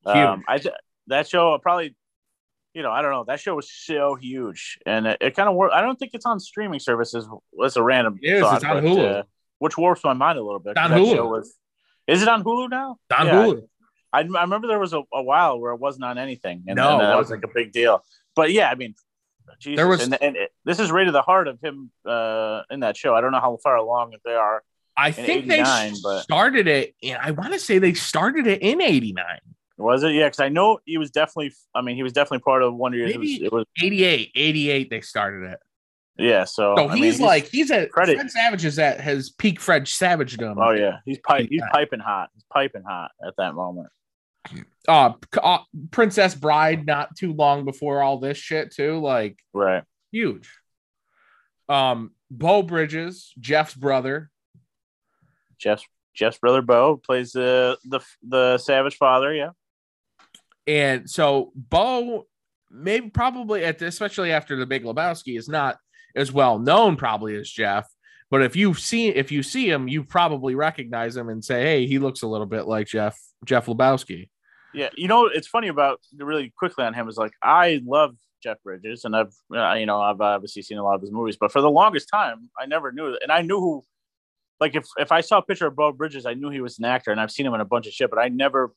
um, 0.06 0.44
i 0.48 0.62
that 1.08 1.28
show 1.28 1.58
probably 1.58 1.94
you 2.80 2.84
know 2.84 2.92
i 2.98 3.02
don't 3.02 3.12
know 3.12 3.26
that 3.28 3.40
show 3.42 3.54
was 3.56 3.70
so 3.70 4.16
huge 4.16 4.80
and 4.86 5.06
it, 5.06 5.18
it 5.20 5.36
kind 5.36 5.50
of 5.50 5.56
worked 5.56 5.74
i 5.74 5.82
don't 5.82 6.00
think 6.00 6.12
it's 6.14 6.26
on 6.26 6.40
streaming 6.40 6.80
services 6.80 7.28
that's 7.62 7.76
a 7.76 7.84
random 7.84 8.18
is. 8.22 8.40
thought, 8.42 8.56
It's 8.56 8.64
on 8.66 8.76
but, 8.76 8.84
Hulu. 8.86 9.20
uh, 9.20 9.24
which 9.64 9.78
warps 9.78 10.02
my 10.06 10.14
mind 10.14 10.40
a 10.40 10.42
little 10.42 10.60
bit 10.60 10.72
It's 10.72 10.80
on 10.80 10.92
Hulu. 10.92 11.30
was- 11.30 11.54
is 12.08 12.22
it 12.22 12.30
on 12.30 12.42
hulu 12.44 12.70
now 12.70 12.96
Don 13.10 13.26
Yeah, 13.28 13.34
Hulu. 13.34 13.62
I, 14.14 14.20
I 14.22 14.42
remember 14.48 14.68
there 14.68 14.80
was 14.80 14.94
a, 14.94 15.02
a 15.14 15.22
while 15.22 15.60
where 15.60 15.74
it 15.74 15.80
wasn't 15.80 16.06
on 16.06 16.18
anything, 16.18 16.64
and, 16.68 16.78
No, 16.78 16.94
and 16.94 17.02
it 17.02 17.06
that 17.06 17.18
was 17.18 17.30
like 17.30 17.44
a 17.44 17.54
big 17.60 17.72
deal. 17.72 18.04
But 18.36 18.52
yeah, 18.52 18.68
I 18.72 18.76
mean, 18.76 18.96
Jesus, 19.60 19.78
There 19.78 19.88
was- 19.88 20.02
and, 20.02 20.18
and 20.22 20.36
it, 20.36 20.50
this 20.66 20.80
is 20.80 20.92
rated 20.92 21.14
the 21.14 21.22
heart 21.22 21.48
of 21.48 21.60
him 21.62 21.92
uh, 22.08 22.62
in 22.72 22.80
that 22.80 22.98
show. 22.98 23.14
I 23.14 23.22
don't 23.22 23.32
know 23.32 23.40
how 23.40 23.58
far 23.62 23.76
along 23.76 24.16
they 24.26 24.34
are. 24.34 24.64
I 24.98 25.12
think 25.12 25.48
they 25.48 25.62
but- 25.62 26.22
started 26.22 26.68
it. 26.68 26.96
And 27.04 27.20
I 27.22 27.32
want 27.32 27.54
to 27.54 27.60
say 27.60 27.78
they 27.78 27.94
started 27.94 28.48
it 28.48 28.64
in 28.64 28.82
'89, 28.82 29.24
Was 29.80 30.04
it? 30.04 30.12
Yeah, 30.14 30.26
because 30.26 30.42
I 30.42 30.50
know 30.50 30.80
he 30.86 30.98
was 30.98 31.10
definitely. 31.10 31.54
I 31.74 31.82
mean, 31.82 31.96
he 31.96 32.04
was 32.04 32.14
definitely 32.14 32.40
part 32.44 32.62
of 32.64 32.76
Wonder 32.76 32.98
Years. 32.98 33.12
It 33.12 33.20
was, 33.20 33.30
it 33.42 33.52
was 33.52 33.66
'88, 33.82 34.32
'88. 34.36 34.90
They 34.90 35.02
started 35.02 35.52
it. 35.52 35.60
yeah. 36.18 36.44
So, 36.44 36.76
So 36.78 36.90
I 36.90 36.96
he's 36.98 37.18
mean, 37.20 37.28
like 37.28 37.48
he's 37.48 37.72
at 37.72 37.90
credit. 37.92 38.16
Fred 38.18 38.30
Savage 38.30 38.66
is 38.66 38.78
at 38.78 39.00
his 39.02 39.30
peak 39.30 39.60
Fred 39.62 39.88
Savage 39.88 40.36
dome. 40.38 40.58
oh 40.60 40.72
yeah, 40.72 40.98
he's 41.06 41.18
pipe, 41.20 41.48
he's 41.50 41.62
piping 41.72 42.00
hot. 42.02 42.30
He's 42.34 42.44
piping 42.52 42.84
hot 42.84 43.12
at 43.26 43.34
that 43.38 43.56
moment. 43.56 43.88
Uh, 44.88 45.14
uh, 45.42 45.60
Princess 45.92 46.36
Bride 46.36 46.86
not 46.86 47.16
too 47.16 47.34
long 47.34 47.64
before 47.66 48.02
all 48.02 48.18
this 48.20 48.38
shit 48.38 48.74
too. 48.74 49.00
Like 49.00 49.38
Right. 49.54 49.84
huge. 50.12 50.50
Um, 51.70 52.12
Beau 52.32 52.64
Bridges, 52.64 53.32
Jeff's 53.40 53.76
brother. 53.76 54.30
Jeff's 55.58 55.86
Jeff's 56.16 56.38
brother 56.38 56.62
Beau 56.62 56.98
plays 56.98 57.32
the 57.32 57.78
the 57.86 58.00
the 58.28 58.58
Savage 58.58 58.96
father. 58.98 59.34
Yeah. 59.34 59.52
And 60.68 61.10
so 61.10 61.52
Beau, 61.56 62.28
maybe 62.70 63.10
probably 63.10 63.64
at 63.66 63.82
especially 63.82 64.32
after 64.32 64.56
the 64.56 64.66
Big 64.66 64.84
Lebowski, 64.84 65.38
is 65.38 65.50
not 65.50 65.78
as 66.16 66.32
well 66.32 66.60
known 66.60 66.96
probably 66.96 67.36
as 67.36 67.50
Jeff. 67.50 67.88
But 68.32 68.44
if 68.44 68.56
you 68.56 68.74
see 68.76 69.08
if 69.08 69.32
you 69.32 69.42
see 69.42 69.70
him, 69.70 69.88
you 69.88 70.04
probably 70.04 70.54
recognize 70.54 71.18
him 71.18 71.30
and 71.30 71.44
say, 71.44 71.64
"Hey, 71.64 71.88
he 71.88 71.98
looks 71.98 72.22
a 72.22 72.28
little 72.28 72.46
bit 72.46 72.68
like 72.68 72.88
Jeff 72.88 73.20
Jeff 73.44 73.66
Lebowski." 73.66 74.30
Yeah, 74.74 74.90
you 74.96 75.08
know, 75.08 75.26
it's 75.26 75.48
funny 75.48 75.68
about 75.68 76.00
really 76.16 76.54
quickly 76.56 76.84
on 76.86 76.94
him 76.94 77.10
is 77.10 77.18
like 77.18 77.34
I 77.42 77.82
love 77.84 78.16
Jeff 78.44 78.62
Bridges, 78.64 79.04
and 79.04 79.16
I've 79.16 79.34
uh, 79.56 79.74
you 79.74 79.88
know 79.88 80.00
I've 80.00 80.22
obviously 80.22 80.62
seen 80.62 80.78
a 80.78 80.84
lot 80.84 80.96
of 80.96 81.02
his 81.02 81.12
movies, 81.12 81.38
but 81.40 81.52
for 81.52 81.62
the 81.62 81.72
longest 81.72 82.08
time 82.10 82.50
I 82.60 82.68
never 82.68 82.92
knew, 82.92 83.18
and 83.22 83.32
I 83.32 83.42
knew 83.42 83.60
who, 83.60 83.84
like 84.60 84.76
if 84.76 84.86
if 84.98 85.12
I 85.12 85.22
saw 85.22 85.40
a 85.40 85.42
picture 85.42 85.68
of 85.68 85.76
Beau 85.76 85.92
Bridges, 85.92 86.28
I 86.28 86.36
knew 86.36 86.50
he 86.50 86.62
was 86.62 86.78
an 86.78 86.86
actor, 86.86 87.12
and 87.12 87.20
I've 87.20 87.32
seen 87.32 87.48
him 87.48 87.54
in 87.56 87.62
a 87.62 87.66
bunch 87.66 87.88
of 87.88 87.94
shit, 87.94 88.10
but 88.10 88.20
I 88.20 88.30
never. 88.30 88.72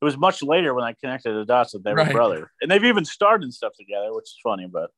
It 0.00 0.04
was 0.04 0.16
much 0.16 0.42
later 0.42 0.72
when 0.74 0.84
I 0.84 0.94
connected 0.94 1.34
the 1.34 1.44
dots 1.44 1.72
that 1.72 1.84
they 1.84 1.90
were 1.92 1.98
Right. 1.98 2.12
brother, 2.12 2.50
and 2.62 2.70
they've 2.70 2.84
even 2.84 3.04
starred 3.04 3.42
in 3.44 3.52
stuff 3.52 3.72
together, 3.78 4.14
which 4.14 4.24
is 4.24 4.38
funny. 4.42 4.66
But 4.66 4.90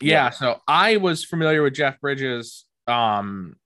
yeah, 0.00 0.24
Yeah. 0.24 0.30
so 0.30 0.60
i 0.68 0.98
was 0.98 1.24
familiar 1.24 1.62
with 1.62 1.72
jeff 1.72 1.98
bridges 2.02 2.66
um 2.86 3.56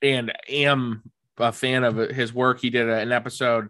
and 0.00 0.32
am 0.48 1.02
a 1.38 1.50
fan 1.52 1.82
of 1.82 1.96
his 1.96 2.32
work 2.32 2.60
he 2.60 2.70
did 2.70 2.88
an 2.88 3.10
episode 3.10 3.68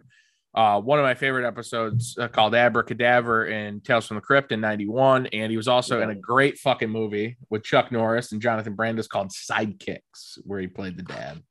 uh 0.53 0.79
one 0.79 0.99
of 0.99 1.03
my 1.03 1.15
favorite 1.15 1.47
episodes 1.47 2.15
uh, 2.19 2.27
called 2.27 2.53
abracadaver 2.53 3.49
in 3.49 3.81
tales 3.81 4.05
from 4.05 4.15
the 4.15 4.21
crypt 4.21 4.51
in 4.51 4.61
91 4.61 5.25
and 5.27 5.49
he 5.49 5.57
was 5.57 5.67
also 5.67 5.99
in 6.01 6.11
a 6.11 6.15
great 6.15 6.59
fucking 6.59 6.89
movie 6.91 7.37
with 7.49 7.63
chuck 7.63 7.91
norris 7.91 8.31
and 8.33 8.41
jonathan 8.41 8.75
brandis 8.75 9.07
called 9.07 9.31
sidekicks 9.31 10.37
where 10.43 10.59
he 10.59 10.67
played 10.67 10.95
the 10.95 11.01
dad 11.03 11.41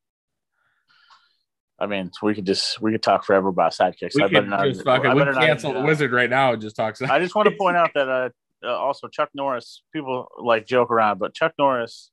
I 1.81 1.87
mean, 1.87 2.11
we 2.21 2.35
could 2.35 2.45
just 2.45 2.81
we 2.81 2.91
could 2.91 3.03
talk 3.03 3.23
forever 3.23 3.47
about 3.47 3.71
sidekicks. 3.71 4.15
We 4.15 4.23
I 4.23 4.29
could 4.29 4.49
not. 4.49 4.65
just 4.65 4.83
fucking 4.83 5.13
we 5.15 5.23
cancel 5.33 5.73
the 5.73 5.81
wizard 5.81 6.11
right 6.11 6.29
now 6.29 6.53
and 6.53 6.61
just 6.61 6.75
talk. 6.75 7.01
I 7.01 7.19
just 7.19 7.35
want 7.35 7.47
to 7.49 7.55
point 7.55 7.77
out 7.77 7.91
that 7.95 8.09
uh, 8.09 8.29
uh, 8.63 8.75
also 8.75 9.07
Chuck 9.07 9.29
Norris. 9.33 9.83
People 9.93 10.27
like 10.37 10.65
joke 10.65 10.91
around, 10.91 11.19
but 11.19 11.33
Chuck 11.33 11.53
Norris. 11.57 12.11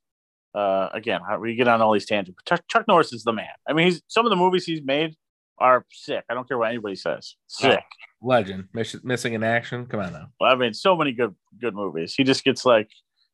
Uh, 0.54 0.88
again, 0.94 1.20
we 1.40 1.54
get 1.54 1.68
on 1.68 1.82
all 1.82 1.92
these 1.92 2.06
tangents. 2.06 2.34
But 2.36 2.48
Chuck, 2.48 2.64
Chuck 2.68 2.88
Norris 2.88 3.12
is 3.12 3.24
the 3.24 3.32
man. 3.32 3.48
I 3.68 3.74
mean, 3.74 3.86
he's 3.86 4.02
some 4.08 4.24
of 4.24 4.30
the 4.30 4.36
movies 4.36 4.64
he's 4.64 4.82
made 4.82 5.14
are 5.58 5.84
sick. 5.90 6.24
I 6.30 6.34
don't 6.34 6.48
care 6.48 6.56
what 6.56 6.70
anybody 6.70 6.96
says. 6.96 7.34
Sick. 7.46 7.84
legend 8.22 8.68
miss, 8.72 8.96
missing 9.04 9.34
in 9.34 9.42
action. 9.42 9.86
Come 9.86 10.00
on 10.00 10.12
now. 10.12 10.28
Well, 10.40 10.50
I 10.50 10.54
mean, 10.54 10.72
so 10.72 10.96
many 10.96 11.12
good 11.12 11.34
good 11.60 11.74
movies. 11.74 12.14
He 12.16 12.24
just 12.24 12.44
gets 12.44 12.64
like 12.64 12.88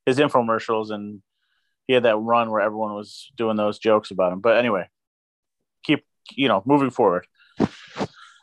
his 0.06 0.18
infomercials, 0.18 0.90
and 0.90 1.22
he 1.86 1.94
had 1.94 2.04
that 2.04 2.16
run 2.16 2.50
where 2.50 2.60
everyone 2.60 2.94
was 2.94 3.30
doing 3.36 3.56
those 3.56 3.78
jokes 3.78 4.10
about 4.10 4.32
him. 4.32 4.40
But 4.40 4.56
anyway, 4.56 4.88
keep 5.84 6.04
you 6.34 6.48
know 6.48 6.62
moving 6.66 6.90
forward. 6.90 7.26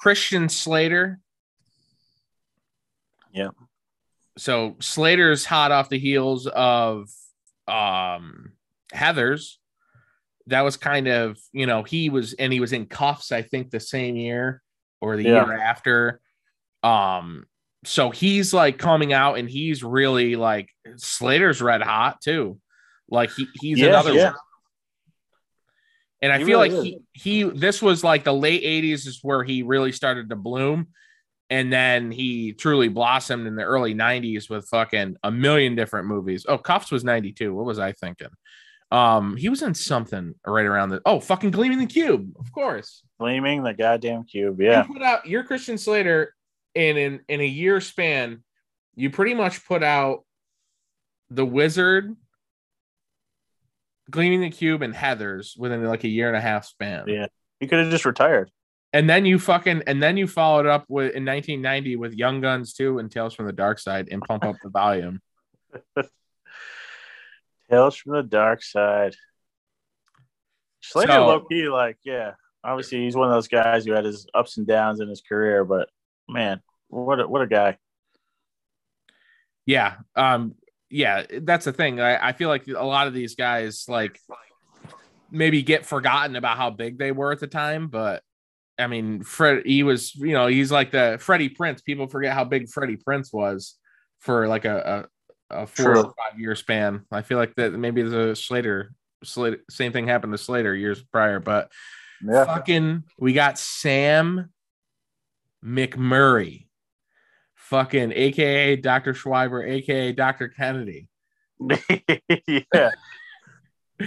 Christian 0.01 0.49
Slater. 0.49 1.19
Yeah. 3.31 3.49
So 4.37 4.75
Slater's 4.79 5.45
hot 5.45 5.71
off 5.71 5.89
the 5.89 5.99
heels 5.99 6.47
of 6.47 7.09
um 7.67 8.53
Heather's. 8.91 9.59
That 10.47 10.61
was 10.61 10.77
kind 10.77 11.07
of, 11.07 11.37
you 11.51 11.67
know, 11.67 11.83
he 11.83 12.09
was 12.09 12.33
and 12.33 12.51
he 12.51 12.59
was 12.59 12.73
in 12.73 12.87
Kuffs, 12.87 13.31
I 13.31 13.43
think, 13.43 13.69
the 13.69 13.79
same 13.79 14.15
year 14.15 14.61
or 14.99 15.15
the 15.15 15.23
Yeah. 15.23 15.45
year 15.45 15.57
after. 15.59 16.21
Um, 16.81 17.45
so 17.85 18.09
he's 18.09 18.53
like 18.53 18.77
coming 18.79 19.13
out 19.13 19.37
and 19.37 19.49
he's 19.49 19.83
really 19.83 20.35
like 20.35 20.69
Slater's 20.95 21.61
red 21.61 21.81
hot 21.81 22.19
too. 22.21 22.59
Like 23.09 23.31
he, 23.31 23.47
he's 23.61 23.79
Yeah, 23.79 23.89
another 23.89 24.13
yeah. 24.13 24.33
And 26.21 26.33
I 26.33 26.37
He 26.37 26.45
feel 26.45 26.59
really 26.59 26.75
like 26.75 26.85
he, 26.85 26.99
he 27.13 27.43
this 27.43 27.81
was 27.81 28.03
like 28.03 28.23
the 28.23 28.33
late 28.33 28.63
80s 28.63 29.07
is 29.07 29.19
where 29.21 29.43
he 29.43 29.63
really 29.63 29.91
started 29.91 30.29
to 30.29 30.35
bloom. 30.35 30.87
And 31.49 31.73
then 31.73 32.11
he 32.11 32.53
truly 32.53 32.89
blossomed 32.89 33.47
in 33.47 33.55
the 33.55 33.63
early 33.63 33.95
90s 33.95 34.49
with 34.49 34.67
fucking 34.67 35.17
a 35.23 35.31
million 35.31 35.75
different 35.75 36.07
movies. 36.07 36.45
Oh, 36.47 36.59
Kuffs 36.59 36.91
was 36.91 37.03
92. 37.03 37.53
What 37.53 37.65
was 37.65 37.79
I 37.79 37.93
thinking? 37.93 38.27
Um, 38.91 39.37
he 39.37 39.49
was 39.49 39.61
in 39.61 39.73
something 39.73 40.33
right 40.45 40.65
around 40.65 40.89
the 40.89 41.01
oh 41.05 41.19
fucking 41.19 41.51
gleaming 41.51 41.79
the 41.79 41.85
cube, 41.85 42.33
of 42.39 42.51
course. 42.51 43.03
Gleaming 43.19 43.63
the 43.63 43.73
goddamn 43.73 44.23
cube. 44.23 44.59
Yeah. 44.59 44.85
You 44.85 44.93
put 44.93 45.03
out 45.03 45.27
your 45.27 45.43
Christian 45.43 45.77
Slater 45.77 46.33
in 46.73 46.97
in 46.97 47.19
in 47.27 47.41
a 47.41 47.45
year 47.45 47.81
span, 47.81 48.43
you 48.95 49.09
pretty 49.09 49.35
much 49.35 49.65
put 49.65 49.83
out 49.83 50.25
the 51.29 51.45
wizard, 51.45 52.15
gleaming 54.09 54.41
the 54.41 54.49
cube, 54.49 54.81
and 54.81 54.95
Heather's 54.95 55.55
within 55.57 55.83
like 55.85 56.03
a 56.03 56.07
year 56.09 56.27
and 56.27 56.37
a 56.37 56.41
half 56.41 56.65
span. 56.65 57.05
Yeah. 57.07 57.27
You 57.59 57.67
could 57.67 57.79
have 57.79 57.91
just 57.91 58.05
retired. 58.05 58.51
And 58.91 59.07
then 59.09 59.25
you 59.25 59.37
fucking 59.37 59.83
and 59.85 60.01
then 60.01 60.17
you 60.17 60.27
followed 60.27 60.65
up 60.65 60.85
with 60.87 61.13
in 61.13 61.23
1990 61.25 61.95
with 61.97 62.13
Young 62.13 62.41
Guns 62.41 62.73
2 62.73 62.97
and 62.99 63.11
Tales 63.11 63.35
from 63.35 63.45
the 63.45 63.53
Dark 63.53 63.77
Side 63.79 64.07
and 64.11 64.21
pump 64.21 64.43
up 64.43 64.55
the 64.63 64.69
volume. 64.69 65.21
Tales 67.69 67.95
from 67.97 68.13
the 68.13 68.23
dark 68.23 68.63
side. 68.63 69.15
Slater, 70.81 71.11
So- 71.13 71.27
low 71.27 71.41
key, 71.41 71.69
like, 71.69 71.97
yeah. 72.03 72.33
Obviously, 72.63 73.03
he's 73.03 73.15
one 73.15 73.27
of 73.29 73.33
those 73.33 73.47
guys 73.47 73.85
who 73.85 73.93
had 73.93 74.03
his 74.05 74.27
ups 74.33 74.57
and 74.57 74.67
downs 74.67 74.99
in 74.99 75.07
his 75.07 75.21
career, 75.21 75.63
but 75.63 75.87
man, 76.27 76.61
what 76.89 77.19
a, 77.21 77.27
what 77.27 77.41
a 77.41 77.47
guy. 77.47 77.77
Yeah. 79.65 79.97
Um 80.15 80.55
yeah, 80.89 81.23
that's 81.41 81.65
the 81.65 81.73
thing. 81.73 81.99
I, 81.99 82.29
I 82.29 82.33
feel 82.33 82.49
like 82.49 82.67
a 82.67 82.85
lot 82.85 83.07
of 83.07 83.13
these 83.13 83.35
guys 83.35 83.85
like 83.87 84.19
maybe 85.31 85.61
get 85.61 85.85
forgotten 85.85 86.35
about 86.35 86.57
how 86.57 86.69
big 86.71 86.97
they 86.97 87.11
were 87.11 87.31
at 87.31 87.39
the 87.39 87.47
time, 87.47 87.87
but 87.87 88.23
I 88.77 88.87
mean, 88.87 89.23
Fred 89.23 89.63
he 89.65 89.83
was, 89.83 90.15
you 90.15 90.31
know, 90.33 90.47
he's 90.47 90.71
like 90.71 90.91
the 90.91 91.17
Freddie 91.19 91.49
Prinze. 91.49 91.83
People 91.83 92.07
forget 92.07 92.33
how 92.33 92.45
big 92.45 92.69
Freddie 92.69 92.97
Prinze 92.97 93.33
was 93.33 93.75
for 94.19 94.47
like 94.47 94.65
a 94.65 95.07
a, 95.51 95.61
a 95.63 95.67
four 95.67 95.85
True. 95.85 95.99
or 95.99 96.03
five 96.05 96.39
year 96.39 96.55
span. 96.55 97.05
I 97.11 97.21
feel 97.21 97.37
like 97.37 97.55
that 97.55 97.73
maybe 97.73 98.01
the 98.03 98.35
Slater 98.35 98.93
Slater 99.23 99.57
same 99.69 99.91
thing 99.91 100.07
happened 100.07 100.31
to 100.33 100.37
Slater 100.37 100.73
years 100.75 101.03
prior, 101.03 101.39
but 101.41 101.71
Yeah. 102.25 102.45
fucking 102.45 103.03
we 103.19 103.33
got 103.33 103.59
Sam 103.59 104.49
McMurray, 105.63 106.67
fucking 107.69 108.11
aka 108.15 108.75
Dr. 108.75 109.13
Schweiber, 109.13 109.67
aka 109.67 110.11
Dr. 110.11 110.49
Kennedy. 110.49 111.07
yeah. 112.47 112.91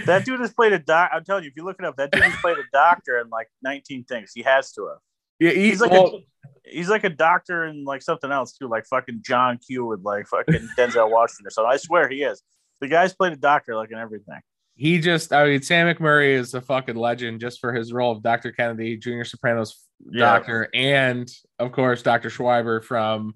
That 0.05 0.25
dude 0.25 0.39
has 0.39 0.51
played 0.53 0.73
a 0.73 0.79
doc. 0.79 1.11
I'm 1.13 1.23
telling 1.23 1.43
you, 1.43 1.49
if 1.49 1.55
you 1.55 1.63
look 1.63 1.77
it 1.79 1.85
up, 1.85 1.97
that 1.97 2.11
dude 2.11 2.23
has 2.23 2.35
played 2.41 2.57
a 2.57 2.63
doctor 2.71 3.19
in 3.19 3.29
like 3.29 3.47
19 3.61 4.05
things. 4.05 4.31
He 4.33 4.41
has 4.41 4.71
to 4.73 4.87
have. 4.87 4.97
Yeah, 5.39 5.51
He's 5.51 5.81
like 5.81 5.91
well, 5.91 6.15
a, 6.15 6.69
he's 6.69 6.89
like 6.89 7.03
a 7.03 7.09
doctor 7.09 7.63
and 7.63 7.85
like 7.85 8.01
something 8.01 8.31
else 8.31 8.53
too, 8.53 8.67
like 8.67 8.85
fucking 8.87 9.19
John 9.23 9.59
Q 9.65 9.85
with 9.85 10.01
like 10.01 10.27
fucking 10.27 10.67
Denzel 10.77 11.09
Washington 11.11 11.47
or 11.47 11.49
something. 11.51 11.71
I 11.71 11.77
swear 11.77 12.09
he 12.09 12.23
is. 12.23 12.41
The 12.81 12.87
guy's 12.87 13.13
played 13.13 13.33
a 13.33 13.37
doctor 13.37 13.75
like 13.75 13.91
in 13.91 13.97
everything. 13.97 14.39
he 14.75 14.99
just 14.99 15.31
I 15.31 15.45
mean 15.45 15.61
Sam 15.61 15.93
McMurray 15.93 16.33
is 16.33 16.53
a 16.55 16.61
fucking 16.61 16.95
legend 16.95 17.39
just 17.39 17.59
for 17.59 17.71
his 17.73 17.93
role 17.93 18.11
of 18.13 18.23
Dr. 18.23 18.51
Kennedy, 18.51 18.97
Junior 18.97 19.25
Sopranos 19.25 19.79
Yeah. 20.11 20.25
doctor, 20.25 20.69
and 20.73 21.29
of 21.59 21.71
course 21.71 22.01
Dr. 22.01 22.29
Schweiber 22.29 22.83
from 22.83 23.35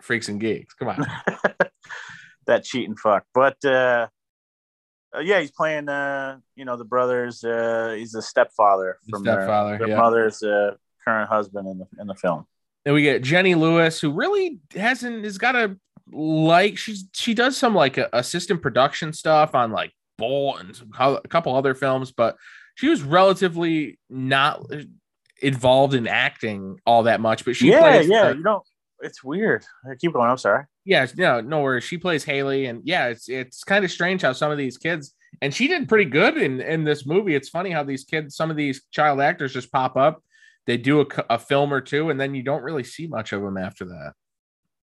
Freaks 0.00 0.28
and 0.28 0.40
Geeks. 0.40 0.74
Come 0.74 0.88
on. 0.88 1.06
that 2.46 2.64
cheating 2.64 2.96
fuck. 2.96 3.24
But 3.34 3.56
uh, 3.64 4.08
uh, 5.14 5.20
yeah, 5.20 5.40
he's 5.40 5.50
playing 5.50 5.88
uh, 5.88 6.38
you 6.56 6.64
know, 6.64 6.76
the 6.76 6.84
brothers. 6.84 7.42
Uh, 7.42 7.94
he's 7.96 8.12
the 8.12 8.22
stepfather 8.22 8.98
from 9.08 9.24
their- 9.24 9.34
stepfather, 9.34 9.78
their, 9.78 9.88
yeah. 9.88 9.96
mother's 9.96 10.42
uh, 10.42 10.72
current 11.04 11.28
husband 11.28 11.68
in 11.68 11.78
the 11.78 11.86
in 12.00 12.06
the 12.06 12.14
film. 12.14 12.46
And 12.86 12.94
we 12.94 13.02
get 13.02 13.22
Jenny 13.22 13.54
Lewis, 13.54 14.00
who 14.00 14.10
really 14.10 14.58
hasn't 14.74 15.24
has 15.24 15.38
got 15.38 15.56
a 15.56 15.76
like 16.12 16.78
she's 16.78 17.04
she 17.12 17.34
does 17.34 17.56
some 17.56 17.74
like 17.74 17.98
uh, 17.98 18.08
assistant 18.12 18.62
production 18.62 19.12
stuff 19.12 19.54
on 19.54 19.70
like 19.70 19.92
Bull 20.16 20.56
and 20.56 20.74
some, 20.74 20.90
a 20.98 21.20
couple 21.28 21.54
other 21.54 21.74
films, 21.74 22.12
but 22.12 22.36
she 22.76 22.88
was 22.88 23.02
relatively 23.02 23.98
not 24.08 24.64
involved 25.42 25.94
in 25.94 26.06
acting 26.06 26.78
all 26.86 27.04
that 27.04 27.20
much. 27.20 27.44
But 27.44 27.56
she 27.56 27.70
yeah, 27.70 27.80
plays 27.80 28.08
yeah. 28.08 28.28
the- 28.30 28.36
you 28.36 28.42
know, 28.42 28.62
it's 29.02 29.24
weird. 29.24 29.64
I 29.90 29.94
keep 29.94 30.12
going. 30.12 30.30
I'm 30.30 30.36
sorry. 30.36 30.64
yeah, 30.84 31.06
no, 31.16 31.40
no 31.40 31.62
worries. 31.62 31.84
She 31.84 31.98
plays 31.98 32.24
Haley, 32.24 32.66
and 32.66 32.82
yeah, 32.84 33.08
it's 33.08 33.28
it's 33.28 33.64
kind 33.64 33.84
of 33.84 33.90
strange 33.90 34.22
how 34.22 34.32
some 34.32 34.50
of 34.50 34.58
these 34.58 34.78
kids 34.78 35.14
and 35.42 35.54
she 35.54 35.68
did 35.68 35.88
pretty 35.88 36.04
good 36.04 36.36
in 36.36 36.60
in 36.60 36.84
this 36.84 37.06
movie. 37.06 37.34
It's 37.34 37.48
funny 37.48 37.70
how 37.70 37.82
these 37.82 38.04
kids, 38.04 38.36
some 38.36 38.50
of 38.50 38.56
these 38.56 38.82
child 38.90 39.20
actors, 39.20 39.52
just 39.52 39.72
pop 39.72 39.96
up. 39.96 40.22
They 40.66 40.76
do 40.76 41.06
a 41.30 41.38
film 41.38 41.72
or 41.72 41.80
two, 41.80 42.10
and 42.10 42.20
then 42.20 42.34
you 42.34 42.42
don't 42.42 42.62
really 42.62 42.84
see 42.84 43.06
much 43.06 43.32
of 43.32 43.42
them 43.42 43.56
after 43.56 43.86
that. 43.86 44.12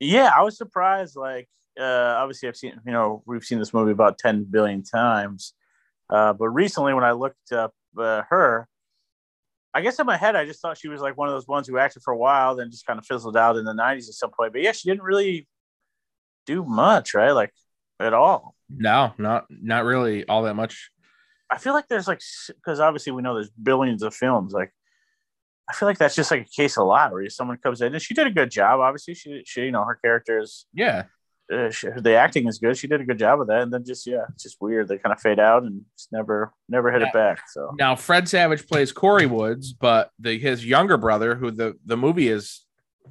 Yeah, 0.01 0.31
I 0.35 0.43
was 0.43 0.57
surprised. 0.57 1.15
Like, 1.15 1.49
uh, 1.79 2.17
obviously, 2.19 2.49
I've 2.49 2.57
seen, 2.57 2.81
you 2.87 2.93
know, 2.93 3.23
we've 3.27 3.45
seen 3.45 3.59
this 3.59 3.75
movie 3.75 3.93
about 3.93 4.19
10 4.19 4.47
billion 4.51 4.83
times. 4.83 5.53
Uh, 6.11 6.33
but 6.33 6.49
recently, 6.49 6.95
when 6.95 7.05
I 7.05 7.13
looked 7.13 7.53
up 7.53 7.75
uh, 7.99 8.23
her, 8.31 8.67
I 9.79 9.81
guess 9.81 9.99
in 10.01 10.07
my 10.07 10.17
head, 10.17 10.35
I 10.35 10.45
just 10.45 10.61
thought 10.61 10.77
she 10.77 10.89
was 10.89 11.01
like 11.01 11.17
one 11.17 11.29
of 11.29 11.35
those 11.35 11.47
ones 11.47 11.69
who 11.69 11.79
acted 11.79 12.03
for 12.03 12.13
a 12.13 12.17
while, 12.17 12.57
then 12.57 12.71
just 12.71 12.85
kind 12.85 12.99
of 12.99 13.07
fizzled 13.07 13.37
out 13.37 13.57
in 13.57 13.65
the 13.65 13.73
90s 13.73 14.09
at 14.09 14.15
some 14.15 14.31
point. 14.31 14.53
But 14.53 14.63
yeah, 14.63 14.73
she 14.73 14.89
didn't 14.89 15.05
really 15.05 15.47
do 16.47 16.65
much, 16.65 17.15
right? 17.15 17.31
Like, 17.31 17.53
at 18.01 18.13
all. 18.13 18.57
No, 18.69 19.13
not 19.19 19.47
not 19.49 19.85
really 19.85 20.27
all 20.27 20.43
that 20.43 20.55
much. 20.55 20.91
I 21.49 21.59
feel 21.59 21.75
like 21.75 21.87
there's 21.89 22.09
like, 22.09 22.21
because 22.49 22.81
obviously 22.81 23.13
we 23.13 23.23
know 23.23 23.35
there's 23.35 23.51
billions 23.51 24.03
of 24.03 24.15
films. 24.15 24.53
Like, 24.53 24.73
I 25.71 25.75
feel 25.75 25.89
like 25.89 25.99
that's 25.99 26.15
just 26.17 26.31
like 26.31 26.43
a 26.43 26.51
case 26.51 26.77
a 26.77 26.83
lot 26.83 27.13
where 27.13 27.29
someone 27.31 27.59
comes 27.59 27.81
in 27.81 27.93
and 27.93 28.03
she 28.03 28.15
did 28.15 28.27
a 28.27 28.33
good 28.33 28.51
job. 28.51 28.81
Obviously, 28.81 29.15
she, 29.15 29.43
she 29.47 29.63
you 29.63 29.73
know, 29.73 29.85
her 29.85 29.99
character 30.03 30.41
is 30.41 30.67
Yeah, 30.75 31.05
uh, 31.53 31.71
she, 31.71 31.89
the 31.97 32.15
acting 32.15 32.47
is 32.47 32.59
good. 32.59 32.77
She 32.77 32.87
did 32.87 33.01
a 33.01 33.05
good 33.05 33.19
job 33.19 33.41
of 33.41 33.47
that, 33.49 33.63
and 33.63 33.73
then 33.73 33.85
just 33.85 34.07
yeah, 34.07 34.25
it's 34.35 34.43
just 34.43 34.57
weird. 34.61 34.89
They 34.89 34.99
kind 34.99 35.13
of 35.15 35.21
fade 35.21 35.41
out 35.41 35.63
and 35.63 35.83
just 35.97 36.13
never 36.13 36.53
never 36.69 36.91
hit 36.93 37.01
Yeah. 37.03 37.09
it 37.09 37.13
back. 37.15 37.41
So 37.51 37.75
Now 37.79 37.97
Fred 37.97 38.29
Savage 38.29 38.67
plays 38.67 38.93
Corey 38.93 39.27
Woods, 39.27 39.73
but 39.73 40.11
the 40.19 40.39
his 40.39 40.65
younger 40.67 40.97
brother, 40.97 41.35
who 41.35 41.51
the 41.51 41.75
the 41.87 41.97
movie 41.97 42.29
is 42.29 42.65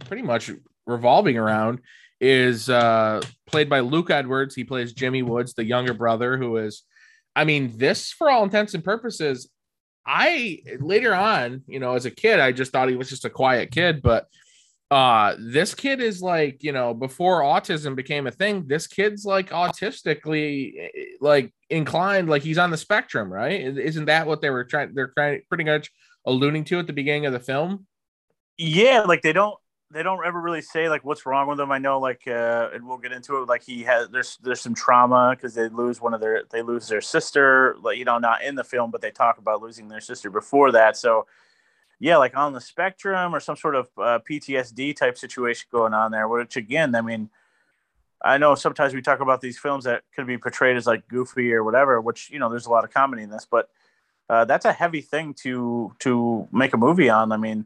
pretty 0.05 0.23
much 0.23 0.51
revolving 0.85 1.37
around, 1.37 1.79
is 2.21 2.69
uh 2.69 3.21
played 3.47 3.69
by 3.69 3.79
Luke 3.79 4.09
Edwards. 4.11 4.55
He 4.55 4.63
plays 4.63 4.93
Jimmy 4.93 5.21
Woods, 5.23 5.53
the 5.53 5.65
younger 5.65 5.93
brother, 5.93 6.37
who 6.37 6.57
is, 6.57 6.83
I 7.35 7.43
mean, 7.43 7.73
this 7.77 8.11
for 8.11 8.29
all 8.29 8.43
intents 8.43 8.73
and 8.73 8.83
purposes. 8.83 9.49
I 10.05 10.59
later 10.79 11.13
on, 11.13 11.63
you 11.67 11.79
know, 11.79 11.93
as 11.95 12.05
a 12.05 12.11
kid, 12.11 12.39
I 12.39 12.51
just 12.53 12.71
thought 12.71 12.87
he 12.89 12.95
was 12.95 13.09
just 13.09 13.25
a 13.25 13.29
quiet 13.29 13.71
kid, 13.71 14.01
but 14.01 14.27
uh 14.89 15.35
this 15.37 15.75
kid 15.75 15.99
is 15.99 16.21
like 16.21 16.63
you 16.63 16.71
know 16.71 16.93
before 16.93 17.41
autism 17.41 17.93
became 17.93 18.25
a 18.25 18.31
thing 18.31 18.65
this 18.67 18.87
kid's 18.87 19.25
like 19.25 19.49
autistically 19.49 20.71
eh, 20.79 21.03
like 21.19 21.53
inclined 21.69 22.29
like 22.29 22.41
he's 22.41 22.57
on 22.57 22.71
the 22.71 22.77
spectrum 22.77 23.31
right 23.31 23.59
isn't 23.77 24.05
that 24.05 24.25
what 24.25 24.41
they 24.41 24.49
were 24.49 24.63
trying 24.63 24.93
they're 24.93 25.11
trying 25.17 25.41
pretty 25.49 25.65
much 25.65 25.91
alluding 26.25 26.63
to 26.63 26.79
at 26.79 26.87
the 26.87 26.93
beginning 26.93 27.25
of 27.25 27.33
the 27.33 27.39
film 27.39 27.85
yeah, 28.57 29.01
like 29.01 29.21
they 29.21 29.33
don't 29.33 29.55
they 29.91 30.03
don't 30.03 30.25
ever 30.25 30.41
really 30.41 30.61
say 30.61 30.89
like 30.89 31.05
what's 31.05 31.25
wrong 31.25 31.47
with 31.47 31.59
him. 31.59 31.71
I 31.71 31.77
know 31.77 31.99
like 31.99 32.23
uh, 32.27 32.69
and 32.73 32.87
we'll 32.87 32.97
get 32.97 33.11
into 33.11 33.37
it. 33.37 33.47
Like 33.47 33.63
he 33.63 33.83
has 33.83 34.09
there's 34.09 34.37
there's 34.41 34.61
some 34.61 34.73
trauma 34.73 35.35
because 35.35 35.53
they 35.53 35.69
lose 35.69 36.01
one 36.01 36.13
of 36.13 36.21
their 36.21 36.43
they 36.51 36.61
lose 36.61 36.87
their 36.87 37.01
sister. 37.01 37.75
Like 37.81 37.97
you 37.97 38.05
know 38.05 38.17
not 38.17 38.43
in 38.43 38.55
the 38.55 38.63
film, 38.63 38.91
but 38.91 39.01
they 39.01 39.11
talk 39.11 39.37
about 39.37 39.61
losing 39.61 39.87
their 39.87 40.01
sister 40.01 40.29
before 40.29 40.71
that. 40.71 40.97
So 40.97 41.27
yeah, 41.99 42.17
like 42.17 42.35
on 42.37 42.53
the 42.53 42.61
spectrum 42.61 43.33
or 43.33 43.39
some 43.39 43.55
sort 43.55 43.75
of 43.75 43.87
uh, 43.97 44.19
PTSD 44.29 44.95
type 44.95 45.17
situation 45.17 45.67
going 45.71 45.93
on 45.93 46.11
there. 46.11 46.27
Which 46.27 46.55
again, 46.55 46.93
I 46.95 47.01
mean, 47.01 47.29
I 48.23 48.37
know 48.37 48.55
sometimes 48.55 48.93
we 48.93 49.01
talk 49.01 49.19
about 49.19 49.41
these 49.41 49.57
films 49.57 49.85
that 49.85 50.03
could 50.15 50.27
be 50.27 50.37
portrayed 50.37 50.77
as 50.77 50.87
like 50.87 51.07
goofy 51.07 51.53
or 51.53 51.63
whatever, 51.63 51.99
which 52.01 52.29
you 52.29 52.39
know, 52.39 52.49
there's 52.49 52.65
a 52.65 52.71
lot 52.71 52.83
of 52.83 52.93
comedy 52.93 53.23
in 53.23 53.29
this, 53.29 53.47
but 53.49 53.69
uh, 54.29 54.45
that's 54.45 54.65
a 54.65 54.73
heavy 54.73 55.01
thing 55.01 55.33
to 55.33 55.93
to 55.99 56.47
make 56.51 56.73
a 56.73 56.77
movie 56.77 57.09
on. 57.09 57.31
I 57.31 57.37
mean, 57.37 57.65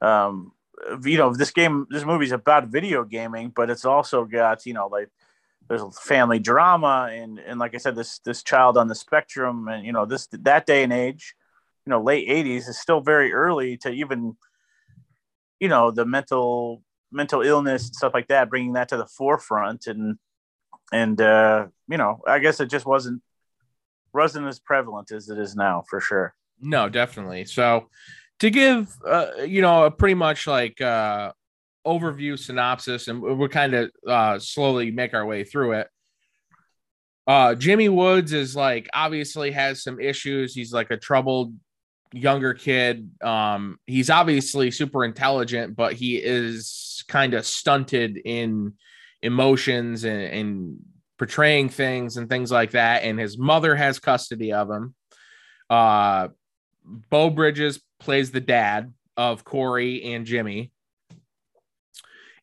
um, 0.00 0.52
you 1.04 1.18
know, 1.18 1.34
this 1.34 1.50
game, 1.50 1.86
this 1.90 2.04
movie's 2.04 2.32
about 2.32 2.68
video 2.68 3.04
gaming, 3.04 3.52
but 3.54 3.70
it's 3.70 3.84
also 3.84 4.24
got 4.24 4.66
you 4.66 4.72
know 4.72 4.86
like 4.88 5.10
there's 5.68 5.82
a 5.82 5.90
family 5.90 6.38
drama 6.38 7.10
and 7.12 7.38
and 7.38 7.60
like 7.60 7.74
I 7.74 7.78
said, 7.78 7.94
this 7.94 8.18
this 8.20 8.42
child 8.42 8.76
on 8.76 8.88
the 8.88 8.94
spectrum, 8.94 9.68
and 9.68 9.84
you 9.84 9.92
know 9.92 10.06
this 10.06 10.26
that 10.32 10.66
day 10.66 10.82
and 10.82 10.92
age, 10.92 11.34
you 11.86 11.90
know, 11.90 12.02
late 12.02 12.28
'80s 12.28 12.68
is 12.68 12.78
still 12.78 13.00
very 13.00 13.32
early 13.32 13.76
to 13.78 13.90
even, 13.90 14.36
you 15.58 15.68
know, 15.68 15.90
the 15.90 16.04
mental 16.04 16.82
mental 17.12 17.42
illness 17.42 17.86
and 17.86 17.94
stuff 17.94 18.14
like 18.14 18.28
that, 18.28 18.50
bringing 18.50 18.74
that 18.74 18.88
to 18.88 18.96
the 18.96 19.06
forefront, 19.06 19.86
and 19.86 20.18
and 20.92 21.20
uh, 21.20 21.66
you 21.88 21.96
know, 21.96 22.20
I 22.26 22.38
guess 22.38 22.60
it 22.60 22.70
just 22.70 22.86
wasn't 22.86 23.22
wasn't 24.12 24.46
as 24.46 24.58
prevalent 24.58 25.12
as 25.12 25.28
it 25.28 25.38
is 25.38 25.54
now 25.54 25.84
for 25.88 26.00
sure. 26.00 26.34
No, 26.60 26.88
definitely. 26.88 27.44
So 27.44 27.88
to 28.40 28.50
give 28.50 28.96
uh, 29.06 29.42
you 29.46 29.62
know 29.62 29.84
a 29.84 29.90
pretty 29.90 30.14
much 30.14 30.46
like 30.46 30.80
uh 30.80 31.32
overview 31.86 32.38
synopsis 32.38 33.08
and 33.08 33.22
we'll 33.22 33.48
kind 33.48 33.74
of 33.74 33.90
uh 34.06 34.38
slowly 34.38 34.90
make 34.90 35.14
our 35.14 35.24
way 35.24 35.44
through 35.44 35.72
it 35.72 35.88
uh 37.26 37.54
jimmy 37.54 37.88
woods 37.88 38.34
is 38.34 38.54
like 38.54 38.86
obviously 38.92 39.50
has 39.50 39.82
some 39.82 39.98
issues 39.98 40.54
he's 40.54 40.74
like 40.74 40.90
a 40.90 40.96
troubled 40.98 41.54
younger 42.12 42.54
kid 42.54 43.08
um 43.22 43.78
he's 43.86 44.10
obviously 44.10 44.70
super 44.70 45.04
intelligent 45.04 45.76
but 45.76 45.92
he 45.92 46.16
is 46.16 47.04
kind 47.06 47.34
of 47.34 47.46
stunted 47.46 48.20
in 48.24 48.72
emotions 49.22 50.04
and, 50.04 50.22
and 50.22 50.76
portraying 51.18 51.68
things 51.68 52.16
and 52.16 52.28
things 52.28 52.50
like 52.50 52.72
that 52.72 53.04
and 53.04 53.18
his 53.18 53.38
mother 53.38 53.76
has 53.76 54.00
custody 54.00 54.52
of 54.52 54.68
him 54.68 54.94
uh 55.68 56.26
Beau 56.84 57.30
Bridges 57.30 57.80
plays 57.98 58.30
the 58.30 58.40
dad 58.40 58.92
of 59.16 59.44
Corey 59.44 60.14
and 60.14 60.26
Jimmy. 60.26 60.72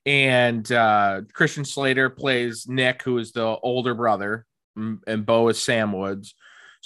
And 0.05 0.69
uh, 0.71 1.21
Christian 1.33 1.65
Slater 1.65 2.09
plays 2.09 2.65
Nick, 2.67 3.03
who 3.03 3.17
is 3.17 3.33
the 3.33 3.45
older 3.45 3.93
brother, 3.93 4.45
and 4.75 5.25
Beau 5.25 5.49
is 5.49 5.61
Sam 5.61 5.91
Woods. 5.91 6.33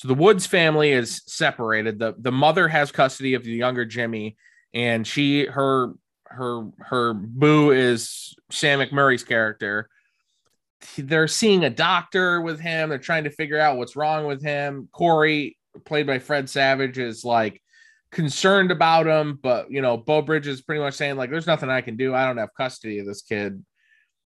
So 0.01 0.07
the 0.07 0.15
Woods 0.15 0.47
family 0.47 0.93
is 0.93 1.21
separated. 1.27 1.99
The 1.99 2.15
the 2.17 2.31
mother 2.31 2.67
has 2.67 2.91
custody 2.91 3.35
of 3.35 3.43
the 3.43 3.51
younger 3.51 3.85
Jimmy, 3.85 4.35
and 4.73 5.05
she 5.05 5.45
her 5.45 5.93
her 6.25 6.69
her 6.79 7.13
boo 7.13 7.69
is 7.69 8.33
Sam 8.49 8.79
McMurray's 8.79 9.23
character. 9.23 9.89
They're 10.97 11.27
seeing 11.27 11.65
a 11.65 11.69
doctor 11.69 12.41
with 12.41 12.59
him. 12.59 12.89
They're 12.89 12.97
trying 12.97 13.25
to 13.25 13.29
figure 13.29 13.59
out 13.59 13.77
what's 13.77 13.95
wrong 13.95 14.25
with 14.25 14.41
him. 14.41 14.89
Corey, 14.91 15.59
played 15.85 16.07
by 16.07 16.17
Fred 16.17 16.49
Savage, 16.49 16.97
is 16.97 17.23
like 17.23 17.61
concerned 18.11 18.71
about 18.71 19.05
him, 19.05 19.37
but 19.39 19.69
you 19.69 19.83
know, 19.83 19.97
Bo 19.97 20.23
Bridge 20.23 20.47
is 20.47 20.63
pretty 20.63 20.81
much 20.81 20.95
saying 20.95 21.15
like, 21.15 21.29
"There's 21.29 21.45
nothing 21.45 21.69
I 21.69 21.81
can 21.81 21.95
do. 21.95 22.15
I 22.15 22.25
don't 22.25 22.37
have 22.37 22.55
custody 22.57 22.97
of 22.97 23.05
this 23.05 23.21
kid." 23.21 23.63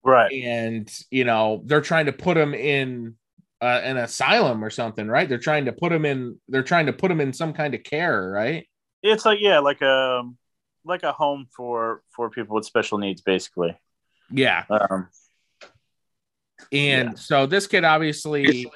Right. 0.04 0.30
And 0.30 0.94
you 1.10 1.24
know, 1.24 1.62
they're 1.64 1.80
trying 1.80 2.06
to 2.06 2.12
put 2.12 2.36
him 2.36 2.52
in 2.52 3.14
uh, 3.62 3.80
an 3.84 3.96
asylum 3.96 4.64
or 4.64 4.70
something, 4.70 5.06
right? 5.06 5.28
They're 5.28 5.38
trying 5.38 5.66
to 5.66 5.72
put 5.72 5.92
him 5.92 6.04
in. 6.04 6.40
They're 6.48 6.64
trying 6.64 6.86
to 6.86 6.92
put 6.92 7.10
him 7.10 7.20
in 7.20 7.32
some 7.32 7.52
kind 7.52 7.74
of 7.74 7.84
care, 7.84 8.28
right? 8.30 8.66
It's 9.02 9.24
like 9.24 9.38
yeah, 9.40 9.60
like 9.60 9.80
a 9.82 10.22
like 10.84 11.04
a 11.04 11.12
home 11.12 11.46
for 11.56 12.02
for 12.14 12.28
people 12.28 12.56
with 12.56 12.64
special 12.66 12.98
needs, 12.98 13.20
basically. 13.20 13.78
Yeah. 14.30 14.64
Um, 14.68 15.08
And 16.72 17.10
Yeah. 17.10 17.14
so 17.14 17.46
this 17.46 17.66
kid 17.66 17.84
obviously 17.84 18.70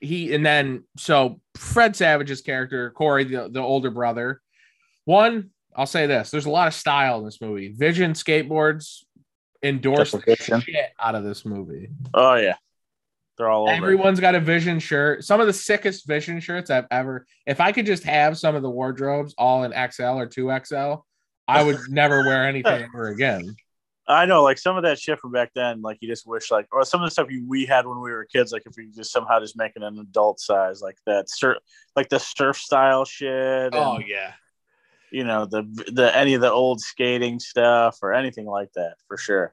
he 0.00 0.34
and 0.34 0.44
then 0.44 0.84
so 0.98 1.40
Fred 1.56 1.96
Savage's 1.96 2.42
character, 2.42 2.90
Corey, 2.90 3.24
the, 3.24 3.48
the 3.50 3.60
older 3.60 3.90
brother. 3.90 4.42
One, 5.04 5.50
I'll 5.74 5.86
say 5.86 6.06
this: 6.06 6.30
there's 6.30 6.46
a 6.46 6.50
lot 6.50 6.68
of 6.68 6.74
style 6.74 7.18
in 7.20 7.24
this 7.24 7.40
movie. 7.40 7.72
Vision 7.72 8.12
skateboards 8.12 9.04
endorsed 9.62 10.12
the 10.26 10.36
shit 10.36 10.90
out 11.00 11.14
of 11.14 11.24
this 11.24 11.46
movie. 11.46 11.88
oh 12.12 12.34
yeah, 12.34 12.56
they're 13.36 13.50
all 13.50 13.64
over. 13.64 13.72
it. 13.72 13.76
Everyone's 13.76 14.20
got 14.20 14.34
a 14.34 14.40
Vision 14.40 14.78
shirt. 14.78 15.24
Some 15.24 15.40
of 15.40 15.46
the 15.46 15.52
sickest 15.52 16.06
Vision 16.06 16.40
shirts 16.40 16.70
I've 16.70 16.86
ever. 16.90 17.26
If 17.46 17.60
I 17.60 17.72
could 17.72 17.86
just 17.86 18.04
have 18.04 18.38
some 18.38 18.54
of 18.54 18.62
the 18.62 18.70
wardrobes 18.70 19.34
all 19.36 19.64
in 19.64 19.72
XL 19.72 20.18
or 20.18 20.26
two 20.26 20.50
XL, 20.64 20.94
I 21.48 21.62
would 21.62 21.78
never 21.88 22.24
wear 22.24 22.46
anything 22.46 22.82
ever 22.82 23.08
again. 23.08 23.56
I 24.08 24.24
know, 24.24 24.44
like 24.44 24.58
some 24.58 24.76
of 24.76 24.84
that 24.84 25.00
shit 25.00 25.18
from 25.18 25.32
back 25.32 25.50
then, 25.54 25.82
like 25.82 25.98
you 26.00 26.08
just 26.08 26.26
wish, 26.26 26.50
like, 26.50 26.68
or 26.70 26.84
some 26.84 27.02
of 27.02 27.06
the 27.06 27.10
stuff 27.10 27.26
you, 27.28 27.44
we 27.46 27.66
had 27.66 27.86
when 27.86 28.00
we 28.00 28.12
were 28.12 28.24
kids, 28.24 28.52
like 28.52 28.62
if 28.64 28.74
we 28.76 28.88
just 28.92 29.10
somehow 29.10 29.40
just 29.40 29.56
make 29.56 29.72
it 29.74 29.82
an 29.82 29.98
adult 29.98 30.38
size, 30.38 30.80
like 30.80 30.96
that 31.06 31.28
surf, 31.28 31.58
like 31.96 32.08
the 32.08 32.20
surf 32.20 32.56
style 32.56 33.04
shit. 33.04 33.74
Oh, 33.74 33.96
and, 33.96 34.04
yeah. 34.06 34.32
you 35.10 35.24
know 35.24 35.44
the 35.44 35.62
the 35.92 36.16
any 36.16 36.34
of 36.34 36.40
the 36.40 36.50
old 36.50 36.80
skating 36.80 37.40
stuff 37.40 37.98
or 38.00 38.12
anything 38.12 38.46
like 38.46 38.72
that 38.74 38.94
for 39.08 39.16
sure. 39.16 39.52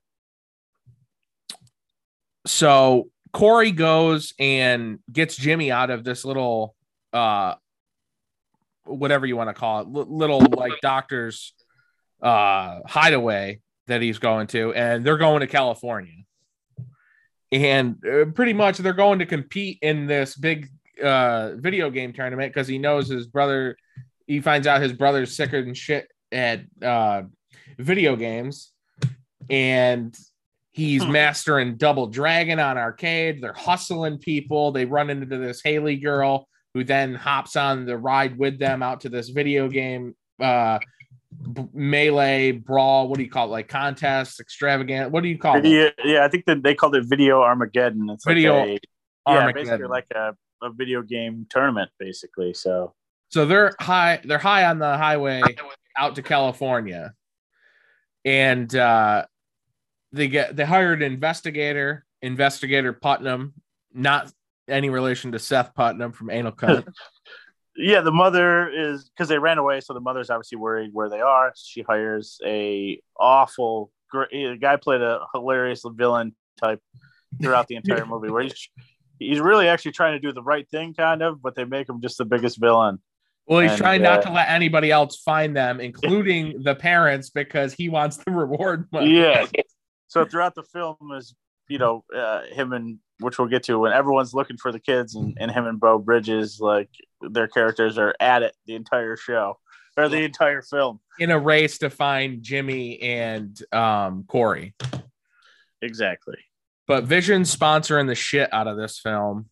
so 2.45 3.09
Corey 3.33 3.71
goes 3.71 4.33
and 4.39 4.99
gets 5.11 5.35
Jimmy 5.35 5.71
out 5.71 5.89
of 5.89 6.03
this 6.03 6.23
little 6.23 6.75
uh 7.11 7.55
whatever 8.85 9.25
you 9.25 9.35
want 9.35 9.49
to 9.49 9.53
call 9.53 9.81
it, 9.81 9.87
little 9.87 10.39
like 10.39 10.73
doctor's 10.81 11.53
uh 12.21 12.79
hideaway 12.85 13.59
that 13.87 14.01
he's 14.01 14.19
going 14.19 14.47
to 14.47 14.73
and 14.73 15.03
they're 15.03 15.17
going 15.17 15.41
to 15.41 15.47
California. 15.47 16.13
And 17.51 18.03
uh, 18.05 18.25
pretty 18.33 18.53
much 18.53 18.77
they're 18.77 18.93
going 18.93 19.19
to 19.19 19.25
compete 19.25 19.79
in 19.81 20.07
this 20.07 20.35
big 20.35 20.69
uh 21.03 21.53
video 21.55 21.89
game 21.89 22.13
tournament 22.13 22.53
because 22.53 22.67
he 22.67 22.77
knows 22.77 23.07
his 23.09 23.27
brother 23.27 23.77
he 24.27 24.41
finds 24.41 24.67
out 24.67 24.81
his 24.81 24.93
brother's 24.93 25.35
sicker 25.35 25.63
than 25.63 25.73
shit 25.73 26.07
at 26.31 26.61
uh 26.81 27.23
video 27.79 28.15
games 28.15 28.71
and 29.49 30.15
He's 30.73 31.03
Hmm. 31.03 31.11
mastering 31.11 31.75
Double 31.77 32.07
Dragon 32.07 32.59
on 32.59 32.77
arcade. 32.77 33.41
They're 33.41 33.53
hustling 33.53 34.17
people. 34.17 34.71
They 34.71 34.85
run 34.85 35.09
into 35.09 35.25
this 35.37 35.61
Haley 35.63 35.97
girl 35.97 36.47
who 36.73 36.83
then 36.83 37.13
hops 37.13 37.55
on 37.55 37.85
the 37.85 37.95
ride 37.97 38.37
with 38.37 38.57
them 38.57 38.81
out 38.81 39.01
to 39.01 39.09
this 39.09 39.29
video 39.29 39.69
game 39.69 40.15
uh 40.41 40.79
b- 41.53 41.67
melee 41.73 42.51
brawl. 42.51 43.07
What 43.07 43.17
do 43.17 43.23
you 43.23 43.29
call 43.29 43.47
it? 43.47 43.51
Like 43.51 43.67
contest, 43.67 44.39
extravagant. 44.39 45.11
What 45.11 45.21
do 45.21 45.29
you 45.29 45.37
call 45.37 45.57
it? 45.63 45.93
Yeah, 46.03 46.25
I 46.25 46.27
think 46.27 46.45
that 46.45 46.63
they 46.63 46.73
called 46.73 46.95
it 46.95 47.05
Video 47.05 47.41
Armageddon. 47.43 48.09
It's 48.09 48.25
Video 48.25 48.61
like 48.61 48.79
a, 49.27 49.31
yeah, 49.31 49.51
basically 49.51 49.85
like 49.87 50.07
a, 50.15 50.35
a 50.63 50.71
video 50.71 51.03
game 51.03 51.45
tournament, 51.51 51.91
basically. 51.99 52.55
So 52.55 52.95
So 53.29 53.45
they're 53.45 53.75
high. 53.79 54.21
They're 54.23 54.39
high 54.39 54.65
on 54.65 54.79
the 54.79 54.97
highway 54.97 55.43
out 55.99 56.15
to 56.15 56.23
California, 56.23 57.13
and 58.25 58.73
uh, 58.75 59.25
they 60.13 60.27
get 60.27 60.55
they 60.55 60.63
hired 60.63 61.01
an 61.01 61.11
investigator, 61.11 62.05
investigator 62.21 62.93
Putnam, 62.93 63.53
not 63.93 64.31
any 64.67 64.89
relation 64.89 65.31
to 65.33 65.39
Seth 65.39 65.73
Putnam 65.73 66.13
from 66.13 66.29
Anal 66.29 66.53
Cut. 66.53 66.87
yeah, 67.75 68.01
the 68.01 68.11
mother 68.11 68.69
is 68.69 69.09
because 69.09 69.27
they 69.27 69.39
ran 69.39 69.57
away, 69.57 69.81
so 69.81 69.93
the 69.93 69.99
mother's 69.99 70.29
obviously 70.29 70.57
worried 70.57 70.91
where 70.93 71.09
they 71.09 71.19
are. 71.19 71.51
She 71.55 71.81
hires 71.81 72.39
a 72.45 73.01
awful 73.19 73.91
gr- 74.09 74.25
the 74.31 74.57
guy 74.59 74.77
played 74.77 75.01
a 75.01 75.25
hilarious 75.33 75.83
villain 75.85 76.35
type 76.61 76.79
throughout 77.41 77.67
the 77.67 77.75
entire 77.75 78.05
movie, 78.05 78.29
where 78.29 78.43
he's 78.43 78.69
he's 79.19 79.39
really 79.39 79.67
actually 79.67 79.91
trying 79.91 80.13
to 80.13 80.19
do 80.19 80.31
the 80.31 80.43
right 80.43 80.69
thing, 80.69 80.93
kind 80.93 81.21
of, 81.23 81.41
but 81.41 81.55
they 81.55 81.65
make 81.65 81.89
him 81.89 82.01
just 82.01 82.17
the 82.17 82.25
biggest 82.25 82.59
villain. 82.59 82.99
well, 83.47 83.59
he's 83.61 83.71
And, 83.71 83.79
trying 83.79 84.01
not 84.03 84.19
uh, 84.19 84.23
to 84.23 84.31
let 84.31 84.49
anybody 84.49 84.91
else 84.91 85.21
find 85.21 85.55
them, 85.55 85.79
including 85.79 86.61
the 86.63 86.75
parents, 86.75 87.31
because 87.31 87.73
he 87.73 87.89
wants 87.89 88.17
the 88.17 88.31
reward 88.31 88.87
money. 88.91 89.19
Yeah. 89.19 89.47
So 90.13 90.25
throughout 90.25 90.53
the 90.53 90.63
film 90.63 90.97
is 91.17 91.33
you 91.67 91.79
know 91.79 92.03
uh, 92.15 92.43
him 92.43 92.71
and 92.71 92.99
which 93.19 93.39
we'll 93.39 93.47
get 93.47 93.63
to 93.63 93.79
when 93.79 93.93
everyone's 93.93 94.33
looking 94.33 94.57
for 94.57 94.71
the 94.71 94.79
kids 94.79 95.15
and, 95.15 95.35
and 95.39 95.49
him 95.49 95.65
and 95.65 95.79
Beau 95.79 95.97
Bridges 95.97 96.59
like 96.59 96.89
their 97.21 97.47
characters 97.47 97.97
are 97.97 98.13
at 98.19 98.43
it 98.43 98.55
the 98.67 98.75
entire 98.75 99.15
show 99.15 99.57
or 99.97 100.09
the 100.09 100.23
entire 100.23 100.61
film. 100.61 100.99
in 101.19 101.31
a 101.31 101.39
race 101.39 101.79
to 101.79 101.89
find 101.89 102.43
Jimmy 102.43 103.01
and 103.01 103.59
um, 103.71 104.25
Corey. 104.27 104.73
Exactly. 105.81 106.37
but 106.87 107.05
Vision's 107.05 107.55
sponsoring 107.55 108.07
the 108.07 108.15
shit 108.15 108.53
out 108.53 108.67
of 108.67 108.77
this 108.77 108.99
film. 108.99 109.49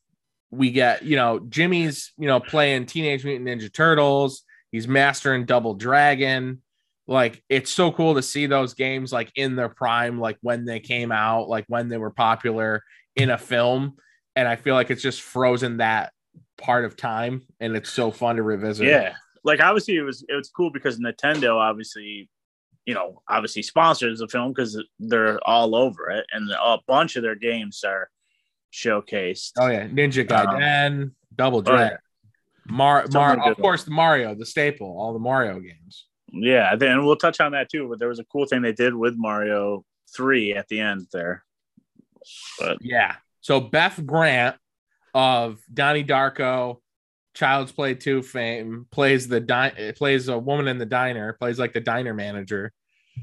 We 0.50 0.72
get, 0.72 1.04
you 1.04 1.16
know, 1.16 1.40
Jimmy's, 1.40 2.12
you 2.18 2.28
know, 2.28 2.40
playing 2.40 2.86
Teenage 2.86 3.24
Mutant 3.24 3.48
Ninja 3.48 3.74
Turtles. 3.74 4.44
He's 4.72 4.88
mastering 4.88 5.46
Double 5.46 5.74
Dragon. 5.74 6.62
Like, 7.08 7.44
it's 7.50 7.72
so 7.72 7.92
cool 7.92 8.16
to 8.16 8.22
see 8.22 8.46
those 8.46 8.74
games 8.74 9.12
like 9.12 9.32
in 9.36 9.56
their 9.56 9.70
prime, 9.70 10.20
like 10.20 10.38
when 10.42 10.66
they 10.66 10.80
came 10.80 11.12
out, 11.12 11.50
like 11.50 11.66
when 11.68 11.90
they 11.90 11.98
were 11.98 12.12
popular 12.12 12.84
in 13.16 13.30
a 13.30 13.38
film. 13.38 13.98
And 14.36 14.48
I 14.48 14.56
feel 14.56 14.76
like 14.76 14.92
it's 14.92 15.02
just 15.02 15.22
frozen 15.22 15.78
that 15.78 16.14
part 16.58 16.86
of 16.86 16.96
time, 16.96 17.42
and 17.60 17.76
it's 17.76 17.90
so 17.90 18.12
fun 18.12 18.38
to 18.38 18.44
revisit. 18.44 18.88
Yeah. 18.88 19.14
like 19.44 19.60
obviously 19.60 19.98
it 19.98 20.04
was 20.04 20.24
it 20.30 20.36
was 20.36 20.50
cool 20.50 20.72
because 20.72 21.00
Nintendo 21.00 21.56
obviously, 21.56 22.30
you 22.86 22.94
know, 22.94 23.22
obviously 23.28 23.64
sponsors 23.64 24.20
the 24.20 24.28
film 24.28 24.54
because 24.54 24.82
they're 25.00 25.40
all 25.46 25.76
over 25.76 26.10
it, 26.12 26.26
and 26.32 26.50
a 26.52 26.78
bunch 26.88 27.16
of 27.16 27.24
their 27.24 27.36
games 27.36 27.84
are 27.84 28.10
showcased. 28.72 29.54
Oh 29.60 29.68
yeah, 29.68 29.88
Ninja 29.88 30.30
um, 30.32 30.48
Gaiden, 30.48 31.12
Double 31.36 31.60
Oh, 31.60 31.62
Dragon, 31.62 31.98
Mar, 32.68 33.06
Mar 33.12 33.50
of 33.50 33.58
course 33.58 33.84
the 33.84 33.92
Mario, 33.92 34.36
the 34.36 34.46
staple, 34.46 34.98
all 34.98 35.14
the 35.14 35.20
Mario 35.20 35.60
games. 35.60 36.08
Yeah, 36.32 36.76
then 36.76 37.06
we'll 37.06 37.18
touch 37.18 37.40
on 37.40 37.52
that 37.52 37.70
too. 37.70 37.88
But 37.90 38.00
there 38.00 38.08
was 38.08 38.20
a 38.20 38.26
cool 38.26 38.46
thing 38.46 38.62
they 38.62 38.74
did 38.74 38.96
with 38.96 39.16
Mario 39.18 39.86
Three 40.16 40.54
at 40.54 40.68
the 40.68 40.80
end 40.80 41.08
there. 41.12 41.44
But 42.60 42.78
Yeah. 42.82 43.16
So 43.42 43.60
Beth 43.60 44.06
Grant 44.06 44.56
of 45.14 45.60
Donnie 45.74 46.04
Darko, 46.04 46.78
Child's 47.34 47.72
Play 47.72 47.96
2 47.96 48.22
fame, 48.22 48.88
plays 48.92 49.28
the 49.28 49.40
di- 49.40 49.94
plays 49.96 50.28
a 50.28 50.38
woman 50.38 50.68
in 50.68 50.78
the 50.78 50.86
diner, 50.86 51.34
plays 51.34 51.60
like 51.60 51.74
the 51.74 51.80
diner 51.80 52.14
manager. 52.14 52.72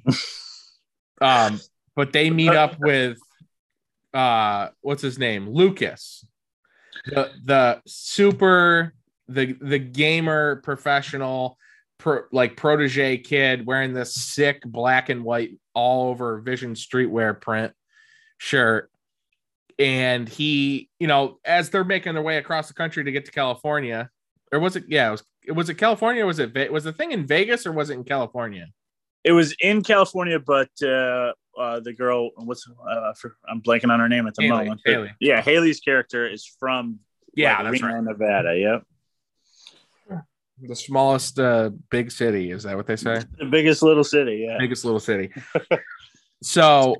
um, 1.21 1.61
but 1.94 2.12
they 2.12 2.31
meet 2.31 2.51
up 2.51 2.79
with 2.79 3.18
uh 4.14 4.68
what's 4.81 5.03
his 5.03 5.18
name? 5.18 5.49
Lucas. 5.49 6.25
The 7.07 7.31
the 7.44 7.83
super 7.87 8.94
the 9.29 9.57
the 9.61 9.79
gamer 9.79 10.57
professional 10.57 11.59
pro, 11.99 12.23
like 12.33 12.57
protege 12.57 13.19
kid 13.19 13.67
wearing 13.67 13.93
this 13.93 14.15
sick 14.15 14.63
black 14.65 15.09
and 15.09 15.25
white 15.25 15.59
all 15.75 16.11
over 16.11 16.41
Vision 16.41 16.75
Streetwear 16.75 17.41
print 17.41 17.73
shirt 18.39 18.91
and 19.79 20.29
he, 20.29 20.91
you 20.99 21.07
know, 21.07 21.39
as 21.45 21.71
they're 21.71 21.85
making 21.85 22.15
their 22.15 22.23
way 22.23 22.39
across 22.39 22.69
the 22.69 22.75
country 22.75 23.05
to 23.05 23.13
get 23.13 23.25
to 23.27 23.31
California, 23.31 24.11
or 24.53 24.59
was 24.59 24.75
it? 24.75 24.85
Yeah, 24.89 25.09
it 25.09 25.11
was. 25.13 25.23
Was 25.55 25.69
it 25.71 25.75
California? 25.75 26.25
Or 26.25 26.27
was 26.27 26.41
it? 26.41 26.73
Was 26.73 26.85
the 26.85 26.93
thing 26.93 27.13
in 27.13 27.27
Vegas 27.27 27.65
or 27.65 27.73
was 27.73 27.91
it 27.91 27.95
in 27.95 28.05
California? 28.05 28.67
it 29.25 29.33
was 29.33 29.55
in 29.61 29.83
California, 29.83 30.39
but 30.39 30.71
uh, 30.83 31.33
uh, 31.59 31.81
the 31.81 31.93
girl, 31.93 32.31
what's 32.37 32.67
uh, 32.69 33.13
for, 33.15 33.37
I'm 33.49 33.61
blanking 33.61 33.91
on 33.91 34.01
her 34.01 34.09
name 34.09 34.27
at 34.27 34.35
the 34.35 34.45
Haley, 34.45 34.65
moment. 34.65 34.81
Haley. 34.85 35.15
Yeah, 35.21 35.43
Haley's 35.43 35.81
character 35.81 36.27
is 36.27 36.47
from 36.59 37.01
Yeah, 37.35 37.61
like, 37.63 37.73
that's 37.73 37.83
Reno, 37.83 37.95
right. 37.95 38.05
Nevada. 38.05 38.57
Yep, 38.57 38.85
The 40.62 40.75
smallest 40.77 41.38
uh, 41.38 41.71
big 41.90 42.11
city 42.11 42.51
is 42.51 42.64
that 42.64 42.77
what 42.77 42.87
they 42.87 42.97
say? 42.97 43.23
the 43.38 43.44
biggest 43.47 43.83
little 43.83 44.05
city. 44.05 44.44
Yeah, 44.47 44.57
Biggest 44.59 44.85
little 44.85 45.01
city. 45.01 45.31
so 46.42 46.97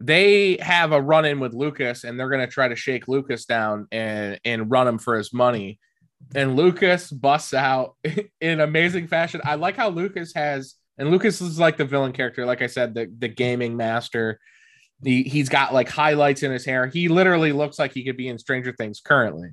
they 0.00 0.58
have 0.60 0.92
a 0.92 1.00
run 1.00 1.24
in 1.24 1.40
with 1.40 1.54
Lucas, 1.54 2.04
and 2.04 2.18
they're 2.18 2.28
gonna 2.30 2.46
try 2.46 2.68
to 2.68 2.76
shake 2.76 3.08
Lucas 3.08 3.44
down 3.46 3.86
and 3.90 4.38
and 4.44 4.70
run 4.70 4.86
him 4.86 4.98
for 4.98 5.16
his 5.16 5.32
money. 5.32 5.78
And 6.34 6.56
Lucas 6.56 7.10
busts 7.10 7.54
out 7.54 7.96
in 8.40 8.60
amazing 8.60 9.08
fashion. 9.08 9.40
I 9.44 9.54
like 9.56 9.76
how 9.76 9.88
Lucas 9.88 10.32
has, 10.34 10.74
and 10.98 11.10
Lucas 11.10 11.40
is 11.40 11.58
like 11.58 11.76
the 11.76 11.84
villain 11.84 12.12
character, 12.12 12.44
like 12.44 12.60
I 12.62 12.66
said, 12.66 12.94
the, 12.94 13.10
the 13.18 13.28
gaming 13.28 13.76
master. 13.76 14.38
He, 15.02 15.22
he's 15.22 15.48
got 15.48 15.72
like 15.72 15.88
highlights 15.88 16.42
in 16.42 16.50
his 16.50 16.64
hair. 16.64 16.86
He 16.88 17.06
literally 17.08 17.52
looks 17.52 17.78
like 17.78 17.92
he 17.92 18.04
could 18.04 18.16
be 18.16 18.26
in 18.28 18.36
Stranger 18.38 18.72
Things 18.76 19.00
currently 19.00 19.50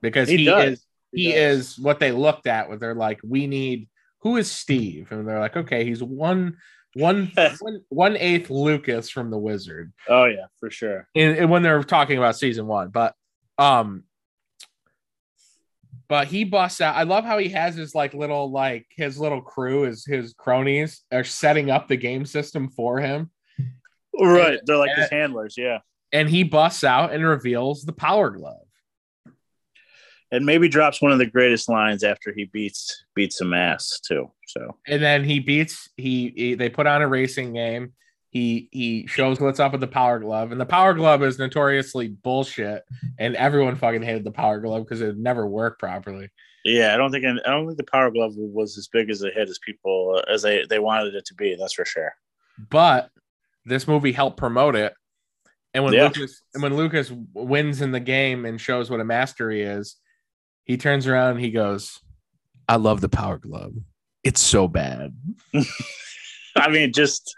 because 0.00 0.26
He 0.28 0.38
he, 0.38 0.44
does. 0.46 0.72
is 0.78 0.86
he 1.12 1.32
is 1.32 1.78
what 1.78 1.98
they 2.00 2.12
looked 2.12 2.46
at 2.46 2.68
where 2.68 2.78
they're 2.78 2.94
like, 2.94 3.20
we 3.22 3.46
need 3.46 3.88
who 4.20 4.36
is 4.36 4.50
Steve? 4.50 5.12
And 5.12 5.26
they're 5.26 5.40
like, 5.40 5.56
okay, 5.56 5.84
he's 5.84 6.02
one 6.02 6.56
one 6.94 7.30
one 7.60 7.80
one 7.88 8.16
eighth 8.16 8.50
Lucas 8.50 9.10
from 9.10 9.30
the 9.30 9.38
Wizard. 9.38 9.92
Oh 10.08 10.24
yeah, 10.24 10.46
for 10.58 10.70
sure. 10.70 11.06
And, 11.14 11.36
and 11.38 11.50
when 11.50 11.62
they're 11.62 11.82
talking 11.82 12.18
about 12.18 12.36
season 12.36 12.66
one, 12.66 12.88
but 12.90 13.14
um 13.58 14.04
but 16.08 16.26
he 16.28 16.44
busts 16.44 16.80
out. 16.80 16.96
I 16.96 17.02
love 17.02 17.24
how 17.24 17.36
he 17.38 17.50
has 17.50 17.74
his 17.74 17.94
like 17.94 18.14
little 18.14 18.50
like 18.50 18.86
his 18.96 19.18
little 19.18 19.42
crew, 19.42 19.82
his 19.82 20.04
his 20.06 20.32
cronies 20.32 21.02
are 21.12 21.24
setting 21.24 21.70
up 21.70 21.86
the 21.86 21.96
game 21.96 22.24
system 22.24 22.70
for 22.70 22.98
him. 22.98 23.30
Right, 24.18 24.58
they're 24.64 24.78
like 24.78 24.90
and- 24.90 25.00
his 25.02 25.10
handlers. 25.10 25.56
Yeah, 25.58 25.78
And 26.12 26.28
he 26.28 26.42
busts 26.44 26.82
out 26.82 27.12
and 27.12 27.24
reveals 27.26 27.82
the 27.84 27.92
power 27.92 28.30
glove. 28.30 28.66
And 30.30 30.44
maybe 30.44 30.68
drops 30.68 31.00
one 31.00 31.12
of 31.12 31.18
the 31.18 31.26
greatest 31.26 31.68
lines 31.68 32.04
after 32.04 32.32
he 32.32 32.44
beats 32.46 33.04
beats 33.14 33.38
some 33.38 33.54
ass 33.54 34.00
too. 34.06 34.30
So 34.46 34.76
and 34.86 35.02
then 35.02 35.24
he 35.24 35.40
beats 35.40 35.88
he, 35.96 36.32
he 36.36 36.54
they 36.54 36.68
put 36.68 36.86
on 36.86 37.02
a 37.02 37.08
racing 37.08 37.52
game 37.52 37.92
he 38.30 38.68
he 38.72 39.06
shows 39.06 39.40
what's 39.40 39.58
up 39.60 39.72
with 39.72 39.80
the 39.80 39.86
power 39.86 40.18
glove 40.18 40.52
and 40.52 40.60
the 40.60 40.66
power 40.66 40.92
glove 40.92 41.22
is 41.22 41.38
notoriously 41.38 42.08
bullshit 42.08 42.82
and 43.18 43.34
everyone 43.36 43.74
fucking 43.74 44.02
hated 44.02 44.22
the 44.22 44.30
power 44.30 44.60
glove 44.60 44.84
because 44.84 45.00
it 45.00 45.16
never 45.16 45.46
worked 45.46 45.78
properly 45.80 46.28
yeah, 46.64 46.92
I 46.92 46.98
don't 46.98 47.10
think 47.10 47.24
I 47.24 47.50
don't 47.50 47.66
think 47.66 47.78
the 47.78 47.84
Power 47.84 48.10
Glove 48.10 48.32
was 48.36 48.76
as 48.76 48.88
big 48.88 49.08
as 49.08 49.22
a 49.22 49.30
hit 49.30 49.48
as 49.48 49.58
people 49.64 50.22
as 50.28 50.42
they 50.42 50.66
they 50.68 50.80
wanted 50.80 51.14
it 51.14 51.24
to 51.26 51.34
be. 51.34 51.54
That's 51.54 51.72
for 51.72 51.84
sure. 51.86 52.12
but 52.68 53.10
this 53.64 53.86
movie 53.88 54.12
helped 54.12 54.36
promote 54.36 54.74
it 54.74 54.92
and 55.72 55.84
when 55.84 55.94
Yeah. 55.94 56.04
lucas 56.06 56.42
and 56.52 56.62
when 56.62 56.76
lucas 56.76 57.10
wins 57.32 57.80
in 57.80 57.92
the 57.92 58.00
game 58.00 58.44
and 58.44 58.60
shows 58.60 58.90
what 58.90 59.00
a 59.00 59.04
mastery 59.04 59.62
is 59.62 59.96
he 60.68 60.76
turns 60.76 61.08
around 61.08 61.32
and 61.32 61.40
he 61.40 61.50
goes 61.50 62.00
i 62.68 62.76
love 62.76 63.00
the 63.00 63.08
power 63.08 63.38
glove 63.38 63.74
it's 64.22 64.40
so 64.40 64.68
bad 64.68 65.12
I 66.56 66.68
mean, 66.70 66.92
just 66.92 67.34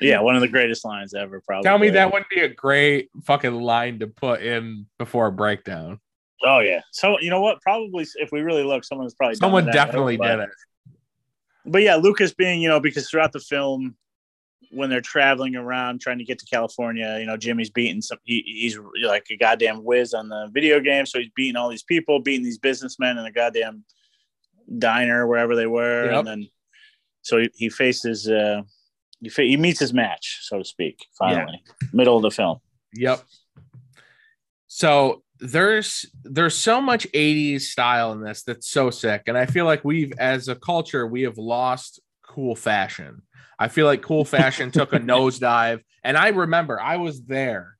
yeah, 0.00 0.20
one 0.20 0.34
of 0.36 0.40
the 0.40 0.48
greatest 0.48 0.84
lines 0.84 1.14
ever. 1.14 1.40
Probably. 1.46 1.64
tell 1.64 1.78
me 1.78 1.90
that 1.90 2.12
wouldn't 2.12 2.30
be 2.30 2.40
a 2.40 2.48
great 2.48 3.08
fucking 3.24 3.54
line 3.54 3.98
to 4.00 4.06
put 4.06 4.42
in 4.42 4.86
before 4.98 5.26
a 5.26 5.32
breakdown 5.32 6.00
Oh 6.44 6.60
yeah. 6.60 6.80
So 6.92 7.18
you 7.20 7.30
know 7.30 7.40
what? 7.40 7.60
Probably 7.62 8.06
if 8.16 8.30
we 8.30 8.42
really 8.42 8.64
look, 8.64 8.84
someone's 8.84 9.14
probably 9.14 9.34
done 9.34 9.40
Someone 9.40 9.66
definitely 9.66 10.16
But- 10.16 10.36
did 10.36 10.40
it. 10.40 10.50
But 11.66 11.82
yeah, 11.82 11.96
Lucas 11.96 12.34
being 12.34 12.60
you 12.60 12.68
know 12.68 12.80
because 12.80 13.08
throughout 13.08 13.32
the 13.32 13.40
film, 13.40 13.96
when 14.70 14.90
they're 14.90 15.00
traveling 15.00 15.54
around 15.56 16.00
trying 16.00 16.18
to 16.18 16.24
get 16.24 16.38
to 16.40 16.46
California, 16.46 17.18
you 17.20 17.26
know 17.26 17.36
Jimmy's 17.36 17.70
beating 17.70 18.02
some. 18.02 18.18
He, 18.24 18.42
he's 18.46 18.78
like 19.04 19.26
a 19.30 19.36
goddamn 19.36 19.84
whiz 19.84 20.14
on 20.14 20.28
the 20.28 20.48
video 20.52 20.80
game, 20.80 21.06
so 21.06 21.18
he's 21.18 21.30
beating 21.36 21.56
all 21.56 21.68
these 21.68 21.82
people, 21.84 22.20
beating 22.20 22.44
these 22.44 22.58
businessmen 22.58 23.18
in 23.18 23.24
a 23.24 23.32
goddamn 23.32 23.84
diner 24.78 25.26
wherever 25.26 25.54
they 25.54 25.66
were, 25.66 26.06
Yep. 26.06 26.18
and 26.20 26.26
then 26.28 26.48
so 27.22 27.38
he, 27.38 27.50
he 27.54 27.68
faces. 27.68 28.28
uh 28.28 28.62
he, 29.20 29.28
fa- 29.30 29.42
he 29.42 29.56
meets 29.56 29.78
his 29.80 29.94
match, 29.94 30.40
so 30.42 30.58
to 30.58 30.64
speak. 30.64 31.06
Finally, 31.18 31.62
middle 31.92 32.16
of 32.16 32.22
the 32.22 32.30
film. 32.30 32.58
Yep. 32.94 33.22
So 34.66 35.22
there's 35.40 36.06
there's 36.24 36.54
so 36.56 36.80
much 36.80 37.06
80s 37.12 37.62
style 37.62 38.12
in 38.12 38.22
this 38.22 38.42
that's 38.42 38.68
so 38.68 38.90
sick. 38.90 39.22
And 39.26 39.36
I 39.38 39.46
feel 39.46 39.64
like 39.64 39.84
we've 39.84 40.12
as 40.18 40.48
a 40.48 40.54
culture, 40.54 41.06
we 41.06 41.22
have 41.22 41.38
lost 41.38 42.00
cool 42.26 42.54
fashion. 42.56 43.22
I 43.58 43.68
feel 43.68 43.86
like 43.86 44.02
cool 44.02 44.24
fashion 44.38 44.70
took 44.70 44.92
a 44.92 44.98
nosedive. 45.00 45.80
And 46.02 46.16
I 46.16 46.28
remember 46.28 46.80
I 46.80 46.96
was 46.96 47.22
there. 47.24 47.76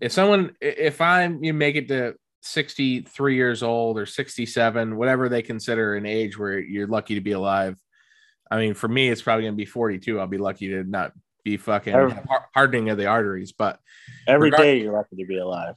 If 0.00 0.12
someone 0.12 0.56
if 0.60 1.00
I'm 1.00 1.42
you 1.44 1.52
make 1.54 1.76
it 1.76 1.88
to 1.88 2.14
63 2.42 3.34
years 3.34 3.62
old 3.62 3.98
or 3.98 4.06
67, 4.06 4.96
whatever 4.96 5.28
they 5.28 5.42
consider 5.42 5.94
an 5.94 6.06
age 6.06 6.38
where 6.38 6.58
you're 6.58 6.86
lucky 6.86 7.14
to 7.16 7.20
be 7.20 7.32
alive. 7.32 7.76
I 8.50 8.58
mean, 8.58 8.74
for 8.74 8.88
me, 8.88 9.08
it's 9.08 9.22
probably 9.22 9.44
gonna 9.44 9.56
be 9.56 9.66
42. 9.66 10.18
I'll 10.18 10.26
be 10.26 10.38
lucky 10.38 10.68
to 10.68 10.84
not 10.84 11.12
be 11.44 11.56
fucking 11.56 11.94
Every- 11.94 12.16
hardening 12.54 12.88
of 12.90 12.98
the 12.98 13.06
arteries, 13.06 13.52
but 13.52 13.78
Every 14.26 14.46
Regard- 14.50 14.62
day 14.62 14.80
you're 14.80 14.92
lucky 14.92 15.16
to 15.16 15.26
be 15.26 15.38
alive. 15.38 15.76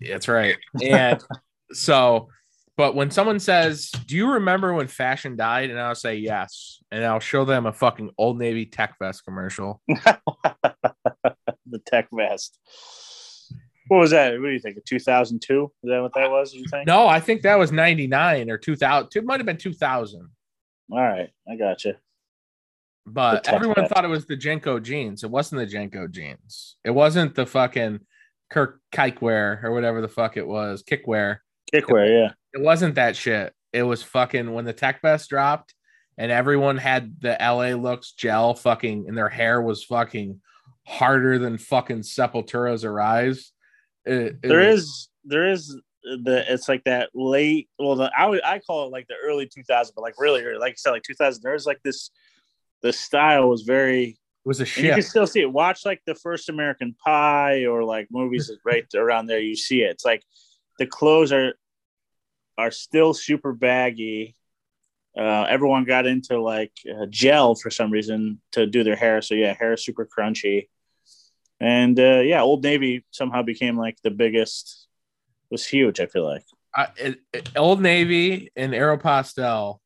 that's 0.00 0.28
right. 0.28 0.56
And 0.82 1.22
so, 1.72 2.28
but 2.76 2.94
when 2.94 3.10
someone 3.10 3.40
says, 3.40 3.90
Do 3.90 4.16
you 4.16 4.32
remember 4.32 4.74
when 4.74 4.86
fashion 4.86 5.36
died? 5.36 5.70
And 5.70 5.80
I'll 5.80 5.94
say 5.94 6.16
yes. 6.16 6.80
And 6.90 7.04
I'll 7.04 7.20
show 7.20 7.44
them 7.44 7.66
a 7.66 7.72
fucking 7.72 8.10
old 8.18 8.38
Navy 8.38 8.66
tech 8.66 8.96
vest 9.00 9.24
commercial. 9.24 9.80
the 9.88 11.78
tech 11.86 12.08
vest. 12.12 12.58
What 13.88 13.98
was 13.98 14.10
that? 14.10 14.32
What 14.32 14.46
do 14.46 14.52
you 14.52 14.58
think? 14.58 14.84
2002? 14.84 15.72
Is 15.84 15.88
that 15.88 16.02
what 16.02 16.12
that 16.14 16.30
was? 16.30 16.52
You 16.52 16.64
think? 16.70 16.86
No, 16.86 17.06
I 17.06 17.20
think 17.20 17.42
that 17.42 17.58
was 17.58 17.72
99 17.72 18.50
or 18.50 18.58
2000. 18.58 19.10
It 19.14 19.24
might 19.24 19.38
have 19.38 19.46
been 19.46 19.56
2000. 19.56 20.28
All 20.90 20.98
right, 20.98 21.30
I 21.50 21.56
got 21.56 21.84
you. 21.84 21.94
But 23.06 23.48
everyone 23.48 23.76
vest. 23.76 23.92
thought 23.92 24.04
it 24.04 24.08
was 24.08 24.26
the 24.26 24.36
JNCO 24.36 24.82
jeans. 24.82 25.22
It 25.22 25.30
wasn't 25.30 25.60
the 25.60 25.76
JNCO 25.76 26.10
jeans. 26.10 26.76
It 26.84 26.90
wasn't 26.90 27.36
the 27.36 27.46
fucking 27.46 28.00
Kirk 28.50 28.80
Kikwear 28.92 29.62
or 29.62 29.72
whatever 29.72 30.00
the 30.00 30.08
fuck 30.08 30.36
it 30.36 30.46
was, 30.46 30.82
kikwear. 30.82 31.38
Kikwear, 31.72 32.08
yeah. 32.08 32.32
It 32.56 32.62
wasn't 32.62 32.94
that 32.96 33.16
shit. 33.16 33.52
It 33.72 33.82
was 33.82 34.02
fucking 34.02 34.52
when 34.52 34.64
the 34.64 34.72
tech 34.72 35.02
vest 35.02 35.28
dropped 35.30 35.74
and 36.18 36.32
everyone 36.32 36.78
had 36.78 37.20
the 37.20 37.36
LA 37.40 37.74
looks 37.74 38.12
gel 38.12 38.54
fucking 38.54 39.04
and 39.08 39.16
their 39.16 39.28
hair 39.28 39.60
was 39.60 39.84
fucking 39.84 40.40
harder 40.86 41.38
than 41.38 41.58
fucking 41.58 41.98
Sepultura's 42.00 42.84
Arise. 42.84 43.52
It, 44.04 44.38
it 44.42 44.42
There 44.42 44.70
was- 44.70 44.84
is, 44.84 45.08
there 45.24 45.48
is 45.50 45.76
the. 46.02 46.44
It's 46.52 46.68
like 46.68 46.84
that 46.84 47.10
late. 47.14 47.68
Well, 47.78 47.96
the 47.96 48.10
I 48.16 48.26
would 48.26 48.42
I 48.44 48.60
call 48.60 48.86
it 48.86 48.92
like 48.92 49.08
the 49.08 49.16
early 49.22 49.46
2000s, 49.46 49.90
but 49.94 50.02
like 50.02 50.14
really, 50.18 50.42
early, 50.44 50.58
like 50.58 50.72
I 50.72 50.76
said, 50.76 50.92
like 50.92 51.02
2000. 51.02 51.42
There's 51.42 51.66
like 51.66 51.82
this. 51.82 52.10
The 52.82 52.92
style 52.92 53.48
was 53.48 53.62
very. 53.62 54.16
was 54.44 54.60
a 54.60 54.62
And 54.62 54.76
you 54.86 54.92
can 54.92 55.02
still 55.02 55.26
see 55.26 55.40
it. 55.40 55.52
Watch 55.52 55.84
like 55.84 56.00
the 56.06 56.14
first 56.14 56.48
American 56.48 56.94
Pie 57.04 57.64
or 57.64 57.82
like 57.82 58.06
movies 58.12 58.50
right 58.64 58.86
around 58.94 59.26
there. 59.26 59.40
You 59.40 59.56
see 59.56 59.82
it. 59.82 59.90
It's 59.90 60.04
like 60.04 60.22
the 60.78 60.86
clothes 60.86 61.32
are 61.32 61.54
are 62.58 62.70
still 62.70 63.14
super 63.14 63.52
baggy. 63.52 64.34
Uh, 65.16 65.46
everyone 65.48 65.84
got 65.84 66.06
into 66.06 66.40
like 66.40 66.72
uh, 66.90 67.06
gel 67.08 67.54
for 67.54 67.70
some 67.70 67.90
reason 67.90 68.40
to 68.52 68.66
do 68.66 68.84
their 68.84 68.96
hair. 68.96 69.22
So 69.22 69.34
yeah, 69.34 69.54
hair 69.54 69.72
is 69.74 69.84
super 69.84 70.06
crunchy. 70.06 70.68
And 71.58 71.98
uh, 71.98 72.20
yeah, 72.20 72.42
Old 72.42 72.62
Navy 72.62 73.04
somehow 73.10 73.42
became 73.42 73.76
like 73.78 73.96
the 74.02 74.10
biggest. 74.10 74.82
Was 75.48 75.64
huge. 75.64 76.00
I 76.00 76.06
feel 76.06 76.24
like. 76.24 76.44
It, 76.98 77.20
it- 77.32 77.50
Old 77.56 77.80
Navy 77.80 78.50
and 78.56 78.72
Aeropostale 78.72 79.78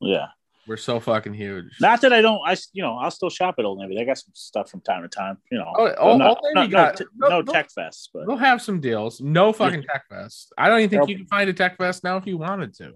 Yeah. 0.00 0.26
Were 0.66 0.76
so 0.78 0.98
fucking 1.00 1.34
huge. 1.34 1.66
Not 1.80 2.00
that 2.00 2.12
I 2.12 2.22
don't. 2.22 2.40
I 2.46 2.56
you 2.72 2.82
know 2.82 2.96
I'll 2.96 3.10
still 3.10 3.28
shop 3.30 3.56
at 3.58 3.64
Old 3.64 3.78
Navy. 3.80 3.96
They 3.96 4.04
got 4.04 4.16
some 4.18 4.32
stuff 4.34 4.70
from 4.70 4.80
time 4.80 5.02
to 5.02 5.08
time. 5.08 5.36
You 5.52 5.58
know. 5.58 5.72
Oh, 5.76 5.94
Old- 5.96 6.18
not- 6.18 6.28
Old 6.28 6.38
Navy 6.54 6.54
not- 6.54 6.70
no 6.70 6.70
got- 6.70 7.00
no- 7.16 7.28
no 7.28 7.40
no- 7.42 7.52
tech 7.52 7.68
vest, 7.74 8.10
but 8.14 8.26
They'll 8.26 8.36
have 8.36 8.62
some 8.62 8.80
deals. 8.80 9.20
No 9.20 9.52
fucking 9.52 9.82
Tech 9.82 10.04
Vest. 10.10 10.52
I 10.56 10.68
don't 10.68 10.78
even 10.80 10.90
think 10.90 11.08
you 11.10 11.16
can 11.18 11.26
find 11.26 11.50
a 11.50 11.52
Tech 11.52 11.76
Vest 11.78 12.02
now 12.04 12.16
if 12.16 12.26
you 12.26 12.38
wanted 12.38 12.72
to. 12.76 12.92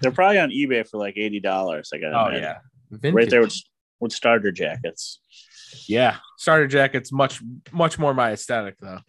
they're 0.00 0.10
probably 0.12 0.38
on 0.38 0.50
eBay 0.50 0.88
for 0.88 0.96
like 0.98 1.16
eighty 1.16 1.40
dollars. 1.40 1.90
I 1.94 1.98
got 1.98 2.14
Oh 2.14 2.34
yeah, 2.36 2.58
Vintage. 2.90 3.14
right 3.14 3.30
there 3.30 3.40
with 3.42 3.56
with 4.00 4.12
starter 4.12 4.50
jackets. 4.52 5.20
Yeah, 5.88 6.16
starter 6.38 6.66
jackets 6.66 7.12
much 7.12 7.40
much 7.72 7.98
more 7.98 8.14
my 8.14 8.32
aesthetic 8.32 8.76
though. 8.80 9.00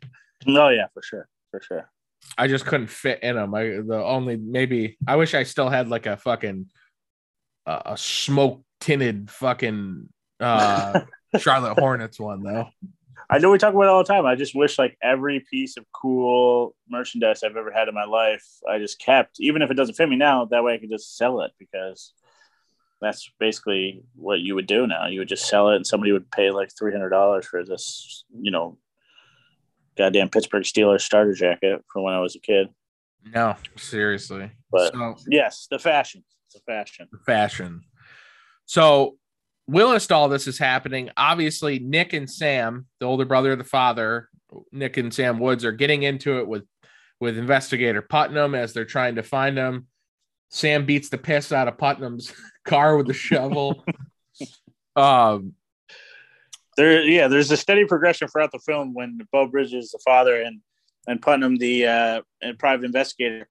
Oh 0.47 0.69
yeah, 0.69 0.87
for 0.93 1.01
sure, 1.01 1.27
for 1.51 1.61
sure. 1.61 1.89
I 2.37 2.47
just 2.47 2.65
couldn't 2.65 2.87
fit 2.87 3.23
in 3.23 3.35
them. 3.35 3.53
I 3.55 3.63
the 3.63 4.01
only 4.03 4.35
maybe 4.37 4.97
I 5.07 5.15
wish 5.15 5.33
I 5.33 5.43
still 5.43 5.69
had 5.69 5.87
like 5.87 6.05
a 6.05 6.17
fucking 6.17 6.67
a 7.67 7.97
smoke 7.97 8.63
tinted 8.79 9.29
fucking 9.29 10.07
uh 10.39 11.01
Charlotte 11.39 11.79
Hornets 11.79 12.19
one 12.19 12.43
though. 12.43 12.69
I 13.29 13.39
know 13.39 13.51
we 13.51 13.57
talk 13.57 13.73
about 13.73 13.83
it 13.83 13.89
all 13.89 14.03
the 14.03 14.13
time. 14.13 14.25
I 14.25 14.35
just 14.35 14.55
wish 14.55 14.79
like 14.79 14.97
every 15.03 15.45
piece 15.51 15.75
of 15.75 15.85
cool 15.91 16.73
merchandise 16.89 17.43
I've 17.43 17.57
ever 17.57 17.71
had 17.71 17.89
in 17.89 17.93
my 17.93 18.05
life, 18.05 18.45
I 18.69 18.77
just 18.77 18.99
kept, 18.99 19.41
even 19.41 19.61
if 19.61 19.69
it 19.69 19.73
doesn't 19.73 19.95
fit 19.95 20.07
me 20.07 20.15
now. 20.15 20.45
That 20.45 20.63
way, 20.63 20.73
I 20.73 20.77
could 20.77 20.89
just 20.89 21.17
sell 21.17 21.41
it 21.41 21.51
because 21.59 22.13
that's 23.01 23.29
basically 23.37 24.03
what 24.15 24.39
you 24.39 24.55
would 24.55 24.67
do 24.67 24.87
now. 24.87 25.07
You 25.07 25.19
would 25.19 25.27
just 25.27 25.47
sell 25.47 25.69
it, 25.69 25.75
and 25.75 25.85
somebody 25.85 26.13
would 26.13 26.31
pay 26.31 26.51
like 26.51 26.69
three 26.77 26.93
hundred 26.93 27.09
dollars 27.09 27.45
for 27.45 27.65
this, 27.65 28.23
you 28.31 28.51
know, 28.51 28.77
goddamn 29.97 30.29
Pittsburgh 30.29 30.63
Steelers 30.63 31.01
starter 31.01 31.33
jacket 31.33 31.83
from 31.91 32.03
when 32.03 32.13
I 32.13 32.21
was 32.21 32.35
a 32.35 32.39
kid. 32.39 32.69
No, 33.33 33.55
seriously. 33.75 34.51
But 34.71 34.93
so, 34.93 35.17
yes, 35.27 35.67
the 35.69 35.79
fashion, 35.79 36.23
the 36.53 36.59
fashion. 36.59 37.07
fashion. 37.25 37.81
So 38.65 39.17
whilst 39.67 40.11
all 40.11 40.29
this 40.29 40.47
is 40.47 40.57
happening, 40.57 41.09
obviously 41.17 41.79
Nick 41.79 42.13
and 42.13 42.29
Sam, 42.29 42.85
the 42.99 43.05
older 43.05 43.25
brother 43.25 43.51
of 43.51 43.57
the 43.57 43.63
father, 43.63 44.29
Nick 44.71 44.97
and 44.97 45.13
Sam 45.13 45.39
Woods 45.39 45.65
are 45.65 45.71
getting 45.71 46.03
into 46.03 46.39
it 46.39 46.47
with 46.47 46.63
with 47.19 47.37
investigator 47.37 48.01
Putnam 48.01 48.53
as 48.53 48.73
they're 48.73 48.85
trying 48.85 49.15
to 49.15 49.23
find 49.23 49.57
him. 49.57 49.87
Sam 50.49 50.85
beats 50.85 51.09
the 51.09 51.17
piss 51.17 51.51
out 51.51 51.67
of 51.67 51.77
Putnam's 51.77 52.31
car 52.65 52.95
with 52.95 53.09
a 53.09 53.13
shovel. 53.13 53.83
um 54.95 55.53
there 56.75 57.03
yeah 57.03 57.27
there's 57.27 57.51
a 57.51 57.57
steady 57.57 57.85
progression 57.85 58.27
throughout 58.27 58.51
the 58.51 58.59
film 58.59 58.93
when 58.93 59.19
Beau 59.31 59.47
Bridges 59.47 59.91
the 59.91 59.99
father 59.99 60.41
and 60.41 60.61
and 61.07 61.21
putnam 61.21 61.57
the 61.57 61.85
uh 61.85 62.21
and 62.41 62.57
private 62.57 62.85
investigator 62.85 63.47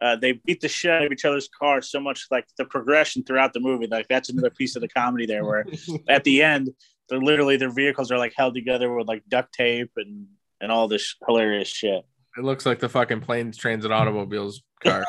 uh, 0.00 0.16
they 0.16 0.32
beat 0.32 0.60
the 0.60 0.68
shit 0.68 0.90
out 0.90 1.04
of 1.04 1.12
each 1.12 1.24
other's 1.24 1.48
cars 1.48 1.90
so 1.90 2.00
much 2.00 2.26
like 2.30 2.46
the 2.56 2.64
progression 2.64 3.22
throughout 3.24 3.52
the 3.52 3.60
movie 3.60 3.86
like 3.86 4.06
that's 4.08 4.28
another 4.28 4.50
piece 4.50 4.76
of 4.76 4.82
the 4.82 4.88
comedy 4.88 5.26
there 5.26 5.44
where 5.44 5.66
at 6.08 6.24
the 6.24 6.42
end 6.42 6.70
they're 7.08 7.18
literally 7.18 7.56
their 7.56 7.72
vehicles 7.72 8.10
are 8.10 8.18
like 8.18 8.34
held 8.36 8.54
together 8.54 8.92
with 8.94 9.08
like 9.08 9.22
duct 9.28 9.52
tape 9.52 9.90
and 9.96 10.26
and 10.60 10.72
all 10.72 10.88
this 10.88 11.14
hilarious 11.26 11.68
shit. 11.68 12.04
It 12.36 12.44
looks 12.44 12.66
like 12.66 12.80
the 12.80 12.88
fucking 12.88 13.20
planes, 13.20 13.56
trains, 13.56 13.84
and 13.84 13.94
automobiles 13.94 14.62
car. 14.82 15.04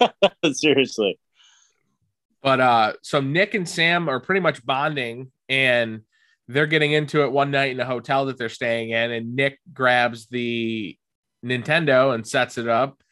seriously. 0.52 1.18
But 2.42 2.60
uh 2.60 2.92
so 3.02 3.20
Nick 3.20 3.54
and 3.54 3.68
Sam 3.68 4.08
are 4.08 4.20
pretty 4.20 4.40
much 4.40 4.64
bonding 4.64 5.30
and 5.48 6.00
they're 6.48 6.66
getting 6.66 6.92
into 6.92 7.22
it 7.22 7.32
one 7.32 7.50
night 7.50 7.70
in 7.70 7.80
a 7.80 7.86
hotel 7.86 8.26
that 8.26 8.36
they're 8.36 8.50
staying 8.50 8.90
in 8.90 9.12
and 9.12 9.34
Nick 9.34 9.58
grabs 9.72 10.26
the 10.26 10.98
Nintendo 11.44 12.14
and 12.14 12.26
sets 12.26 12.58
it 12.58 12.68
up 12.68 13.02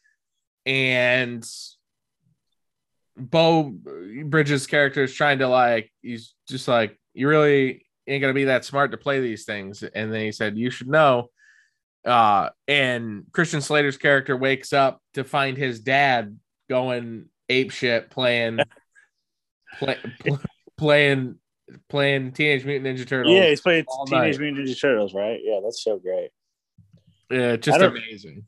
and 0.67 1.45
Beau 3.17 3.75
Bridges 4.25 4.67
character 4.67 5.03
is 5.03 5.13
trying 5.15 5.39
to 5.41 5.49
like 5.49 5.91
he's 6.01 6.35
just 6.49 6.67
like 6.69 6.99
you 7.15 7.29
really 7.29 7.85
ain't 8.07 8.21
gonna 8.21 8.33
be 8.33 8.45
that 8.45 8.65
smart 8.65 8.91
to 8.93 8.97
play 8.97 9.21
these 9.21 9.45
things 9.45 9.83
and 9.83 10.13
then 10.13 10.21
he 10.23 10.33
said 10.33 10.57
you 10.57 10.71
should 10.71 10.89
know 10.89 11.29
uh 12.07 12.49
and 12.67 13.25
Christian 13.33 13.61
Slater's 13.61 13.99
character 13.99 14.37
wakes 14.37 14.73
up 14.73 15.01
to 15.15 15.25
find 15.25 15.57
his 15.57 15.81
dad 15.81 16.39
going 16.71 17.27
ape 17.49 17.71
shit 17.71 18.11
playing 18.11 18.59
play, 19.79 19.97
pl- 20.21 20.41
playing 20.79 21.37
playing 21.89 22.33
Teenage 22.33 22.65
Mutant 22.65 22.99
Ninja 22.99 23.07
Turtles. 23.07 23.35
yeah 23.35 23.49
he's 23.49 23.61
playing 23.61 23.85
teenage 24.07 24.35
night. 24.39 24.41
mutant 24.41 24.69
ninja 24.69 24.81
turtles 24.81 25.15
right 25.15 25.41
yeah 25.45 25.61
that's 25.63 25.83
so 25.85 25.99
great 25.99 26.31
Yeah, 27.31 27.57
just 27.57 27.81
amazing. 27.81 28.45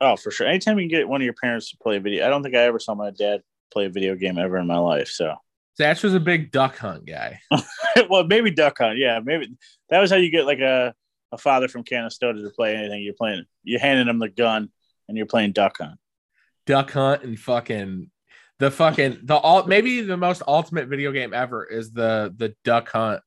Oh, 0.00 0.16
for 0.16 0.30
sure. 0.30 0.46
Anytime 0.46 0.78
you 0.78 0.88
can 0.88 0.98
get 0.98 1.08
one 1.08 1.20
of 1.20 1.24
your 1.24 1.34
parents 1.34 1.70
to 1.70 1.76
play 1.78 1.96
a 1.96 2.00
video, 2.00 2.26
I 2.26 2.28
don't 2.28 2.42
think 2.42 2.54
I 2.54 2.60
ever 2.60 2.78
saw 2.78 2.94
my 2.94 3.10
dad 3.10 3.42
play 3.72 3.86
a 3.86 3.90
video 3.90 4.14
game 4.14 4.38
ever 4.38 4.56
in 4.56 4.66
my 4.66 4.78
life. 4.78 5.08
So, 5.08 5.34
Satch 5.78 6.02
was 6.02 6.14
a 6.14 6.20
big 6.20 6.50
duck 6.50 6.76
hunt 6.76 7.06
guy. 7.06 7.40
well, 8.10 8.24
maybe 8.24 8.50
Duck 8.50 8.78
Hunt. 8.78 8.98
Yeah, 8.98 9.20
maybe 9.22 9.54
that 9.90 10.00
was 10.00 10.10
how 10.10 10.16
you 10.16 10.30
get 10.30 10.46
like 10.46 10.60
a, 10.60 10.94
a 11.32 11.38
father 11.38 11.68
from 11.68 11.84
Canastota 11.84 12.42
to 12.42 12.50
play 12.50 12.76
anything. 12.76 13.02
You're 13.02 13.14
playing, 13.14 13.44
you're 13.62 13.80
handing 13.80 14.08
him 14.08 14.18
the 14.18 14.28
gun 14.28 14.70
and 15.08 15.16
you're 15.16 15.26
playing 15.26 15.52
Duck 15.52 15.78
Hunt. 15.78 15.98
Duck 16.66 16.90
hunt 16.90 17.22
and 17.22 17.38
fucking 17.38 18.10
the 18.58 18.70
fucking 18.70 19.20
the 19.22 19.36
all 19.36 19.64
maybe 19.64 20.02
the 20.02 20.16
most 20.16 20.42
ultimate 20.46 20.88
video 20.88 21.12
game 21.12 21.32
ever 21.32 21.64
is 21.64 21.92
the 21.92 22.34
the 22.36 22.54
duck 22.62 22.90
hunt 22.90 23.22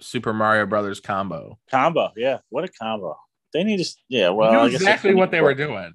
Super 0.00 0.32
Mario 0.32 0.66
Brothers 0.66 1.00
combo. 1.00 1.58
Combo. 1.70 2.10
Yeah. 2.16 2.38
What 2.50 2.64
a 2.64 2.68
combo. 2.68 3.16
They 3.52 3.62
need 3.64 3.82
to, 3.82 3.96
yeah. 4.08 4.30
Well, 4.30 4.50
Well, 4.50 4.60
I 4.60 4.64
knew 4.64 4.72
guess 4.72 4.80
exactly 4.80 5.14
what 5.14 5.30
they 5.30 5.40
were 5.40 5.54
doing 5.54 5.94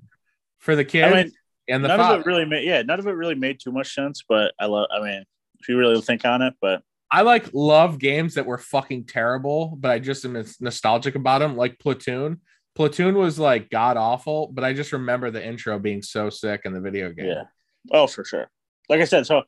for 0.60 0.76
the 0.76 0.86
kids 0.86 1.14
I 1.14 1.24
mean, 1.24 1.32
and 1.68 1.84
the 1.84 1.90
none 1.90 2.00
father. 2.00 2.16
of 2.16 2.22
it 2.22 2.26
really 2.26 2.46
made, 2.46 2.66
yeah, 2.66 2.82
none 2.82 3.00
of 3.00 3.08
it 3.08 3.12
really 3.12 3.36
made 3.36 3.60
too 3.60 3.72
much 3.72 3.94
sense, 3.94 4.24
but 4.28 4.54
I 4.60 4.66
love, 4.66 4.88
I 4.92 5.02
mean, 5.02 5.24
if 5.60 5.68
you 5.68 5.78
really 5.78 6.00
think 6.02 6.26
on 6.26 6.42
it, 6.42 6.54
but 6.62 6.82
I 7.12 7.24
like 7.24 7.50
love 7.54 8.00
games 8.00 8.36
that 8.36 8.46
were 8.46 8.58
fucking 8.58 9.06
terrible, 9.06 9.76
but 9.80 9.92
I 9.92 10.00
just 10.00 10.24
am 10.26 10.44
nostalgic 10.60 11.16
about 11.16 11.40
them, 11.40 11.58
like 11.58 11.80
Platoon. 11.80 12.42
Platoon 12.76 13.16
was 13.16 13.40
like 13.40 13.70
god 13.70 13.98
awful, 13.98 14.48
but 14.54 14.64
I 14.64 14.74
just 14.74 14.94
remember 14.94 15.32
the 15.32 15.46
intro 15.46 15.80
being 15.80 16.02
so 16.02 16.30
sick 16.30 16.62
in 16.66 16.74
the 16.74 16.80
video 16.80 17.12
game. 17.12 17.26
Yeah. 17.26 17.44
Oh, 17.92 18.08
for 18.08 18.24
sure. 18.24 18.50
Like 18.88 19.02
I 19.02 19.06
said, 19.06 19.26
so 19.26 19.42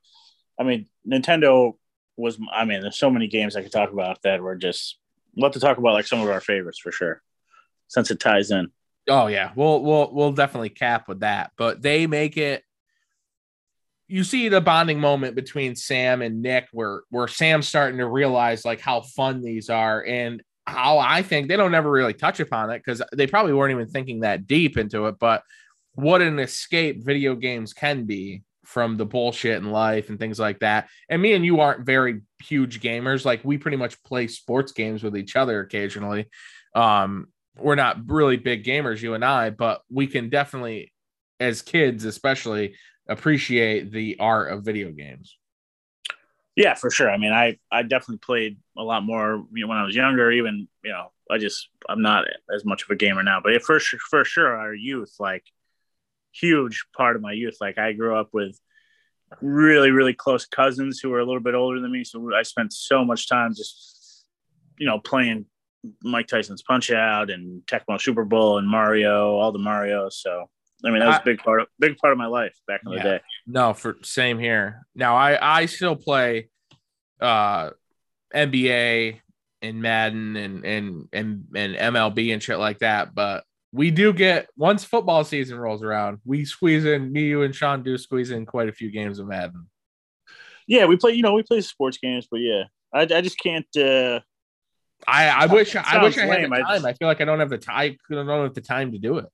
I 0.60 0.64
mean, 0.64 0.88
Nintendo 1.10 1.74
was. 2.18 2.40
I 2.52 2.66
mean, 2.66 2.82
there's 2.82 2.98
so 2.98 3.10
many 3.10 3.28
games 3.28 3.56
I 3.56 3.62
could 3.62 3.72
talk 3.72 3.92
about 3.92 4.22
that 4.24 4.42
were 4.42 4.56
just. 4.56 4.98
Have 5.42 5.54
to 5.54 5.62
talk 5.62 5.78
about 5.78 5.94
like 5.94 6.08
some 6.08 6.20
of 6.20 6.30
our 6.30 6.42
favorites 6.42 6.80
for 6.80 6.92
sure, 6.92 7.22
since 7.88 8.12
it 8.12 8.20
ties 8.20 8.52
in. 8.52 8.70
Oh 9.12 9.28
yeah, 9.28 9.52
we'll 9.56 9.84
we'll 9.84 10.10
we'll 10.14 10.32
definitely 10.32 10.70
cap 10.70 11.08
with 11.08 11.20
that. 11.20 11.52
But 11.58 11.82
they 11.82 12.08
make 12.08 12.38
it. 12.38 12.64
You 14.08 14.24
see 14.24 14.50
the 14.50 14.62
bonding 14.62 15.00
moment 15.00 15.36
between 15.36 15.76
Sam 15.76 16.22
and 16.22 16.42
Nick, 16.42 16.68
where 16.72 17.02
where 17.10 17.28
Sam's 17.28 17.68
starting 17.68 17.98
to 18.00 18.08
realize 18.08 18.64
like 18.64 18.80
how 18.80 19.02
fun 19.02 19.42
these 19.42 19.70
are, 19.70 20.04
and 20.04 20.42
how 20.66 20.98
I 21.00 21.24
think 21.24 21.48
they 21.48 21.58
don't 21.58 21.76
ever 21.76 21.92
really 21.92 22.14
touch 22.14 22.40
upon 22.40 22.70
it 22.70 22.80
because 22.80 23.02
they 23.14 23.28
probably 23.28 23.54
weren't 23.54 23.74
even 23.74 23.88
thinking 23.88 24.22
that 24.22 24.48
deep 24.48 24.78
into 24.78 25.08
it. 25.08 25.16
But 25.20 25.44
what 25.96 26.22
an 26.22 26.40
escape 26.40 27.04
video 27.04 27.36
games 27.36 27.74
can 27.74 28.06
be 28.06 28.44
from 28.64 28.96
the 28.96 29.06
bullshit 29.06 29.58
in 29.58 29.72
life 29.72 30.10
and 30.10 30.18
things 30.18 30.40
like 30.40 30.60
that. 30.60 30.88
And 31.10 31.22
me 31.22 31.34
and 31.34 31.44
you 31.44 31.60
aren't 31.60 31.86
very 31.86 32.22
huge 32.42 32.80
gamers. 32.80 33.26
Like 33.26 33.42
we 33.44 33.58
pretty 33.58 33.76
much 33.76 34.02
play 34.04 34.28
sports 34.28 34.72
games 34.72 35.04
with 35.04 35.18
each 35.18 35.36
other 35.36 35.60
occasionally. 35.60 36.30
Um, 36.74 37.28
we're 37.58 37.76
not 37.76 38.10
really 38.10 38.38
big 38.38 38.64
gamers, 38.64 39.02
you 39.02 39.14
and 39.14 39.26
I, 39.26 39.50
but 39.50 39.82
we 39.90 40.08
can 40.08 40.30
definitely, 40.30 40.94
as 41.40 41.62
kids 41.62 42.06
especially, 42.06 42.76
appreciate 43.08 43.92
the 43.92 44.18
art 44.20 44.52
of 44.52 44.64
video 44.64 44.92
games. 44.92 45.38
Yeah, 46.56 46.74
for 46.76 46.90
sure. 46.90 47.10
I 47.10 47.18
mean, 47.18 47.32
I 47.32 47.58
I 47.72 47.84
definitely 47.84 48.18
played 48.18 48.58
a 48.78 48.84
lot 48.84 49.04
more 49.04 49.46
you 49.54 49.64
know, 49.64 49.68
when 49.68 49.78
I 49.78 49.86
was 49.86 49.96
younger. 49.96 50.32
Even 50.32 50.68
you 50.84 50.92
know, 50.92 51.12
I 51.30 51.38
just 51.38 51.70
I'm 51.88 52.02
not 52.02 52.26
as 52.54 52.66
much 52.66 52.84
of 52.84 52.90
a 52.90 52.96
gamer 52.96 53.24
now, 53.24 53.40
but 53.42 53.62
for 53.64 53.80
sure, 53.80 54.00
for 54.10 54.26
sure, 54.26 54.56
our 54.56 54.74
youth, 54.74 55.16
like 55.20 55.44
huge 56.34 56.86
part 56.96 57.16
of 57.16 57.22
my 57.22 57.32
youth. 57.32 57.58
Like 57.62 57.78
I 57.78 57.94
grew 57.94 58.18
up 58.18 58.30
with 58.34 58.60
really 59.42 59.92
really 59.92 60.14
close 60.14 60.46
cousins 60.46 61.00
who 61.00 61.10
were 61.10 61.20
a 61.20 61.26
little 61.26 61.42
bit 61.42 61.56
older 61.56 61.80
than 61.80 61.92
me, 61.92 62.04
so 62.04 62.34
I 62.36 62.44
spent 62.44 62.74
so 62.74 63.06
much 63.06 63.30
time 63.30 63.54
just 63.56 64.26
you 64.78 64.88
know 64.88 65.00
playing 65.00 65.46
Mike 66.04 66.28
Tyson's 66.28 66.62
Punch 66.62 66.92
Out 66.92 67.30
and 67.30 67.62
Tecmo 67.66 68.00
Super 68.00 68.24
Bowl 68.26 68.58
and 68.60 68.68
Mario, 68.68 69.32
all 69.36 69.52
the 69.52 69.60
Marios. 69.60 70.14
So 70.14 70.50
I 70.86 70.90
mean, 70.90 71.00
that 71.00 71.08
was 71.08 71.18
a 71.18 71.22
big 71.26 71.40
part 71.40 71.62
of 71.62 71.68
big 71.80 71.98
part 71.98 72.12
of 72.12 72.18
my 72.18 72.26
life 72.28 72.56
back 72.68 72.82
in 72.86 72.92
Yeah. 72.92 72.98
the 73.04 73.10
day. 73.10 73.20
No, 73.48 73.74
for 73.74 73.98
same 74.04 74.40
here. 74.40 74.86
Now 74.96 75.16
I 75.16 75.60
I 75.62 75.66
still 75.68 75.96
play 75.96 76.50
uh 77.20 77.72
NBA 78.34 79.20
and 79.62 79.82
Madden 79.82 80.36
and 80.36 80.66
and 80.66 81.08
and 81.14 81.46
and 81.56 81.76
MLB 81.76 82.34
and 82.34 82.42
shit 82.42 82.58
like 82.58 82.80
that, 82.80 83.14
but 83.14 83.44
we 83.74 83.90
do 83.92 84.12
get 84.12 84.48
once 84.58 84.84
football 84.84 85.24
season 85.24 85.58
rolls 85.58 85.82
around, 85.84 86.20
we 86.26 86.44
squeeze 86.46 86.84
in 86.84 87.12
me, 87.12 87.24
you, 87.26 87.44
and 87.44 87.56
Sean 87.56 87.84
do 87.84 87.98
squeeze 87.98 88.32
in 88.32 88.46
quite 88.46 88.68
a 88.68 88.74
few 88.74 88.92
games 88.92 89.18
of 89.20 89.28
Madden. 89.28 89.70
Yeah, 90.68 90.86
we 90.86 90.98
play. 90.98 91.14
You 91.14 91.22
know, 91.22 91.34
we 91.34 91.44
play 91.44 91.62
sports 91.62 91.98
games, 91.98 92.28
but 92.30 92.38
yeah, 92.42 92.64
I, 92.94 93.02
I 93.04 93.22
just 93.22 93.40
can't. 93.40 93.66
uh 93.78 94.20
I, 95.08 95.28
I 95.28 95.46
wish 95.48 95.76
I 95.76 96.02
wish 96.04 96.18
I 96.18 96.26
had 96.26 96.42
lame. 96.42 96.50
the 96.50 96.58
time. 96.58 96.86
I 96.86 96.94
feel 96.94 97.08
like 97.08 97.22
I 97.22 97.26
don't 97.26 97.40
have 97.40 97.50
the 97.50 97.58
time. 97.58 97.98
I 98.10 98.14
don't 98.14 98.28
have 98.28 98.54
the 98.54 98.62
time 98.62 98.92
to 98.92 98.98
do 98.98 99.18
it. 99.18 99.26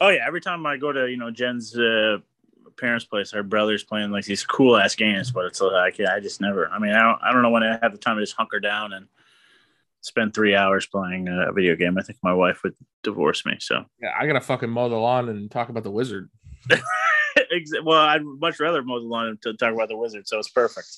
Oh 0.00 0.08
yeah, 0.08 0.24
every 0.26 0.40
time 0.40 0.64
I 0.66 0.76
go 0.76 0.92
to 0.92 1.08
you 1.10 1.16
know 1.16 1.30
Jen's 1.30 1.76
uh, 1.76 2.18
parents' 2.76 3.04
place, 3.04 3.30
her 3.32 3.42
brother's 3.42 3.84
playing 3.84 4.10
like 4.10 4.24
these 4.24 4.44
cool 4.44 4.76
ass 4.76 4.94
games, 4.94 5.30
but 5.30 5.46
it's 5.46 5.60
like 5.60 5.98
yeah, 5.98 6.14
I 6.14 6.20
just 6.20 6.40
never. 6.40 6.68
I 6.68 6.78
mean, 6.78 6.92
I 6.92 7.02
don't. 7.02 7.22
I 7.22 7.32
don't 7.32 7.42
know 7.42 7.50
when 7.50 7.62
I 7.62 7.78
have 7.82 7.92
the 7.92 7.98
time 7.98 8.16
to 8.16 8.22
just 8.22 8.36
hunker 8.36 8.60
down 8.60 8.92
and 8.92 9.06
spend 10.00 10.34
three 10.34 10.54
hours 10.54 10.86
playing 10.86 11.28
a 11.28 11.52
video 11.52 11.76
game. 11.76 11.98
I 11.98 12.02
think 12.02 12.18
my 12.22 12.32
wife 12.32 12.62
would 12.62 12.74
divorce 13.02 13.44
me. 13.44 13.56
So, 13.60 13.84
Yeah, 14.02 14.12
I 14.18 14.26
gotta 14.26 14.40
fucking 14.40 14.70
mow 14.70 14.88
the 14.88 14.96
lawn 14.96 15.28
and 15.28 15.50
talk 15.50 15.68
about 15.68 15.84
the 15.84 15.90
wizard. 15.90 16.30
Well, 17.84 17.98
I'd 17.98 18.24
much 18.24 18.60
rather 18.60 18.82
mow 18.82 19.00
the 19.00 19.06
lawn 19.06 19.38
to 19.42 19.54
talk 19.54 19.72
about 19.72 19.88
the 19.88 19.96
wizard. 19.96 20.26
So 20.28 20.38
it's 20.38 20.48
perfect. 20.48 20.88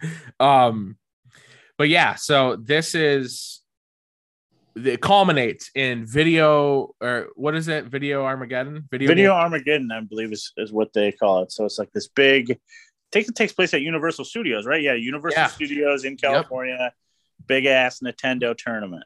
um, 0.40 0.96
but 1.78 1.88
yeah, 1.88 2.14
so 2.14 2.56
this 2.56 2.94
is 2.94 3.62
it 4.76 5.00
culminates 5.00 5.70
in 5.74 6.04
video 6.04 6.94
or 7.00 7.28
what 7.36 7.54
is 7.54 7.68
it? 7.68 7.84
Video 7.86 8.24
Armageddon? 8.24 8.88
Video, 8.90 9.08
Video 9.08 9.30
game? 9.32 9.40
Armageddon, 9.40 9.92
I 9.92 10.00
believe, 10.00 10.32
is, 10.32 10.52
is 10.56 10.72
what 10.72 10.92
they 10.92 11.12
call 11.12 11.42
it. 11.42 11.52
So 11.52 11.64
it's 11.64 11.78
like 11.78 11.92
this 11.92 12.08
big. 12.08 12.58
Take 13.12 13.28
it 13.28 13.36
takes 13.36 13.52
place 13.52 13.72
at 13.74 13.82
Universal 13.82 14.24
Studios, 14.24 14.66
right? 14.66 14.82
Yeah, 14.82 14.94
Universal 14.94 15.40
Yeah. 15.40 15.46
Studios 15.46 16.04
in 16.04 16.16
California. 16.16 16.92
Big 17.46 17.66
ass 17.66 18.00
Nintendo 18.00 18.56
tournament. 18.56 19.04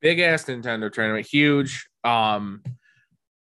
big 0.00 0.18
ass 0.18 0.44
Nintendo 0.44 0.90
tournament, 0.90 1.26
huge. 1.26 1.88
Um, 2.02 2.62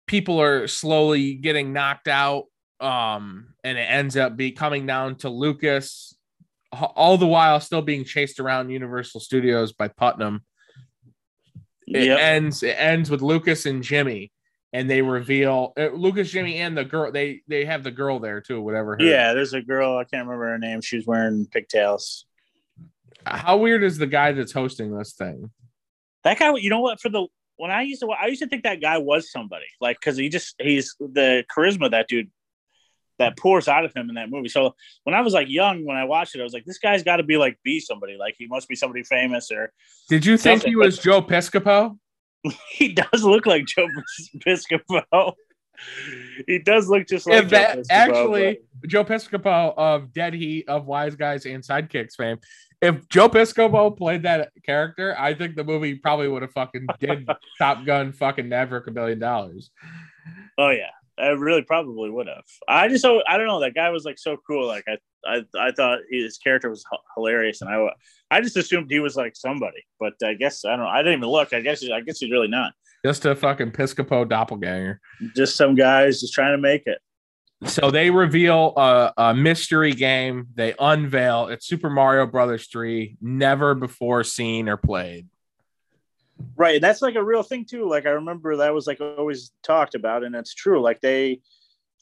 people 0.07 0.41
are 0.41 0.67
slowly 0.67 1.35
getting 1.35 1.73
knocked 1.73 2.09
out. 2.09 2.47
Um, 2.81 3.55
and 3.63 3.79
it 3.79 3.83
ends 3.83 4.17
up 4.17 4.37
be 4.37 4.53
coming 4.53 4.87
down 4.87 5.17
to 5.17 5.29
Lucas, 5.29 6.15
all 6.73 7.19
the 7.19 7.27
while 7.27 7.61
still 7.61 7.83
being 7.83 8.05
chased 8.05 8.39
around 8.41 8.71
Universal 8.71 9.21
Studios 9.21 9.73
by 9.73 9.89
Putnam. 9.89 10.45
It 11.87 12.05
Yep. 12.07 12.19
ends. 12.21 12.63
It 12.63 12.77
ends 12.79 13.11
with 13.11 13.21
Lucas 13.23 13.67
and 13.67 13.83
Jimmy, 13.83 14.31
and 14.73 14.89
they 14.89 15.03
reveal 15.03 15.73
uh, 15.77 15.89
Lucas, 15.89 16.31
Jimmy, 16.31 16.59
and 16.59 16.77
the 16.77 16.85
girl. 16.85 17.11
They 17.11 17.43
they 17.49 17.65
have 17.65 17.83
the 17.83 17.91
girl 17.91 18.21
there 18.21 18.41
too. 18.41 18.61
Whatever. 18.63 18.97
her- 18.97 19.03
Yeah, 19.05 19.33
there's 19.35 19.55
a 19.55 19.61
girl. 19.63 19.97
I 19.99 20.05
can't 20.05 20.27
remember 20.27 20.49
her 20.51 20.59
name. 20.59 20.81
She 20.81 20.97
was 20.97 21.07
wearing 21.07 21.47
pigtails. 21.47 22.27
How 23.27 23.57
weird 23.57 23.83
is 23.83 23.99
the 23.99 24.07
guy 24.07 24.33
that's 24.33 24.53
hosting 24.53 24.97
this 24.97 25.13
thing? 25.15 25.51
That 26.23 26.39
guy. 26.39 26.55
You 26.57 26.71
know 26.71 26.81
what? 26.81 27.01
For 27.01 27.09
the 27.09 27.27
when 27.57 27.71
I 27.73 27.83
used 27.83 28.01
to, 28.03 28.11
I 28.13 28.27
used 28.27 28.41
to 28.43 28.49
think 28.49 28.63
that 28.63 28.81
guy 28.81 28.99
was 28.99 29.31
somebody. 29.33 29.67
Like 29.81 29.99
because 29.99 30.17
he 30.17 30.29
just 30.29 30.55
he's 30.61 30.95
the 31.01 31.45
charisma 31.55 31.91
that 31.91 32.07
dude 32.09 32.31
that 33.21 33.39
pours 33.39 33.69
out 33.69 33.85
of 33.85 33.93
him 33.95 34.09
in 34.09 34.17
that 34.17 34.31
movie. 34.31 34.49
So 34.49 34.75
when 35.05 35.15
I 35.15 35.21
was 35.21 35.33
like 35.33 35.49
young, 35.49 35.85
when 35.85 35.97
I 35.97 36.05
watched 36.05 36.35
it, 36.35 36.41
I 36.41 36.45
was 36.45 36.53
like, 36.53 36.65
this 36.65 36.79
guy's 36.79 37.03
got 37.03 37.17
to 37.17 37.23
be 37.23 37.37
like 37.37 37.59
be 37.63 37.79
somebody. 37.79 38.17
Like 38.19 38.35
he 38.37 38.47
must 38.47 38.69
be 38.69 38.75
somebody 38.75 39.05
famous 39.05 39.51
or 39.53 39.73
Did 40.09 40.27
you 40.27 40.37
think 40.37 40.63
Something, 40.63 40.73
he 40.73 40.77
was 40.77 40.99
Joe 40.99 41.23
Piscopo? 41.23 41.99
he 42.71 42.93
does 42.93 43.23
look 43.23 43.47
like 43.47 43.67
Joe 43.67 43.87
Piscopo. 44.47 45.35
he 46.47 46.59
does 46.59 46.89
look 46.89 47.07
just 47.07 47.29
like 47.29 47.45
If 47.45 47.51
that 47.51 47.75
Joe 47.75 47.83
Piscopo, 47.83 47.87
actually 47.91 48.59
Joe 48.87 49.05
Piscopo 49.05 49.75
of 49.77 50.13
Dead 50.13 50.35
Heat, 50.35 50.69
of 50.69 50.87
Wise 50.87 51.15
Guys, 51.15 51.47
and 51.47 51.63
Sidekicks 51.63 52.17
fame. 52.17 52.39
If 52.81 53.07
Joe 53.11 53.29
Piscopo 53.29 53.95
played 53.95 54.23
that 54.23 54.53
character, 54.65 55.15
I 55.19 55.35
think 55.35 55.55
the 55.55 55.65
movie 55.65 55.97
probably 55.97 56.29
would 56.29 56.41
have 56.41 56.53
fucking 56.53 56.87
did 56.99 57.29
Top 57.59 57.85
Gun 57.85 58.13
fucking 58.13 58.49
Maverick 58.49 58.87
a 58.87 58.91
billion 58.91 59.19
dollars. 59.19 59.71
oh 60.57 60.71
yeah, 60.71 60.89
I 61.21 61.29
really 61.29 61.63
probably 61.63 62.11
would 62.11 62.29
have. 62.29 62.45
I 62.69 62.89
just 62.89 63.05
I 63.05 63.37
don't 63.37 63.47
know. 63.47 63.61
That 63.61 63.75
guy 63.75 63.91
was 63.91 64.05
like 64.05 64.19
so 64.19 64.37
cool. 64.47 64.67
Like 64.67 64.85
I 64.89 64.99
I, 65.27 65.43
I 65.59 65.73
thought 65.73 66.01
his 66.11 66.39
character 66.39 66.71
was 66.71 66.85
hilarious, 67.15 67.61
and 67.61 67.71
I 67.71 67.89
I 68.31 68.41
just 68.41 68.57
assumed 68.57 68.91
he 68.91 69.01
was 69.01 69.17
like 69.17 69.37
somebody. 69.37 69.85
But 69.99 70.15
I 70.25 70.35
guess 70.35 70.65
I 70.65 70.71
don't. 70.71 70.81
know. 70.81 70.87
I 70.87 70.99
didn't 70.99 71.19
even 71.19 71.29
look. 71.29 71.53
I 71.53 71.61
guess 71.61 71.85
I 71.89 72.01
guess 72.01 72.19
he's 72.19 72.31
really 72.31 72.49
not. 72.49 72.73
Just 73.05 73.25
a 73.25 73.35
fucking 73.35 73.73
Piscopo 73.73 74.29
doppelganger. 74.29 75.01
Just 75.35 75.57
some 75.57 75.75
guys 75.75 76.21
just 76.21 76.35
trying 76.35 76.53
to 76.53 76.61
make 76.61 76.83
it. 76.87 76.99
So 77.67 77.91
they 77.91 78.11
reveal 78.11 78.73
a, 78.77 79.13
a 79.17 79.35
mystery 79.35 79.93
game. 79.93 80.49
They 80.55 80.75
unveil 80.79 81.49
it's 81.49 81.67
Super 81.67 81.91
Mario 81.91 82.27
Brothers 82.27 82.69
3, 82.69 83.19
never 83.21 83.75
before 83.75 84.25
seen 84.25 84.69
or 84.69 84.79
played. 84.79 85.29
Right. 86.57 86.77
And 86.77 86.85
that's 86.85 87.03
like 87.03 87.15
a 87.15 87.25
real 87.25 87.43
thing 87.43 87.65
too. 87.65 87.89
Like 87.89 88.07
I 88.07 88.11
remember 88.11 88.57
that 88.57 88.75
was 88.75 88.87
like 88.87 89.01
always 89.01 89.53
talked 89.63 89.95
about, 89.95 90.25
and 90.25 90.35
it's 90.35 90.55
true. 90.55 90.81
Like 90.81 91.01
they 91.01 91.41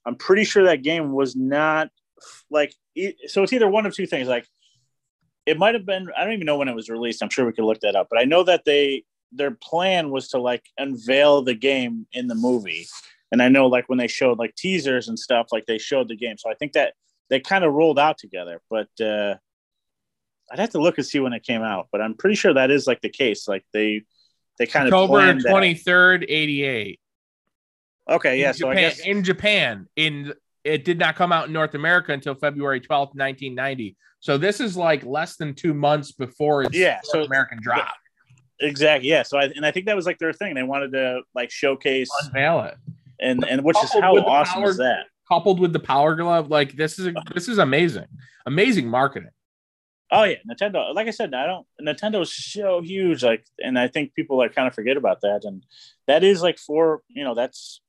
I'm 0.05 0.17
pretty 0.17 0.45
sure 0.45 0.65
that 0.65 0.83
game 0.83 1.13
was 1.13 1.37
not 1.37 1.91
like 2.51 2.75
so 3.27 3.43
it's 3.43 3.53
either 3.53 3.69
one 3.69 3.87
of 3.87 3.95
two 3.95 4.07
things. 4.07 4.29
Like 4.29 4.47
it 5.47 5.59
might 5.59 5.75
have 5.75 5.87
been 5.87 6.09
I 6.17 6.25
don't 6.25 6.33
even 6.33 6.47
know 6.47 6.57
when 6.57 6.69
it 6.69 6.75
was 6.75 6.89
released. 6.89 7.23
I'm 7.23 7.31
sure 7.31 7.47
we 7.47 7.53
could 7.53 7.65
look 7.65 7.81
that 7.81 7.97
up. 7.97 8.09
But 8.11 8.21
I 8.21 8.25
know 8.25 8.43
that 8.45 8.65
they 8.65 9.05
their 9.33 9.51
plan 9.51 10.11
was 10.11 10.29
to 10.29 10.39
like 10.39 10.65
unveil 10.79 11.43
the 11.43 11.55
game 11.55 12.07
in 12.13 12.29
the 12.29 12.35
movie. 12.35 12.87
And 13.31 13.43
I 13.43 13.49
know 13.49 13.67
like 13.67 13.89
when 13.89 13.99
they 13.99 14.09
showed 14.09 14.39
like 14.39 14.55
teasers 14.57 15.09
and 15.09 15.19
stuff, 15.19 15.49
like 15.53 15.67
they 15.67 15.79
showed 15.79 16.09
the 16.09 16.17
game. 16.17 16.39
So 16.39 16.51
I 16.51 16.55
think 16.55 16.73
that 16.73 16.95
they 17.29 17.41
kind 17.41 17.65
of 17.65 17.75
rolled 17.75 17.99
out 17.99 18.19
together. 18.19 18.61
But 18.71 18.89
uh 19.01 19.37
I'd 20.51 20.59
have 20.59 20.71
to 20.71 20.81
look 20.81 20.97
and 20.97 21.07
see 21.07 21.21
when 21.21 21.35
it 21.35 21.45
came 21.45 21.63
out. 21.63 21.89
But 21.93 22.01
I'm 22.01 22.15
pretty 22.15 22.37
sure 22.37 22.55
that 22.55 22.71
is 22.71 22.87
like 22.87 23.03
the 23.03 23.11
case. 23.11 23.47
Like 23.47 23.65
they 23.73 24.05
they 24.59 24.67
kind 24.67 24.89
of 24.89 24.95
October 24.95 25.35
23rd, 25.35 26.25
88. 26.29 27.01
Okay, 28.11 28.41
yeah. 28.41 28.49
in 28.49 28.55
So 28.55 28.69
I 28.69 28.73
Japan, 28.75 28.89
guess 28.91 28.99
in 29.01 29.25
Japan, 29.25 29.87
in 29.97 30.33
it 30.65 30.85
did 30.85 30.99
not 30.99 31.15
come 31.17 31.33
out 31.33 31.47
in 31.47 31.53
North 31.53 31.75
America 31.75 32.13
until 32.13 32.35
February 32.35 32.81
12th, 32.81 33.15
1990. 33.15 33.97
So 34.21 34.37
this 34.37 34.61
is 34.61 34.77
like 34.77 35.05
less 35.05 35.37
than 35.37 35.55
two 35.55 35.73
months 35.75 36.13
before 36.13 36.63
its 36.65 36.77
Yeah, 36.77 36.95
North 36.95 37.07
so- 37.07 37.25
American 37.25 37.59
drop. 37.63 37.95
exactly. 38.61 39.09
Yeah. 39.09 39.23
So 39.23 39.39
I 39.39 39.45
and 39.45 39.65
I 39.65 39.71
think 39.71 39.87
that 39.87 39.97
was 39.97 40.07
like 40.07 40.19
their 40.19 40.33
thing. 40.33 40.55
They 40.55 40.63
wanted 40.63 40.93
to 40.93 41.21
like 41.35 41.51
showcase 41.51 42.09
Unveil 42.25 42.63
it. 42.63 42.75
and 43.21 43.45
and 43.49 43.63
which 43.63 43.77
is 43.83 43.93
how 43.93 44.17
awesome 44.17 44.63
power- 44.63 44.71
is 44.71 44.79
that? 44.79 45.07
Coupled 45.29 45.61
with 45.61 45.75
the 45.75 45.79
Power 45.81 46.15
Glove, 46.17 46.49
like 46.49 46.73
this 46.73 46.99
is 46.99 47.15
this 47.35 47.49
is 47.49 47.59
amazing, 47.59 48.07
amazing 48.47 48.89
marketing. 48.89 49.31
Oh 50.11 50.25
yeah, 50.25 50.37
Nintendo. 50.51 50.95
Like 50.95 51.07
I 51.07 51.11
said, 51.11 51.35
I 51.35 51.47
don't. 51.47 51.67
Nintendo 51.81 52.23
is 52.23 52.35
so 52.35 52.81
huge. 52.81 53.23
Like, 53.23 53.45
and 53.59 53.79
I 53.79 53.89
think 53.89 54.15
people 54.15 54.39
like 54.39 54.55
kind 54.55 54.67
of 54.67 54.75
forget 54.75 54.97
about 54.97 55.21
that. 55.21 55.43
And 55.45 55.65
that 56.07 56.25
is 56.25 56.43
like 56.43 56.59
for 56.59 57.03
you 57.09 57.25
know 57.25 57.35
that's 57.35 57.81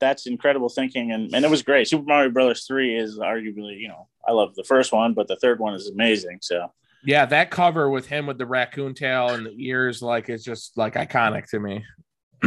that's 0.00 0.26
incredible 0.26 0.68
thinking. 0.68 1.12
And 1.12 1.32
and 1.34 1.44
it 1.44 1.50
was 1.50 1.62
great. 1.62 1.86
Super 1.88 2.04
Mario 2.06 2.30
Brothers 2.30 2.66
three 2.66 2.96
is 2.96 3.18
arguably 3.18 3.78
you 3.78 3.88
know 3.88 4.08
I 4.26 4.32
love 4.32 4.54
the 4.54 4.64
first 4.64 4.92
one, 4.92 5.14
but 5.14 5.28
the 5.28 5.36
third 5.36 5.60
one 5.60 5.74
is 5.74 5.88
amazing. 5.88 6.38
So 6.42 6.72
Yeah, 7.04 7.24
that 7.26 7.50
cover 7.50 7.88
with 7.88 8.06
him 8.06 8.26
with 8.26 8.38
the 8.38 8.46
raccoon 8.46 8.94
tail 8.94 9.28
and 9.28 9.46
the 9.46 9.54
ears, 9.56 10.02
like 10.02 10.28
it's 10.28 10.42
just 10.44 10.76
like 10.76 10.94
iconic 10.94 11.48
to 11.50 11.60
me. 11.60 11.84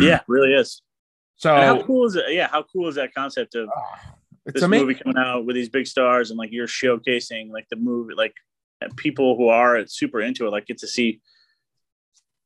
yeah, 0.01 0.20
really 0.28 0.53
is. 0.53 0.82
So 1.38 1.55
And 1.55 1.64
how 1.64 1.84
cool 1.86 2.08
is 2.08 2.16
it? 2.16 2.26
Yeah, 2.30 2.47
how 2.47 2.64
cool 2.64 2.89
is 2.89 2.95
that 2.95 3.14
concept 3.14 3.55
of 3.55 3.70
ah, 3.74 4.16
it's 4.45 4.55
this 4.55 4.64
amazing. 4.64 4.88
movie 4.88 4.99
coming 4.99 5.18
out 5.18 5.45
with 5.45 5.55
these 5.55 5.70
big 5.70 5.88
stars 5.88 6.30
and 6.32 6.38
like 6.38 6.51
you're 6.51 6.68
showcasing 6.68 7.51
like 7.51 7.68
the 7.70 7.76
movie 7.78 8.14
like 8.16 8.34
people 8.95 9.36
who 9.38 9.47
are 9.47 9.86
super 9.88 10.21
into 10.21 10.45
it 10.47 10.51
like 10.51 10.65
get 10.67 10.78
to 10.78 10.88
see 10.88 11.19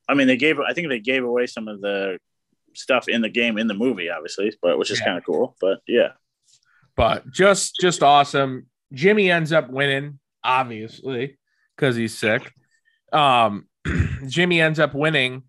i 0.07 0.13
mean 0.13 0.27
they 0.27 0.37
gave 0.37 0.59
i 0.59 0.73
think 0.73 0.87
they 0.89 0.99
gave 0.99 1.23
away 1.23 1.45
some 1.45 1.67
of 1.67 1.81
the 1.81 2.17
stuff 2.73 3.07
in 3.09 3.21
the 3.21 3.29
game 3.29 3.57
in 3.57 3.67
the 3.67 3.73
movie 3.73 4.09
obviously 4.09 4.53
but 4.61 4.77
which 4.77 4.91
is 4.91 4.99
Yeah. 4.99 5.05
kind 5.05 5.17
of 5.17 5.25
cool 5.25 5.55
but 5.59 5.79
yeah 5.87 6.09
but 6.97 7.29
just 7.31 7.75
just 7.79 8.03
awesome. 8.03 8.67
Jimmy 8.93 9.31
ends 9.31 9.53
up 9.53 9.69
winning, 9.69 10.19
obviously, 10.43 11.37
because 11.75 11.95
he's 11.95 12.17
sick. 12.17 12.51
Um, 13.13 13.67
Jimmy 14.27 14.59
ends 14.59 14.77
up 14.77 14.93
winning, 14.93 15.43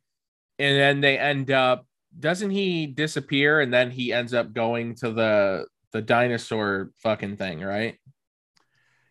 and 0.61 0.77
then 0.79 1.01
they 1.01 1.19
end 1.19 1.51
up. 1.51 1.85
Doesn't 2.19 2.51
he 2.51 2.87
disappear, 2.87 3.61
and 3.61 3.75
then 3.75 3.91
he 3.91 4.13
ends 4.13 4.33
up 4.33 4.53
going 4.53 4.95
to 4.97 5.11
the 5.11 5.67
the 5.93 6.01
dinosaur 6.01 6.91
fucking 7.03 7.37
thing, 7.39 7.61
right? 7.61 7.99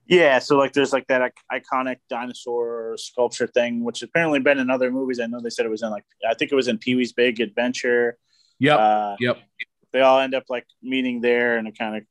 Yeah 0.08 0.40
so 0.40 0.58
like 0.58 0.74
there's 0.74 0.92
like 0.94 1.08
that 1.08 1.34
iconic 1.52 1.98
dinosaur 2.10 2.96
sculpture 2.98 3.48
thing 3.48 3.84
which 3.84 4.02
apparently 4.02 4.40
been 4.40 4.60
in 4.60 4.70
other 4.70 4.92
movies 4.92 5.20
i 5.20 5.26
know 5.26 5.40
they 5.40 5.50
said 5.50 5.66
it 5.66 5.70
was 5.70 5.84
in 5.84 5.90
like 5.90 6.06
i 6.30 6.34
think 6.34 6.52
it 6.52 6.56
was 6.56 6.68
in 6.68 6.78
pee-wee's 6.78 7.14
big 7.14 7.40
adventure 7.40 8.18
Yep. 8.60 8.80
uh, 8.80 9.16
yep. 9.20 9.40
they 9.92 10.02
all 10.02 10.20
end 10.20 10.36
up 10.36 10.44
like 10.50 10.66
meeting 10.84 11.22
there 11.22 11.58
and 11.58 11.68
it 11.68 11.78
kind 11.78 11.96
of 11.98 12.04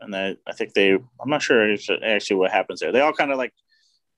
and 0.00 0.14
I, 0.16 0.36
I 0.46 0.52
think 0.52 0.72
they 0.74 0.92
i'm 0.92 1.28
not 1.30 1.42
sure 1.42 1.74
actually 2.04 2.36
what 2.36 2.50
happens 2.50 2.80
there 2.80 2.92
they 2.92 3.00
all 3.00 3.12
kind 3.12 3.30
of 3.30 3.38
like 3.38 3.52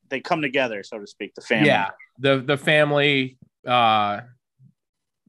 they 0.08 0.20
come 0.20 0.40
together 0.40 0.82
so 0.82 0.98
to 0.98 1.06
speak 1.06 1.34
the 1.34 1.42
family 1.42 1.68
Yeah. 1.68 1.90
The 2.20 2.38
the 2.38 2.56
family, 2.56 3.38
uh, 3.66 4.22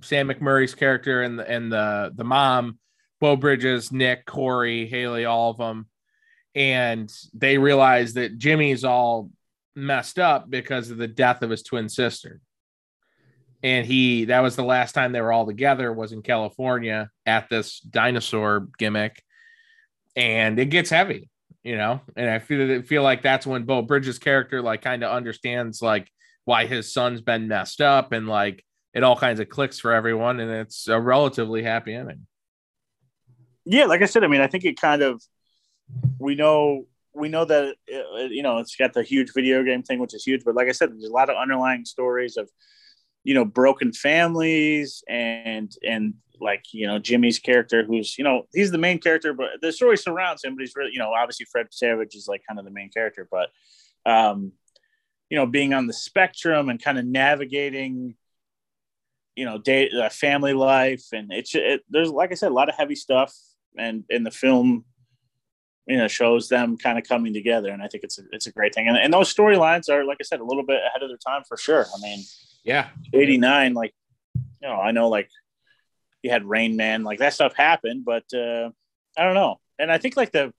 Sam 0.02 0.28
McMurray's 0.30 0.74
character 0.74 1.22
and 1.22 1.38
the 1.38 1.48
and 1.48 1.72
the 1.72 2.12
the 2.16 2.24
mom, 2.24 2.80
Beau 3.20 3.36
Bridges, 3.36 3.92
Nick, 3.92 4.26
Corey, 4.26 4.88
Haley, 4.88 5.26
all 5.26 5.52
of 5.52 5.58
them, 5.58 5.88
and 6.56 7.12
they 7.34 7.58
realize 7.58 8.14
that 8.16 8.38
Jimmy's 8.38 8.84
all 8.84 9.30
messed 9.76 10.20
up 10.20 10.50
because 10.50 10.89
of 10.91 10.97
the 10.97 11.08
death 11.08 11.41
of 11.41 11.50
his 11.50 11.64
twin 11.64 11.89
sister. 11.89 12.41
and 13.64 13.86
he 13.86 14.26
that 14.26 14.41
was 14.41 14.56
the 14.56 14.64
last 14.64 14.93
time 14.93 15.12
they 15.12 15.22
were 15.22 15.34
all 15.34 15.45
together 15.45 15.91
was 15.91 16.12
in 16.12 16.22
California 16.22 17.10
at 17.26 17.50
this 17.50 17.80
dinosaur 17.82 18.68
gimmick, 18.78 19.22
and 20.16 20.60
it 20.60 20.68
gets 20.68 20.89
heavy, 20.89 21.30
you 21.64 21.78
know. 21.78 22.02
And 22.16 22.30
I 22.30 22.39
feel 22.39 22.82
feel 22.84 23.04
like 23.04 23.22
that's 23.22 23.45
when 23.45 23.64
Beau 23.66 23.82
Bridges' 23.82 24.20
character 24.20 24.62
like 24.62 24.82
kind 24.82 25.04
of 25.04 25.12
understands 25.12 25.82
like 25.82 26.10
why 26.45 26.66
his 26.66 26.93
son's 26.93 27.22
been 27.22 27.47
messed 27.47 27.82
up, 27.82 28.12
and 28.12 28.28
like 28.28 28.64
it 28.93 29.04
all 29.04 29.16
kinds 29.18 29.39
of 29.39 29.50
clicks 29.50 29.80
for 29.80 29.93
everyone, 29.93 30.39
and 30.39 30.52
it's 30.52 30.88
a 30.88 31.00
relatively 31.00 31.64
happy 31.64 31.93
ending. 31.93 32.28
Yeah, 33.66 33.86
like 33.86 34.02
I 34.02 34.06
said, 34.06 34.24
I 34.24 34.28
mean, 34.28 34.41
I 34.41 34.47
think 34.47 34.66
it 34.66 34.80
kind 34.80 35.02
of 35.02 35.22
we 36.20 36.36
know 36.36 36.86
we 37.14 37.30
know 37.30 37.46
that 37.46 37.76
uh, 37.94 38.18
you 38.30 38.44
know 38.44 38.58
it's 38.60 38.76
got 38.76 38.94
the 38.94 39.04
huge 39.04 39.34
video 39.34 39.64
game 39.64 39.84
thing, 39.84 40.00
which 40.00 40.14
is 40.14 40.24
huge. 40.24 40.44
But 40.44 40.56
like 40.56 40.68
I 40.68 40.74
said, 40.74 40.92
there's 40.92 41.10
a 41.10 41.14
lot 41.14 41.30
of 41.30 41.38
underlying 41.38 41.86
stories 41.86 42.38
of 42.38 42.50
you 43.24 43.34
know 43.34 43.46
broken 43.46 43.92
families 43.92 45.04
and 45.10 45.72
and 45.84 46.16
like 46.40 46.64
you 46.72 46.88
know 46.88 47.00
Jimmy's 47.00 47.40
character, 47.40 47.84
who's 47.84 48.18
you 48.18 48.24
know 48.24 48.44
he's 48.54 48.72
the 48.72 48.78
main 48.78 49.00
character, 49.00 49.34
but 49.34 49.62
the 49.62 49.72
story 49.72 49.98
surrounds 49.98 50.44
him. 50.44 50.56
But 50.56 50.62
he's 50.62 50.76
really 50.76 50.92
you 50.94 51.00
know 51.00 51.12
obviously 51.12 51.46
Fred 51.52 51.68
Savage 51.72 52.16
is 52.16 52.28
like 52.28 52.44
kind 52.48 52.60
of 52.60 52.66
the 52.66 52.72
main 52.72 52.90
character, 52.90 53.28
but 53.30 53.50
um, 54.06 54.54
you 55.30 55.38
know 55.38 55.46
being 55.46 55.74
on 55.74 55.88
the 55.88 55.94
spectrum 55.94 56.70
and 56.70 56.82
kind 56.82 56.98
of 56.98 57.06
navigating 57.06 58.16
you 59.36 59.46
know 59.46 59.58
day 59.58 59.90
uh, 59.90 60.10
family 60.10 60.54
life 60.54 61.06
and 61.14 61.32
it's 61.32 61.56
it, 61.56 61.82
there's 61.90 62.10
like 62.10 62.32
I 62.32 62.36
said 62.36 62.52
a 62.52 62.54
lot 62.54 62.68
of 62.68 62.76
heavy 62.76 62.96
stuff 62.96 63.34
and 63.78 64.04
in 64.10 64.24
the 64.24 64.32
film 64.32 64.84
you 65.90 65.98
know 65.98 66.08
shows 66.08 66.48
them 66.50 66.78
kind 66.78 66.98
of 66.98 67.04
coming 67.04 67.34
together 67.34 67.70
and 67.72 67.82
i 67.82 67.88
think 67.88 68.04
it's 68.04 68.20
a, 68.20 68.24
it's 68.32 68.48
a 68.48 68.52
great 68.52 68.74
thing 68.76 68.88
and, 68.88 68.98
and 68.98 69.12
those 69.14 69.34
storylines 69.34 69.90
are 69.90 70.06
like 70.06 70.18
i 70.22 70.24
said 70.24 70.40
a 70.40 70.44
little 70.46 70.64
bit 70.64 70.80
ahead 70.88 71.02
of 71.04 71.10
their 71.10 71.18
time 71.18 71.42
for 71.48 71.58
sure 71.58 71.86
i 71.96 72.00
mean 72.02 72.20
Yeah, 72.64 72.88
89 73.14 73.74
like 73.74 73.94
you 74.34 74.68
know 74.68 74.76
i 74.76 74.92
know 74.92 75.10
like 75.10 75.30
you 76.22 76.30
had 76.30 76.46
rain 76.46 76.76
man 76.76 77.04
like 77.04 77.20
that 77.20 77.34
stuff 77.34 77.54
happened 77.56 78.06
but 78.06 78.24
uh 78.34 78.70
i 79.18 79.24
don't 79.24 79.34
know 79.34 79.60
and 79.80 79.92
i 79.92 79.98
think 79.98 80.16
like 80.16 80.32
the 80.32 80.54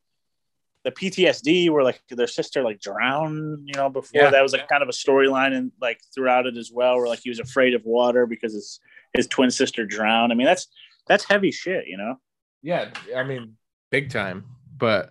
the 0.83 0.91
ptsd 0.91 1.69
where 1.71 1.85
like 1.85 2.01
their 2.09 2.27
sister 2.27 2.63
like 2.63 2.81
drowned 2.81 3.69
you 3.69 3.75
know 3.75 3.89
before 3.91 4.23
Yeah. 4.23 4.31
that 4.31 4.43
was 4.43 4.53
like 4.55 4.67
kind 4.69 4.83
of 4.83 4.89
a 4.89 4.93
storyline 4.93 5.53
and 5.55 5.71
like 5.81 6.01
throughout 6.15 6.47
it 6.47 6.57
as 6.57 6.71
well 6.73 6.97
where 6.97 7.07
like 7.07 7.21
he 7.23 7.29
was 7.29 7.39
afraid 7.39 7.75
of 7.75 7.83
water 7.85 8.27
because 8.27 8.55
his 8.55 8.81
his 9.13 9.27
twin 9.27 9.51
sister 9.51 9.85
drowned 9.85 10.33
i 10.33 10.35
mean 10.35 10.47
that's 10.47 10.67
that's 11.07 11.25
heavy 11.25 11.51
shit 11.53 11.87
you 11.87 11.97
know 11.99 12.17
yeah. 12.63 12.91
I 13.17 13.23
mean, 13.23 13.57
big 13.91 14.11
time. 14.11 14.45
But 14.81 15.11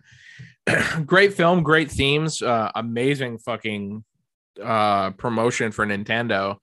great 1.05 1.33
film, 1.33 1.63
great 1.63 1.89
themes, 1.91 2.41
uh, 2.41 2.71
amazing 2.75 3.39
fucking 3.39 4.03
uh 4.61 5.11
promotion 5.11 5.71
for 5.71 5.85
Nintendo. 5.85 6.57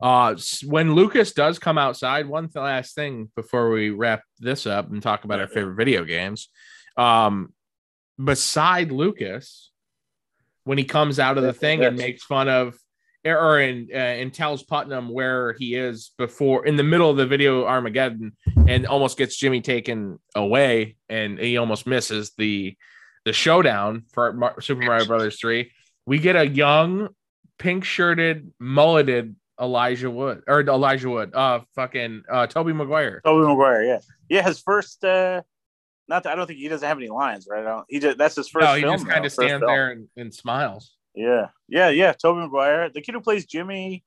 Uh, 0.00 0.36
when 0.64 0.94
Lucas 0.94 1.32
does 1.32 1.58
come 1.58 1.78
outside, 1.78 2.26
one 2.26 2.50
last 2.54 2.94
thing 2.94 3.30
before 3.34 3.70
we 3.70 3.90
wrap 3.90 4.22
this 4.38 4.66
up 4.66 4.90
and 4.90 5.02
talk 5.02 5.24
about 5.24 5.40
our 5.40 5.48
favorite 5.48 5.76
video 5.76 6.04
games. 6.04 6.48
Um, 6.96 7.54
beside 8.22 8.92
Lucas, 8.92 9.70
when 10.64 10.76
he 10.76 10.84
comes 10.84 11.18
out 11.18 11.38
of 11.38 11.44
the 11.44 11.52
thing 11.52 11.82
and 11.82 11.96
makes 11.96 12.24
fun 12.24 12.48
of 12.48 12.76
or 13.34 13.60
in 13.60 13.88
uh, 13.92 13.96
and 13.96 14.32
tells 14.32 14.62
Putnam 14.62 15.08
where 15.08 15.54
he 15.54 15.74
is 15.74 16.12
before 16.18 16.66
in 16.66 16.76
the 16.76 16.82
middle 16.82 17.10
of 17.10 17.16
the 17.16 17.26
video 17.26 17.64
Armageddon 17.66 18.36
and 18.68 18.86
almost 18.86 19.18
gets 19.18 19.36
Jimmy 19.36 19.60
taken 19.60 20.18
away 20.34 20.96
and 21.08 21.38
he 21.38 21.56
almost 21.56 21.86
misses 21.86 22.32
the 22.38 22.76
the 23.24 23.32
showdown 23.32 24.04
for 24.12 24.32
Mar- 24.32 24.60
Super 24.60 24.82
Mario 24.82 25.04
Brothers 25.06 25.40
3 25.40 25.70
we 26.06 26.18
get 26.18 26.36
a 26.36 26.46
young 26.46 27.08
pink 27.58 27.84
shirted 27.84 28.52
mulleted 28.58 29.34
Elijah 29.60 30.10
Wood 30.10 30.42
or 30.46 30.60
Elijah 30.60 31.08
Wood 31.08 31.34
uh 31.34 31.60
fucking 31.74 32.22
uh 32.30 32.46
Tobey 32.46 32.72
Maguire 32.72 33.20
Tobey 33.24 33.46
Maguire, 33.46 33.82
yeah, 33.82 33.98
yeah. 34.28 34.42
His 34.42 34.60
first, 34.60 35.04
uh 35.04 35.42
not 36.08 36.22
that 36.22 36.32
I 36.32 36.36
don't 36.36 36.46
think 36.46 36.58
he 36.58 36.68
doesn't 36.68 36.86
have 36.86 36.98
any 36.98 37.08
lines, 37.08 37.48
right? 37.50 37.64
I 37.64 37.68
don't, 37.68 37.86
he 37.88 37.98
just 37.98 38.18
that's 38.18 38.36
his 38.36 38.48
first. 38.48 38.64
no 38.64 38.74
he 38.74 38.82
film, 38.82 38.94
just 38.94 39.08
kind 39.08 39.24
of 39.24 39.32
stands 39.32 39.60
film. 39.62 39.66
there 39.66 39.90
and, 39.90 40.08
and 40.16 40.32
smiles 40.32 40.95
Yeah, 41.16 41.48
yeah, 41.66 41.88
yeah. 41.88 42.12
Tobey 42.12 42.40
Maguire, 42.40 42.90
the 42.90 43.00
kid 43.00 43.14
who 43.14 43.20
plays 43.20 43.46
Jimmy, 43.46 44.04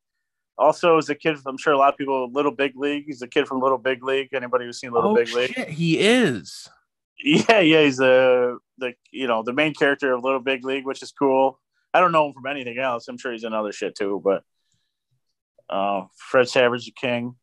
also 0.58 0.98
is 0.98 1.10
a 1.10 1.16
kid. 1.16 1.38
I'm 1.46 1.58
sure 1.58 1.74
a 1.74 1.78
lot 1.78 1.94
of 1.94 1.98
people. 1.98 2.30
Little 2.32 2.52
Big 2.52 2.74
League. 2.76 3.06
He's 3.08 3.22
a 3.22 3.28
kid 3.28 3.48
from 3.48 3.62
Little 3.62 3.80
Big 3.80 4.04
League. 4.04 4.30
Anybody 4.34 4.66
who's 4.66 4.80
seen 4.80 4.92
Little 4.92 5.12
oh 5.12 5.16
Big 5.16 5.34
League? 5.34 5.54
shit 5.54 5.70
he 5.70 6.00
is 6.00 6.70
Yeah, 7.18 7.60
yeah. 7.60 7.82
He's 7.82 8.00
a 8.00 8.58
the 8.78 8.94
you 9.12 9.28
know 9.28 9.42
the 9.44 9.54
main 9.54 9.74
character 9.74 10.14
of 10.14 10.24
Little 10.24 10.40
Big 10.40 10.64
League, 10.64 10.86
which 10.86 11.02
is 11.02 11.12
cool. 11.12 11.60
I 11.94 12.00
don't 12.00 12.12
know 12.12 12.28
him 12.28 12.34
from 12.34 12.46
anything 12.46 12.78
else. 12.78 13.08
I'm 13.08 13.18
sure 13.18 13.32
he's 13.32 13.44
in 13.44 13.54
other 13.54 13.72
shit 13.72 13.96
too, 13.96 14.22
but 14.24 14.44
uh, 15.70 16.06
Fred 16.16 16.48
Savage, 16.48 16.86
the 16.86 16.92
king. 16.92 17.36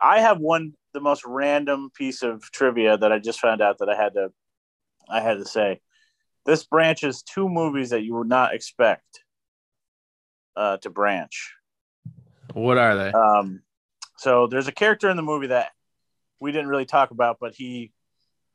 I 0.00 0.20
have 0.20 0.38
one 0.38 0.72
the 0.92 1.00
most 1.00 1.24
random 1.24 1.90
piece 1.94 2.22
of 2.22 2.42
trivia 2.50 2.96
that 2.96 3.12
I 3.12 3.20
just 3.20 3.38
found 3.38 3.60
out 3.60 3.78
that 3.78 3.88
I 3.88 3.94
had 3.94 4.14
to 4.14 4.32
I 5.08 5.20
had 5.20 5.38
to 5.38 5.44
say. 5.44 5.80
This 6.46 6.64
branches 6.64 7.22
two 7.22 7.48
movies 7.48 7.90
that 7.90 8.02
you 8.02 8.14
would 8.14 8.28
not 8.28 8.54
expect 8.54 9.24
uh, 10.56 10.78
to 10.78 10.90
branch. 10.90 11.54
what 12.54 12.78
are 12.78 12.96
they 12.96 13.12
Um, 13.12 13.62
so 14.16 14.46
there's 14.46 14.68
a 14.68 14.72
character 14.72 15.08
in 15.08 15.16
the 15.16 15.22
movie 15.22 15.48
that 15.48 15.70
we 16.40 16.52
didn't 16.52 16.68
really 16.68 16.86
talk 16.86 17.10
about, 17.10 17.38
but 17.40 17.54
he 17.54 17.92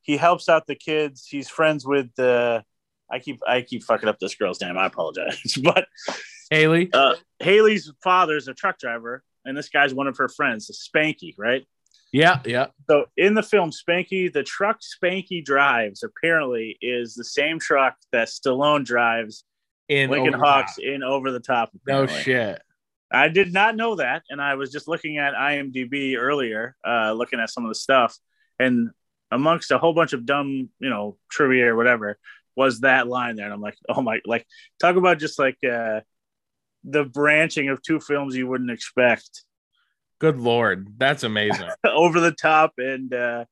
he 0.01 0.17
helps 0.17 0.49
out 0.49 0.67
the 0.67 0.75
kids. 0.75 1.27
He's 1.27 1.49
friends 1.49 1.85
with 1.85 2.13
the. 2.15 2.63
I 3.09 3.19
keep 3.19 3.39
I 3.47 3.61
keep 3.61 3.83
fucking 3.83 4.09
up 4.09 4.19
this 4.19 4.35
girl's 4.35 4.61
name. 4.61 4.77
I 4.77 4.87
apologize, 4.87 5.57
but 5.63 5.87
Haley 6.49 6.89
uh, 6.93 7.15
Haley's 7.39 7.91
father's 8.03 8.47
a 8.47 8.53
truck 8.53 8.77
driver, 8.79 9.23
and 9.45 9.57
this 9.57 9.69
guy's 9.69 9.93
one 9.93 10.07
of 10.07 10.17
her 10.17 10.29
friends, 10.29 10.89
Spanky, 10.89 11.33
right? 11.37 11.65
Yeah 12.15 12.39
yeah. 12.45 12.67
So 12.89 13.05
in 13.17 13.33
the 13.33 13.43
film 13.43 13.71
Spanky, 13.71 14.31
the 14.31 14.43
truck 14.43 14.79
Spanky 14.79 15.43
drives 15.43 16.03
apparently 16.03 16.77
is 16.81 17.13
the 17.13 17.25
same 17.25 17.59
truck 17.59 17.95
that 18.11 18.29
Stallone 18.29 18.85
drives 18.85 19.43
in 19.89 20.09
Lincoln 20.09 20.33
Hawks 20.33 20.77
in 20.77 21.03
Over 21.03 21.31
the 21.31 21.39
Top. 21.39 21.71
no 21.85 22.07
shit. 22.07 22.61
I 23.11 23.27
did 23.27 23.53
not 23.53 23.75
know 23.75 23.95
that, 23.95 24.23
and 24.29 24.41
I 24.41 24.55
was 24.55 24.71
just 24.71 24.87
looking 24.87 25.17
at 25.19 25.33
IMDb 25.33 26.17
earlier, 26.17 26.75
uh, 26.85 27.13
looking 27.13 27.39
at 27.39 27.49
some 27.49 27.63
of 27.63 27.69
the 27.69 27.75
stuff, 27.75 28.17
and 28.59 28.89
amongst 29.31 29.71
a 29.71 29.77
whole 29.77 29.93
bunch 29.93 30.13
of 30.13 30.25
dumb, 30.25 30.69
you 30.79 30.89
know, 30.89 31.17
trivia 31.29 31.71
or 31.71 31.75
whatever, 31.75 32.17
was 32.55 32.79
that 32.81 33.07
line 33.07 33.35
there, 33.35 33.45
and 33.45 33.53
I'm 33.53 33.61
like, 33.61 33.77
oh 33.89 34.01
my, 34.01 34.19
like 34.25 34.45
talk 34.79 34.95
about 34.95 35.19
just 35.19 35.37
like 35.37 35.57
uh, 35.63 36.01
the 36.83 37.03
branching 37.03 37.69
of 37.69 37.81
two 37.81 37.99
films 37.99 38.35
you 38.35 38.47
wouldn't 38.47 38.71
expect, 38.71 39.43
good 40.19 40.37
lord 40.37 40.93
that's 40.97 41.23
amazing 41.23 41.69
Over 41.85 42.19
the 42.19 42.31
Top 42.31 42.73
and 42.77 43.13
uh, 43.13 43.45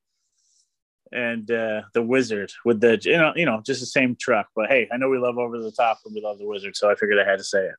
and 1.12 1.50
uh, 1.50 1.84
the 1.94 2.02
Wizard 2.02 2.52
with 2.66 2.82
the 2.82 3.00
you 3.02 3.18
know 3.18 3.34
you 3.36 3.46
know 3.46 3.62
just 3.66 3.80
the 3.80 3.86
same 3.86 4.16
truck, 4.20 4.48
but 4.56 4.70
hey, 4.70 4.88
I 4.92 4.98
know 4.98 5.10
we 5.10 5.18
love 5.18 5.38
Over 5.38 5.60
the 5.60 5.72
Top 5.72 6.00
and 6.06 6.14
we 6.14 6.22
love 6.22 6.40
the 6.40 6.48
Wizard, 6.48 6.76
so 6.76 6.90
I 6.90 6.96
figured 6.96 7.20
I 7.20 7.30
had 7.30 7.38
to 7.38 7.44
say 7.44 7.66
it. 7.66 7.76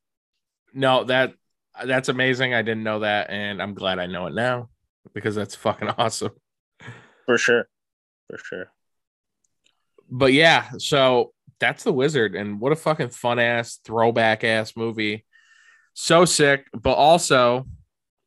No, 0.72 1.04
that 1.04 1.34
that's 1.84 2.08
amazing. 2.08 2.54
I 2.54 2.62
didn't 2.62 2.84
know 2.84 3.00
that, 3.00 3.30
and 3.30 3.60
I'm 3.60 3.74
glad 3.74 3.98
I 3.98 4.06
know 4.06 4.26
it 4.26 4.34
now 4.34 4.70
because 5.12 5.34
that's 5.34 5.54
fucking 5.54 5.88
awesome. 5.98 6.32
For 7.26 7.38
sure, 7.38 7.68
for 8.30 8.38
sure. 8.38 8.72
But 10.10 10.32
yeah, 10.32 10.70
so 10.78 11.32
that's 11.58 11.84
the 11.84 11.92
wizard, 11.92 12.34
and 12.34 12.60
what 12.60 12.72
a 12.72 12.76
fucking 12.76 13.10
fun 13.10 13.38
ass 13.38 13.78
throwback 13.84 14.44
ass 14.44 14.76
movie. 14.76 15.24
So 15.94 16.24
sick, 16.24 16.66
but 16.72 16.94
also, 16.94 17.66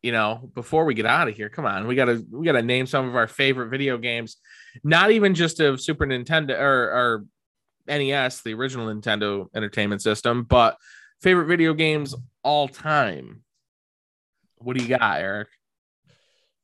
you 0.08 0.14
know, 0.14 0.50
before 0.54 0.86
we 0.86 0.94
get 0.94 1.06
out 1.06 1.28
of 1.28 1.36
here, 1.36 1.50
come 1.50 1.66
on, 1.66 1.86
we 1.86 1.94
gotta 1.94 2.24
we 2.32 2.46
gotta 2.46 2.62
name 2.62 2.88
some 2.88 3.10
of 3.10 3.18
our 3.18 3.28
favorite 3.28 3.68
video 3.68 3.98
games, 3.98 4.38
not 4.86 5.12
even 5.12 5.36
just 5.36 5.60
of 5.60 5.82
Super 5.82 6.06
Nintendo 6.06 6.58
or, 6.58 6.64
or 6.64 7.26
NES, 7.90 8.42
the 8.42 8.54
original 8.54 8.88
Nintendo 8.88 9.48
Entertainment 9.54 10.02
System, 10.02 10.46
but 10.46 10.78
favorite 11.20 11.48
video 11.48 11.74
games 11.74 12.16
all 12.42 12.70
time. 12.70 13.44
What 14.60 14.78
do 14.78 14.84
you 14.86 14.98
got, 14.98 15.20
Eric? 15.20 15.50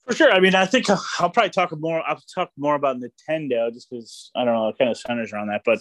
For 0.07 0.15
sure. 0.15 0.31
I 0.31 0.39
mean, 0.39 0.55
I 0.55 0.65
think 0.65 0.89
I'll, 0.89 1.03
I'll 1.19 1.29
probably 1.29 1.49
talk 1.49 1.77
more. 1.77 2.01
I'll 2.07 2.23
talk 2.33 2.49
more 2.57 2.75
about 2.75 2.95
Nintendo 2.95 3.73
just 3.73 3.89
because 3.89 4.31
I 4.37 4.45
don't 4.45 4.53
know. 4.53 4.69
It 4.69 4.77
kind 4.77 4.89
of 4.89 4.97
centers 4.97 5.33
around 5.33 5.47
that. 5.47 5.63
But 5.65 5.79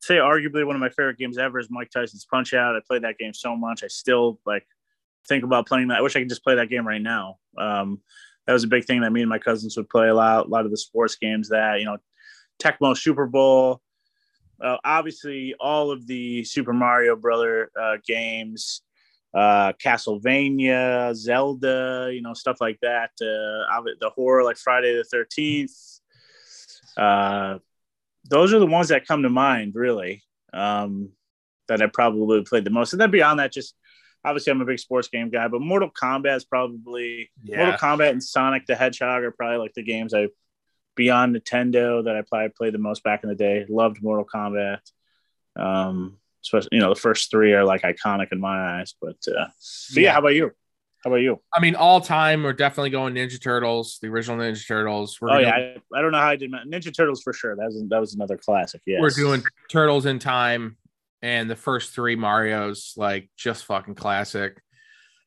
say 0.00 0.18
arguably 0.18 0.64
one 0.64 0.76
of 0.76 0.80
my 0.80 0.90
favorite 0.90 1.18
games 1.18 1.36
ever 1.36 1.58
is 1.58 1.66
Mike 1.68 1.90
Tyson's 1.90 2.26
Punch 2.30 2.54
Out. 2.54 2.76
I 2.76 2.80
played 2.86 3.02
that 3.02 3.18
game 3.18 3.34
so 3.34 3.56
much. 3.56 3.82
I 3.82 3.88
still 3.88 4.38
like 4.46 4.64
think 5.28 5.44
about 5.44 5.66
playing 5.66 5.88
that. 5.88 5.98
I 5.98 6.02
wish 6.02 6.16
I 6.16 6.20
could 6.20 6.28
just 6.28 6.44
play 6.44 6.56
that 6.56 6.70
game 6.70 6.86
right 6.86 7.02
now. 7.02 7.38
Um, 7.58 8.00
that 8.46 8.52
was 8.52 8.64
a 8.64 8.68
big 8.68 8.84
thing 8.84 9.00
that 9.00 9.12
me 9.12 9.22
and 9.22 9.28
my 9.28 9.38
cousins 9.38 9.76
would 9.76 9.88
play 9.88 10.08
a 10.08 10.14
lot. 10.14 10.46
A 10.46 10.48
lot 10.48 10.64
of 10.64 10.70
the 10.70 10.76
sports 10.76 11.16
games 11.16 11.48
that 11.48 11.80
you 11.80 11.84
know, 11.84 11.98
Tecmo 12.62 12.96
Super 12.96 13.26
Bowl. 13.26 13.80
Uh, 14.60 14.76
obviously, 14.84 15.54
all 15.60 15.90
of 15.90 16.06
the 16.06 16.44
Super 16.44 16.72
Mario 16.72 17.16
Brother 17.16 17.70
uh, 17.78 17.96
games 18.06 18.82
uh, 19.36 19.74
Castlevania, 19.74 21.14
Zelda, 21.14 22.10
you 22.10 22.22
know, 22.22 22.32
stuff 22.32 22.56
like 22.58 22.78
that. 22.80 23.10
Uh, 23.20 23.82
the 24.00 24.10
horror 24.14 24.42
like 24.42 24.56
Friday 24.56 24.96
the 24.96 25.04
Thirteenth. 25.04 26.00
Uh, 26.96 27.58
those 28.28 28.54
are 28.54 28.58
the 28.58 28.66
ones 28.66 28.88
that 28.88 29.06
come 29.06 29.22
to 29.22 29.28
mind, 29.28 29.74
really. 29.74 30.22
Um, 30.54 31.10
that 31.68 31.82
I 31.82 31.86
probably 31.86 32.42
played 32.44 32.64
the 32.64 32.70
most, 32.70 32.92
and 32.94 33.00
then 33.00 33.10
beyond 33.10 33.40
that, 33.40 33.52
just 33.52 33.74
obviously 34.26 34.50
I'm 34.50 34.60
a 34.60 34.64
big 34.66 34.78
sports 34.78 35.08
game 35.08 35.30
guy, 35.30 35.48
but 35.48 35.60
Mortal 35.60 35.90
Kombat 35.90 36.36
is 36.36 36.44
probably 36.44 37.30
Yeah. 37.44 37.58
Mortal 37.58 37.78
Kombat 37.78 38.10
and 38.10 38.22
Sonic 38.22 38.66
the 38.66 38.74
Hedgehog 38.74 39.22
are 39.22 39.30
probably 39.30 39.58
like 39.58 39.72
the 39.74 39.82
games 39.82 40.12
I 40.12 40.28
beyond 40.96 41.36
Nintendo 41.36 42.04
that 42.04 42.16
I 42.16 42.22
probably 42.22 42.48
played 42.50 42.74
the 42.74 42.78
most 42.78 43.02
back 43.04 43.22
in 43.22 43.28
the 43.28 43.34
day. 43.34 43.64
Loved 43.68 44.02
Mortal 44.02 44.24
Kombat. 44.26 44.80
Um, 45.54 46.18
especially 46.42 46.68
you 46.72 46.80
know 46.80 46.90
the 46.90 47.00
first 47.00 47.30
three 47.30 47.52
are 47.54 47.64
like 47.64 47.82
iconic 47.82 48.32
in 48.32 48.40
my 48.40 48.78
eyes. 48.80 48.94
But 49.00 49.16
uh, 49.28 49.46
but 49.94 49.96
yeah, 49.96 50.02
Yeah. 50.02 50.12
how 50.12 50.18
about 50.20 50.34
you? 50.34 50.50
How 51.04 51.10
about 51.10 51.20
you? 51.22 51.40
I 51.54 51.60
mean, 51.60 51.76
all 51.76 52.00
time, 52.00 52.42
we're 52.42 52.52
definitely 52.52 52.90
going 52.90 53.14
Ninja 53.14 53.40
Turtles, 53.40 53.98
the 54.02 54.08
original 54.08 54.38
Ninja 54.38 54.66
Turtles. 54.66 55.20
We're 55.20 55.28
oh 55.30 55.32
gonna- 55.34 55.42
yeah, 55.46 55.78
I, 55.94 55.98
I 55.98 56.02
don't 56.02 56.10
know 56.12 56.18
how 56.18 56.28
I 56.30 56.36
did 56.36 56.50
my, 56.50 56.58
Ninja 56.64 56.94
Turtles 56.94 57.22
for 57.22 57.32
sure. 57.32 57.54
That 57.56 57.66
was 57.66 57.82
that 57.88 58.00
was 58.00 58.14
another 58.14 58.36
classic. 58.36 58.80
Yeah, 58.86 59.00
we're 59.00 59.10
doing 59.10 59.42
Turtles 59.70 60.04
in 60.06 60.18
Time 60.18 60.76
and 61.22 61.50
the 61.50 61.56
first 61.56 61.94
three 61.94 62.16
Mario's, 62.16 62.94
like 62.96 63.30
just 63.36 63.64
fucking 63.64 63.94
classic. 63.94 64.60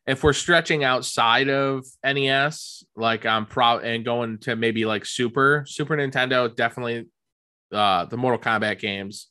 If 0.07 0.23
we're 0.23 0.33
stretching 0.33 0.83
outside 0.83 1.49
of 1.49 1.85
NES, 2.03 2.83
like 2.95 3.25
I'm 3.25 3.45
proud 3.45 3.83
and 3.83 4.03
going 4.03 4.39
to 4.39 4.55
maybe 4.55 4.85
like 4.85 5.05
Super 5.05 5.65
Super 5.67 5.95
Nintendo, 5.95 6.53
definitely 6.53 7.07
uh 7.71 8.05
the 8.05 8.17
Mortal 8.17 8.39
Kombat 8.39 8.79
games. 8.79 9.27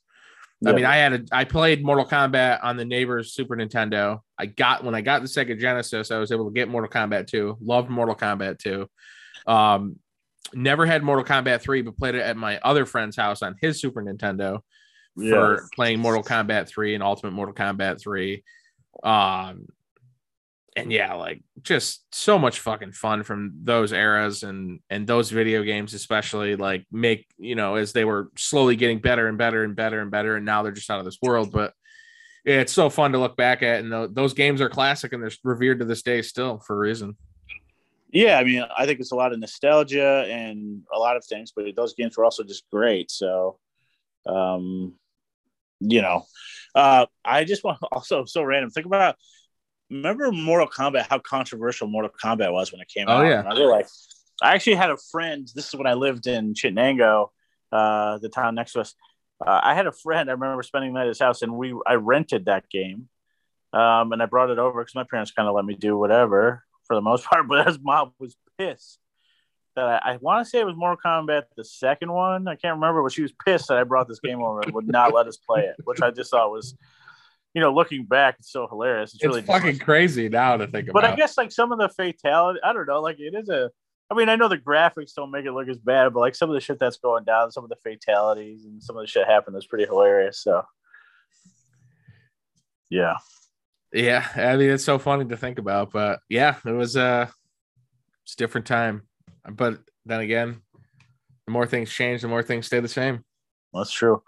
I 0.67 0.73
mean, 0.73 0.85
I 0.85 0.97
had 0.97 1.13
a 1.13 1.25
I 1.31 1.45
played 1.45 1.85
Mortal 1.85 2.05
Kombat 2.05 2.65
on 2.65 2.77
the 2.77 2.85
neighbor's 2.85 3.33
Super 3.33 3.57
Nintendo. 3.57 4.21
I 4.39 4.47
got 4.47 4.83
when 4.83 4.95
I 4.95 5.01
got 5.01 5.23
the 5.23 5.29
Sega 5.29 5.59
Genesis, 5.59 6.11
I 6.11 6.19
was 6.19 6.33
able 6.33 6.47
to 6.47 6.55
get 6.55 6.69
Mortal 6.69 6.91
Kombat 6.91 7.29
2. 7.29 7.59
Loved 7.61 7.91
Mortal 7.91 8.17
Kombat 8.17 8.59
2. 8.59 8.89
Um, 9.47 9.97
never 10.53 10.85
had 10.85 11.05
Mortal 11.05 11.25
Kombat 11.25 11.61
3, 11.61 11.83
but 11.83 11.97
played 11.97 12.17
it 12.17 12.23
at 12.23 12.37
my 12.37 12.59
other 12.59 12.87
friend's 12.87 13.17
house 13.17 13.43
on 13.43 13.55
his 13.61 13.81
Super 13.81 14.03
Nintendo 14.03 14.61
for 15.19 15.55
Yeah. 15.55 15.57
playing 15.75 16.01
Mortal 16.01 16.23
Kombat 16.23 16.69
3 16.69 16.95
and 16.95 17.03
Ultimate 17.03 17.33
Mortal 17.33 17.55
Kombat 17.55 18.01
3. 18.01 18.43
Um, 19.03 19.67
and 20.77 20.93
yeah, 20.93 21.15
like 21.15 21.43
just 21.63 22.05
so 22.15 22.39
much 22.39 22.61
fucking 22.61 22.93
fun 22.93 23.25
from 23.25 23.53
those 23.65 23.93
eras 23.93 24.45
and 24.45 24.79
and 24.91 25.07
those 25.09 25.31
video 25.31 25.65
games, 25.65 25.93
especially 25.93 26.55
like 26.55 26.87
make 26.93 27.27
you 27.37 27.57
know 27.57 27.75
as 27.75 27.93
they 27.93 28.05
were 28.05 28.31
slowly 28.37 28.77
getting 28.77 29.01
better 29.01 29.27
and 29.27 29.37
better 29.39 29.65
and 29.65 29.75
better 29.75 30.01
and 30.01 30.11
better, 30.11 30.37
and 30.37 30.47
now 30.47 30.63
they're 30.63 30.71
just 30.73 30.89
out 30.91 31.01
of 31.01 31.05
this 31.05 31.19
world. 31.21 31.51
But 31.51 31.73
it's 32.45 32.73
so 32.73 32.91
fun 32.91 33.11
to 33.13 33.19
look 33.19 33.37
back 33.37 33.63
at, 33.65 33.81
and 33.81 33.91
tho- 33.93 34.07
those 34.07 34.35
games 34.35 34.61
are 34.61 34.69
classic 34.69 35.13
and 35.13 35.21
they're 35.23 35.33
revered 35.43 35.81
to 35.81 35.85
this 35.85 36.03
day 36.03 36.23
still 36.23 36.59
for 36.61 36.77
a 36.77 36.79
reason. 36.79 37.17
Yeah, 38.13 38.39
I 38.39 38.45
mean, 38.45 38.65
I 38.77 38.87
think 38.87 39.01
it's 39.01 39.13
a 39.13 39.17
lot 39.17 39.33
of 39.33 39.39
nostalgia 39.41 40.25
and 40.31 40.83
a 40.95 40.99
lot 40.99 41.17
of 41.17 41.25
things, 41.25 41.53
but 41.55 41.65
those 41.77 41.93
games 41.95 42.17
were 42.17 42.25
also 42.25 42.43
just 42.45 42.65
great. 42.71 43.11
So, 43.11 43.59
um, 44.27 44.95
you 45.81 46.03
know, 46.03 46.25
uh, 46.75 47.07
I 47.25 47.45
just 47.45 47.65
want 47.65 47.79
also 47.93 48.25
so 48.25 48.43
random. 48.43 48.71
Think 48.71 48.87
about 48.87 49.17
remember 49.91 50.31
Mortal 50.33 50.69
Kombat, 50.69 51.07
how 51.09 51.19
controversial 51.19 51.87
Mortal 51.89 52.11
Kombat 52.23 52.53
was 52.53 52.73
when 52.73 52.81
it 52.81 52.89
came 52.89 53.07
Oh, 53.09 53.19
out. 53.19 53.27
yeah. 53.27 53.41
And 53.41 53.49
I. 53.49 53.85
I 54.41 54.55
actually 54.55 54.77
had 54.77 54.91
a 54.91 54.97
friend. 55.11 55.49
This 55.55 55.69
is 55.69 55.75
when 55.75 55.87
I 55.89 55.95
lived 55.95 56.27
in 56.29 56.55
Chittenango, 56.55 57.31
uh, 57.73 58.19
the 58.19 58.29
town 58.29 58.55
next 58.55 58.73
to 58.75 58.81
us. 58.83 58.95
Uh, 59.45 59.61
I 59.63 59.75
had 59.75 59.87
a 59.87 59.93
friend. 59.93 60.29
I 60.29 60.35
remember 60.35 60.63
spending 60.63 60.93
the 60.93 60.99
night 60.99 61.05
at 61.07 61.09
his 61.09 61.19
house, 61.19 61.43
and 61.43 61.53
we 61.57 61.75
I 61.87 61.95
rented 61.95 62.45
that 62.47 62.69
game, 62.71 63.09
um, 63.73 64.13
and 64.13 64.23
I 64.23 64.27
brought 64.27 64.51
it 64.51 64.59
over 64.59 64.81
because 64.81 64.95
my 64.95 65.05
parents 65.05 65.33
kind 65.33 65.49
of 65.49 65.55
let 65.57 65.65
me 65.65 65.75
do 65.75 65.97
whatever 65.97 66.65
for 66.85 66.95
the 66.95 67.01
most 67.03 67.25
part. 67.31 67.49
But 67.49 67.67
his 67.67 67.79
mom 67.81 68.13
was 68.21 68.37
pissed 68.59 68.99
that 69.79 70.03
I, 70.05 70.15
I 70.15 70.17
want 70.17 70.45
to 70.45 70.51
say 70.51 70.59
it 70.61 70.67
was 70.67 70.77
Mortal 70.77 70.99
Kombat 71.05 71.45
the 71.57 71.65
second 71.65 72.13
one. 72.13 72.49
I 72.49 72.57
can't 72.57 72.75
remember, 72.75 73.03
but 73.03 73.13
she 73.13 73.23
was 73.23 73.33
pissed 73.33 73.69
that 73.69 73.79
I 73.79 73.85
brought 73.85 74.09
this 74.09 74.21
game 74.21 74.43
over 74.43 74.61
and 74.61 74.73
would 74.75 74.89
not 74.89 75.15
let 75.15 75.27
us 75.27 75.37
play 75.37 75.63
it, 75.63 75.77
which 75.85 76.03
I 76.03 76.11
just 76.11 76.31
thought 76.31 76.51
was, 76.51 76.77
you 77.55 77.61
know, 77.61 77.73
looking 77.73 78.05
back, 78.05 78.37
it's 78.39 78.51
so 78.53 78.67
hilarious. 78.67 79.15
It's, 79.15 79.23
It's 79.23 79.29
really 79.29 79.43
fucking 79.43 79.79
crazy 79.79 80.29
now 80.29 80.57
to 80.57 80.67
think 80.67 80.89
about. 80.89 81.03
but. 81.03 81.11
I 81.13 81.17
guess 81.17 81.39
like 81.39 81.53
some 81.53 81.73
of 81.73 81.79
the 81.79 81.89
fatality, 81.89 82.61
I 82.63 82.73
don't 82.73 82.87
know, 82.87 83.01
like 83.01 83.21
it 83.21 83.35
is 83.35 83.49
a. 83.49 83.71
I 84.11 84.15
mean, 84.15 84.31
I 84.31 84.37
know 84.37 84.49
the 84.49 84.57
graphics 84.57 85.13
don't 85.15 85.31
make 85.31 85.45
it 85.45 85.53
look 85.53 85.69
as 85.69 85.79
bad, 85.79 86.15
but 86.15 86.21
like 86.21 86.35
some 86.35 86.49
of 86.49 86.55
the 86.55 86.61
shit 86.61 86.79
that's 86.79 86.97
going 86.97 87.25
down, 87.25 87.53
some 87.53 87.63
of 87.65 87.69
the 87.69 87.77
fatalities 87.77 88.65
and 88.65 88.83
some 88.83 88.97
of 88.97 89.03
the 89.03 89.07
shit 89.07 89.27
happened 89.27 89.55
is 89.57 89.67
pretty 89.67 89.85
hilarious. 89.85 90.41
So, 90.41 90.63
yeah, 92.89 93.19
Yeah, 93.93 94.27
I 94.35 94.57
mean 94.57 94.71
it's 94.71 94.85
so 94.85 94.99
funny 94.99 95.27
to 95.27 95.37
think 95.37 95.59
about, 95.59 95.93
but 95.93 96.21
yeah, 96.29 96.57
it 96.65 96.71
was 96.71 96.97
uh 96.97 97.27
it's 98.25 98.35
a 98.35 98.37
different 98.37 98.67
time. 98.67 99.08
But 99.51 99.81
then 100.05 100.21
again, 100.21 100.63
the 101.47 101.53
more 101.53 101.67
things 101.67 101.91
change, 101.91 102.23
the 102.23 102.29
more 102.29 102.43
things 102.43 102.67
stay 102.67 102.81
the 102.81 102.89
same. 102.89 103.25
that's 103.73 103.93
true. 103.93 104.23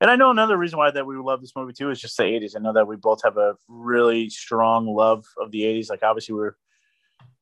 And 0.00 0.10
I 0.10 0.16
know 0.16 0.30
another 0.30 0.58
reason 0.58 0.78
why 0.78 0.90
that 0.90 1.06
we 1.06 1.16
love 1.16 1.40
this 1.40 1.56
movie 1.56 1.72
too 1.72 1.90
is 1.90 2.00
just 2.00 2.16
the 2.18 2.24
'80s. 2.24 2.52
I 2.54 2.60
know 2.60 2.74
that 2.74 2.86
we 2.86 2.96
both 2.96 3.22
have 3.24 3.38
a 3.38 3.54
really 3.66 4.28
strong 4.28 4.86
love 4.86 5.24
of 5.40 5.50
the 5.50 5.62
'80s. 5.62 5.88
Like 5.88 6.02
obviously 6.02 6.34
we're, 6.34 6.54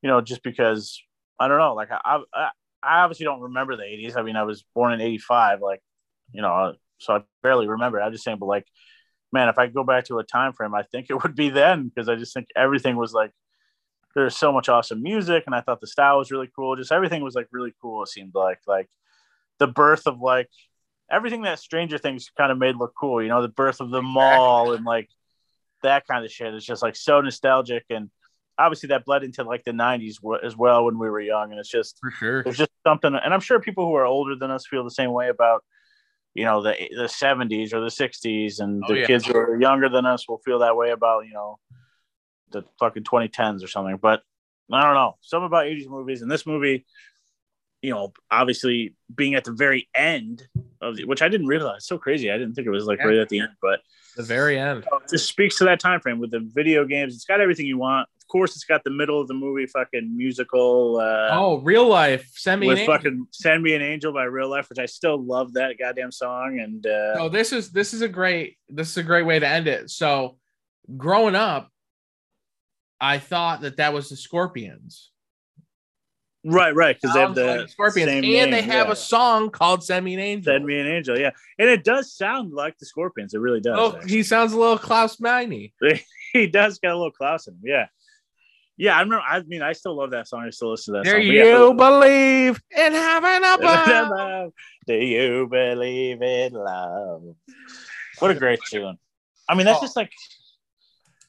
you 0.02 0.08
know, 0.08 0.20
just 0.20 0.42
because 0.42 1.02
I 1.40 1.48
don't 1.48 1.58
know, 1.58 1.74
like 1.74 1.90
I, 1.90 2.20
I, 2.32 2.50
I 2.82 3.00
obviously 3.00 3.24
don't 3.24 3.40
remember 3.40 3.76
the 3.76 3.82
'80s. 3.82 4.16
I 4.16 4.22
mean, 4.22 4.36
I 4.36 4.44
was 4.44 4.64
born 4.74 4.92
in 4.92 5.00
'85, 5.00 5.60
like, 5.62 5.82
you 6.32 6.42
know, 6.42 6.74
so 6.98 7.16
I 7.16 7.22
barely 7.42 7.66
remember. 7.66 8.00
I'm 8.00 8.12
just 8.12 8.22
saying, 8.22 8.38
but 8.38 8.46
like, 8.46 8.66
man, 9.32 9.48
if 9.48 9.58
I 9.58 9.66
go 9.66 9.82
back 9.82 10.04
to 10.04 10.18
a 10.18 10.24
time 10.24 10.52
frame, 10.52 10.74
I 10.74 10.84
think 10.84 11.06
it 11.10 11.20
would 11.22 11.34
be 11.34 11.50
then 11.50 11.88
because 11.88 12.08
I 12.08 12.14
just 12.14 12.34
think 12.34 12.46
everything 12.54 12.94
was 12.94 13.12
like 13.12 13.32
there's 14.14 14.36
so 14.36 14.52
much 14.52 14.68
awesome 14.68 15.02
music, 15.02 15.44
and 15.46 15.54
I 15.54 15.60
thought 15.60 15.80
the 15.80 15.86
style 15.86 16.18
was 16.18 16.30
really 16.30 16.50
cool. 16.54 16.76
Just 16.76 16.92
everything 16.92 17.22
was 17.22 17.34
like 17.34 17.48
really 17.52 17.74
cool. 17.80 18.02
It 18.02 18.08
seemed 18.08 18.34
like 18.34 18.60
like 18.66 18.88
the 19.58 19.66
birth 19.66 20.06
of 20.06 20.20
like 20.20 20.48
everything 21.10 21.42
that 21.42 21.58
Stranger 21.58 21.98
Things 21.98 22.30
kind 22.36 22.50
of 22.52 22.58
made 22.58 22.76
look 22.76 22.94
cool. 22.98 23.22
You 23.22 23.28
know, 23.28 23.42
the 23.42 23.48
birth 23.48 23.80
of 23.80 23.90
the 23.90 24.02
mall 24.02 24.72
and 24.74 24.84
like 24.84 25.08
that 25.82 26.06
kind 26.06 26.24
of 26.24 26.30
shit 26.30 26.54
is 26.54 26.64
just 26.64 26.82
like 26.82 26.96
so 26.96 27.20
nostalgic 27.20 27.84
and. 27.90 28.10
Obviously, 28.56 28.90
that 28.90 29.04
bled 29.04 29.24
into 29.24 29.42
like 29.42 29.64
the 29.64 29.72
'90s 29.72 30.18
as 30.44 30.56
well 30.56 30.84
when 30.84 30.96
we 30.96 31.10
were 31.10 31.18
young, 31.20 31.50
and 31.50 31.58
it's 31.58 31.68
just 31.68 31.98
For 32.00 32.12
sure. 32.12 32.44
there's 32.44 32.56
just 32.56 32.70
something 32.86 33.12
and 33.12 33.34
i'm 33.34 33.40
sure 33.40 33.58
people 33.58 33.84
who 33.84 33.94
are 33.94 34.04
older 34.06 34.36
than 34.36 34.52
us 34.52 34.64
feel 34.64 34.84
the 34.84 34.92
same 34.92 35.10
way 35.10 35.28
about 35.28 35.64
you 36.34 36.44
know 36.44 36.62
the 36.62 36.76
the 36.96 37.08
70s 37.08 37.72
or 37.74 37.80
the 37.80 37.88
60s 37.88 38.60
and 38.60 38.84
Oh, 38.84 38.92
the 38.92 39.00
yeah. 39.00 39.06
kids 39.08 39.26
who 39.26 39.36
are 39.36 39.60
younger 39.60 39.88
than 39.88 40.06
us 40.06 40.28
will 40.28 40.38
feel 40.44 40.60
that 40.60 40.76
way 40.76 40.90
about 40.92 41.26
you 41.26 41.32
know 41.32 41.58
the 42.54 42.64
fucking 42.80 43.04
2010s 43.04 43.62
or 43.62 43.68
something 43.68 43.98
but 44.00 44.22
i 44.72 44.82
don't 44.82 44.94
know 44.94 45.16
something 45.20 45.46
about 45.46 45.66
80s 45.66 45.88
movies 45.88 46.22
and 46.22 46.30
this 46.30 46.46
movie 46.46 46.86
you 47.82 47.90
know 47.90 48.12
obviously 48.30 48.94
being 49.14 49.34
at 49.34 49.44
the 49.44 49.52
very 49.52 49.88
end 49.94 50.42
of 50.80 50.96
the, 50.96 51.04
which 51.04 51.20
i 51.22 51.28
didn't 51.28 51.46
realize 51.46 51.86
so 51.86 51.98
crazy 51.98 52.30
i 52.30 52.38
didn't 52.38 52.54
think 52.54 52.66
it 52.66 52.70
was 52.70 52.86
like 52.86 52.98
Yeah. 53.00 53.06
right 53.08 53.18
at 53.18 53.28
the 53.28 53.40
end 53.40 53.50
but 53.60 53.80
The 54.16 54.22
very 54.22 54.58
end. 54.58 54.84
it 54.84 55.10
just 55.10 55.28
speaks 55.28 55.56
to 55.58 55.64
that 55.64 55.80
time 55.80 56.00
frame 56.00 56.18
with 56.18 56.30
the 56.30 56.40
video 56.54 56.84
games 56.86 57.14
it's 57.14 57.24
got 57.26 57.40
everything 57.40 57.66
you 57.66 57.76
want 57.78 58.08
of 58.20 58.26
course 58.28 58.56
it's 58.56 58.64
got 58.64 58.82
the 58.84 58.90
middle 58.90 59.20
of 59.20 59.28
the 59.28 59.34
movie 59.34 59.66
fucking 59.66 60.16
musical 60.16 60.96
uh 60.98 61.28
Oh, 61.32 61.58
real 61.58 61.86
life. 61.88 62.30
Send 62.34 62.60
me 62.60 62.66
an 62.66 62.70
with 62.70 62.78
angel. 62.80 62.94
fucking 62.94 63.26
"Send 63.32 63.62
Me 63.62 63.74
an 63.74 63.82
Angel" 63.82 64.12
by 64.12 64.24
Real 64.24 64.48
Life, 64.50 64.68
which 64.70 64.78
I 64.78 64.86
still 64.86 65.22
love 65.22 65.52
that 65.54 65.78
goddamn 65.78 66.10
song. 66.12 66.58
And 66.60 66.86
uh, 66.86 67.16
So 67.16 67.28
this 67.28 67.52
is 67.52 67.70
this 67.70 67.92
is 67.94 68.02
a 68.02 68.08
great 68.08 68.56
this 68.68 68.90
is 68.90 68.96
a 68.98 69.02
great 69.02 69.24
way 69.24 69.38
to 69.38 69.46
end 69.46 69.66
it. 69.68 69.90
So 69.90 70.38
growing 70.96 71.34
up, 71.34 71.70
I 73.04 73.18
thought 73.18 73.60
that 73.62 73.76
that 73.76 73.92
was 73.92 74.08
the 74.08 74.16
Scorpions. 74.16 75.10
right, 76.44 76.74
right, 76.74 76.96
because 77.00 77.14
they 77.14 77.20
have 77.20 77.34
Sounds 77.34 77.38
like 77.38 77.66
the 77.66 77.68
Scorpions, 77.68 78.10
and 78.12 78.20
name, 78.22 78.50
they 78.50 78.62
have 78.62 78.86
yeah. 78.86 78.92
a 78.92 78.96
song 78.96 79.50
called 79.50 79.82
"Send 79.84 80.04
Me 80.04 80.14
an 80.14 80.20
Angel." 80.20 80.52
"Send 80.52 80.64
Me 80.66 80.78
an 80.78 80.86
Angel," 80.86 81.18
yeah, 81.18 81.30
and 81.58 81.68
it 81.68 81.84
does 81.84 82.12
sound 82.14 82.52
like 82.52 82.78
the 82.78 82.86
Scorpions. 82.86 83.34
It 83.34 83.38
really 83.40 83.60
does. 83.60 83.76
Oh, 83.78 83.96
actually. 83.96 84.10
he 84.10 84.22
sounds 84.22 84.52
a 84.52 84.58
little 84.58 84.78
Klaus 84.78 85.20
Meine. 85.20 85.70
he 86.32 86.46
does 86.46 86.78
got 86.78 86.92
a 86.92 86.96
little 86.96 87.10
Klaus 87.12 87.46
in 87.46 87.54
him. 87.54 87.60
Yeah, 87.64 87.86
yeah. 88.76 88.96
I 88.96 89.00
remember. 89.00 89.24
I 89.28 89.42
mean, 89.42 89.62
I 89.62 89.72
still 89.72 89.96
love 89.96 90.10
that 90.12 90.28
song. 90.28 90.44
I 90.46 90.50
still 90.50 90.70
listen 90.70 90.94
to 90.94 90.98
that 91.00 91.04
Do 91.04 91.10
song. 91.12 91.22
you 91.22 91.68
yeah. 91.68 91.72
believe 91.76 92.62
in 92.76 92.92
having 92.92 93.42
a 93.44 93.58
ball? 94.16 94.52
Do 94.86 94.94
you 94.94 95.46
believe 95.50 96.20
in 96.22 96.52
love? 96.52 97.22
What 98.18 98.30
a 98.30 98.34
great 98.34 98.60
tune. 98.70 98.98
I 99.48 99.54
mean, 99.54 99.66
that's 99.66 99.78
Oh. 99.78 99.82
just 99.82 99.96
like 99.96 100.10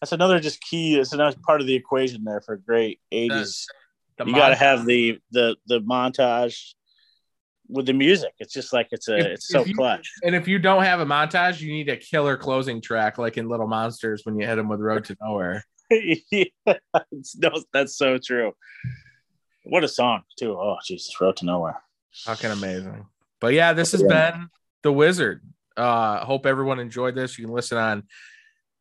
that's 0.06 0.12
another 0.12 0.40
just 0.40 0.62
key. 0.62 1.00
It's 1.00 1.14
another 1.14 1.36
part 1.48 1.62
of 1.62 1.68
the 1.68 1.74
equation 1.74 2.24
there 2.24 2.42
for 2.42 2.58
great 2.58 3.00
eighties. 3.12 3.66
You 4.24 4.36
got 4.36 4.50
to 4.50 4.56
have 4.56 4.86
the 4.86 5.18
the 5.32 5.56
the 5.66 5.82
montage 5.82 6.74
with 7.68 7.88
the 7.88 7.94
music. 7.94 8.32
It's 8.38 8.54
just 8.54 8.72
like 8.72 8.90
it's 8.92 9.08
a 9.08 9.18
If- 9.18 9.26
it's 9.26 9.48
so 9.48 9.66
you- 9.66 9.74
clutch. 9.74 10.08
And 10.24 10.36
if 10.36 10.48
you 10.48 10.60
don't 10.60 10.84
have 10.84 11.00
a 11.00 11.06
montage, 11.08 11.60
you 11.60 11.72
need 11.74 11.90
a 11.90 11.98
killer 11.98 12.38
closing 12.38 12.82
track, 12.82 13.18
like 13.18 13.38
in 13.38 13.50
Little 13.50 13.68
Monsters 13.68 14.22
when 14.26 14.38
you 14.38 14.46
hit 14.46 14.56
them 14.58 14.70
with 14.70 14.80
Road 14.80 15.06
to 15.06 15.18
Nowhere. 15.20 15.66
yeah, 15.92 16.44
no, 16.68 17.64
that's 17.74 17.98
so 17.98 18.20
true. 18.24 18.54
What 19.64 19.84
a 19.84 19.88
song 19.88 20.22
too. 20.38 20.52
Oh 20.54 20.78
Jesus, 20.86 21.20
Road 21.20 21.38
to 21.38 21.46
Nowhere. 21.46 21.82
Fucking 22.26 22.52
amazing. 22.52 23.08
But 23.42 23.54
yeah, 23.54 23.74
this 23.74 23.92
has 23.94 24.02
Yeah. 24.04 24.32
been 24.32 24.48
The 24.84 24.92
Wizard. 24.94 25.42
Uh 25.76 26.24
hope 26.24 26.46
everyone 26.46 26.80
enjoyed 26.80 27.16
this. 27.16 27.38
You 27.38 27.46
can 27.46 27.54
listen 27.54 27.78
on 27.80 28.04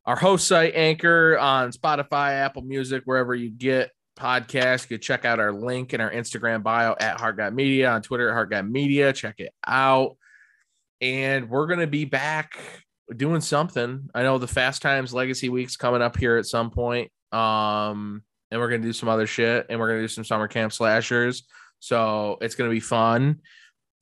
our 0.06 0.16
host 0.16 0.46
site 0.46 0.74
Anchor 0.74 1.38
on 1.38 1.72
Spotify, 1.72 2.32
Apple 2.32 2.62
Music, 2.62 3.02
wherever 3.04 3.34
you 3.34 3.50
get 3.50 3.90
podcasts. 4.16 4.90
You 4.90 4.98
check 4.98 5.24
out 5.24 5.40
our 5.40 5.52
link 5.52 5.94
in 5.94 6.00
our 6.00 6.10
Instagram 6.10 6.62
bio 6.62 6.94
at 6.98 7.20
Heart 7.20 7.38
Got 7.38 7.54
Media, 7.54 7.90
on 7.90 8.02
Twitter 8.02 8.28
at 8.28 8.34
Heart 8.34 8.50
Got 8.50 8.68
Media. 8.68 9.12
Check 9.12 9.36
it 9.38 9.52
out. 9.66 10.16
And 11.00 11.48
we're 11.48 11.66
gonna 11.66 11.86
be 11.86 12.04
back 12.04 12.58
doing 13.14 13.40
something. 13.40 14.08
I 14.14 14.22
know 14.22 14.38
the 14.38 14.46
Fast 14.46 14.82
Times 14.82 15.12
Legacy 15.12 15.48
Week's 15.48 15.76
coming 15.76 16.02
up 16.02 16.16
here 16.16 16.36
at 16.36 16.46
some 16.46 16.70
point. 16.70 17.10
Um, 17.32 18.22
and 18.50 18.60
we're 18.60 18.68
gonna 18.68 18.82
do 18.82 18.92
some 18.92 19.08
other 19.08 19.26
shit, 19.26 19.66
and 19.68 19.80
we're 19.80 19.88
gonna 19.88 20.02
do 20.02 20.08
some 20.08 20.24
summer 20.24 20.48
camp 20.48 20.72
slashers. 20.72 21.44
So 21.80 22.38
it's 22.40 22.54
gonna 22.54 22.70
be 22.70 22.80
fun. 22.80 23.40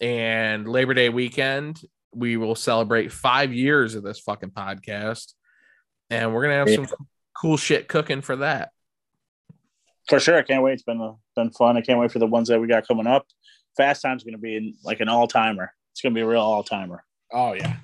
And 0.00 0.68
Labor 0.68 0.94
Day 0.94 1.08
weekend, 1.08 1.80
we 2.14 2.36
will 2.36 2.54
celebrate 2.54 3.12
five 3.12 3.52
years 3.52 3.94
of 3.94 4.02
this 4.02 4.20
fucking 4.20 4.50
podcast, 4.50 5.32
and 6.12 6.34
we're 6.34 6.42
gonna 6.42 6.54
have 6.54 6.70
some 6.70 6.86
cool 7.34 7.56
shit 7.56 7.88
cooking 7.88 8.20
for 8.20 8.36
that. 8.36 8.70
For 10.08 10.20
sure, 10.20 10.36
I 10.36 10.42
can't 10.42 10.62
wait. 10.62 10.74
It's 10.74 10.82
been 10.82 11.00
uh, 11.00 11.14
been 11.34 11.50
fun. 11.50 11.76
I 11.76 11.80
can't 11.80 11.98
wait 11.98 12.12
for 12.12 12.18
the 12.18 12.26
ones 12.26 12.48
that 12.48 12.60
we 12.60 12.66
got 12.66 12.86
coming 12.86 13.06
up. 13.06 13.26
Fast 13.76 14.02
Time's 14.02 14.22
is 14.22 14.24
going 14.24 14.34
to 14.34 14.38
be 14.38 14.76
like 14.84 15.00
an 15.00 15.08
all 15.08 15.26
timer. 15.26 15.72
It's 15.92 16.02
going 16.02 16.12
to 16.12 16.18
be 16.18 16.22
a 16.22 16.26
real 16.26 16.40
all 16.40 16.62
timer. 16.62 17.04
Oh 17.32 17.54
yeah. 17.54 17.76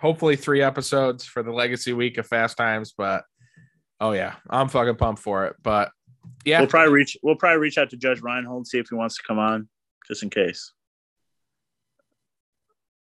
Hopefully 0.00 0.36
three 0.36 0.62
episodes 0.62 1.24
for 1.24 1.42
the 1.42 1.52
legacy 1.52 1.92
week 1.92 2.18
of 2.18 2.26
Fast 2.26 2.56
Times, 2.56 2.92
but 2.96 3.24
oh 4.00 4.12
yeah, 4.12 4.34
I'm 4.50 4.68
fucking 4.68 4.96
pumped 4.96 5.22
for 5.22 5.46
it. 5.46 5.56
But 5.62 5.92
yeah, 6.44 6.60
We'll 6.60 6.68
probably 6.68 6.92
reach. 6.92 7.16
We'll 7.22 7.36
probably 7.36 7.60
reach 7.60 7.78
out 7.78 7.90
to 7.90 7.96
Judge 7.96 8.20
Reinhold 8.20 8.58
and 8.58 8.66
see 8.66 8.78
if 8.78 8.88
he 8.90 8.96
wants 8.96 9.16
to 9.16 9.22
come 9.26 9.38
on, 9.38 9.68
just 10.08 10.22
in 10.22 10.30
case. 10.30 10.72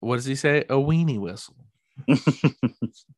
what 0.01 0.17
does 0.17 0.27
he 0.27 0.37
say? 0.37 0.61
A 0.61 0.75
weenie 0.77 1.19
whistle. 1.19 1.57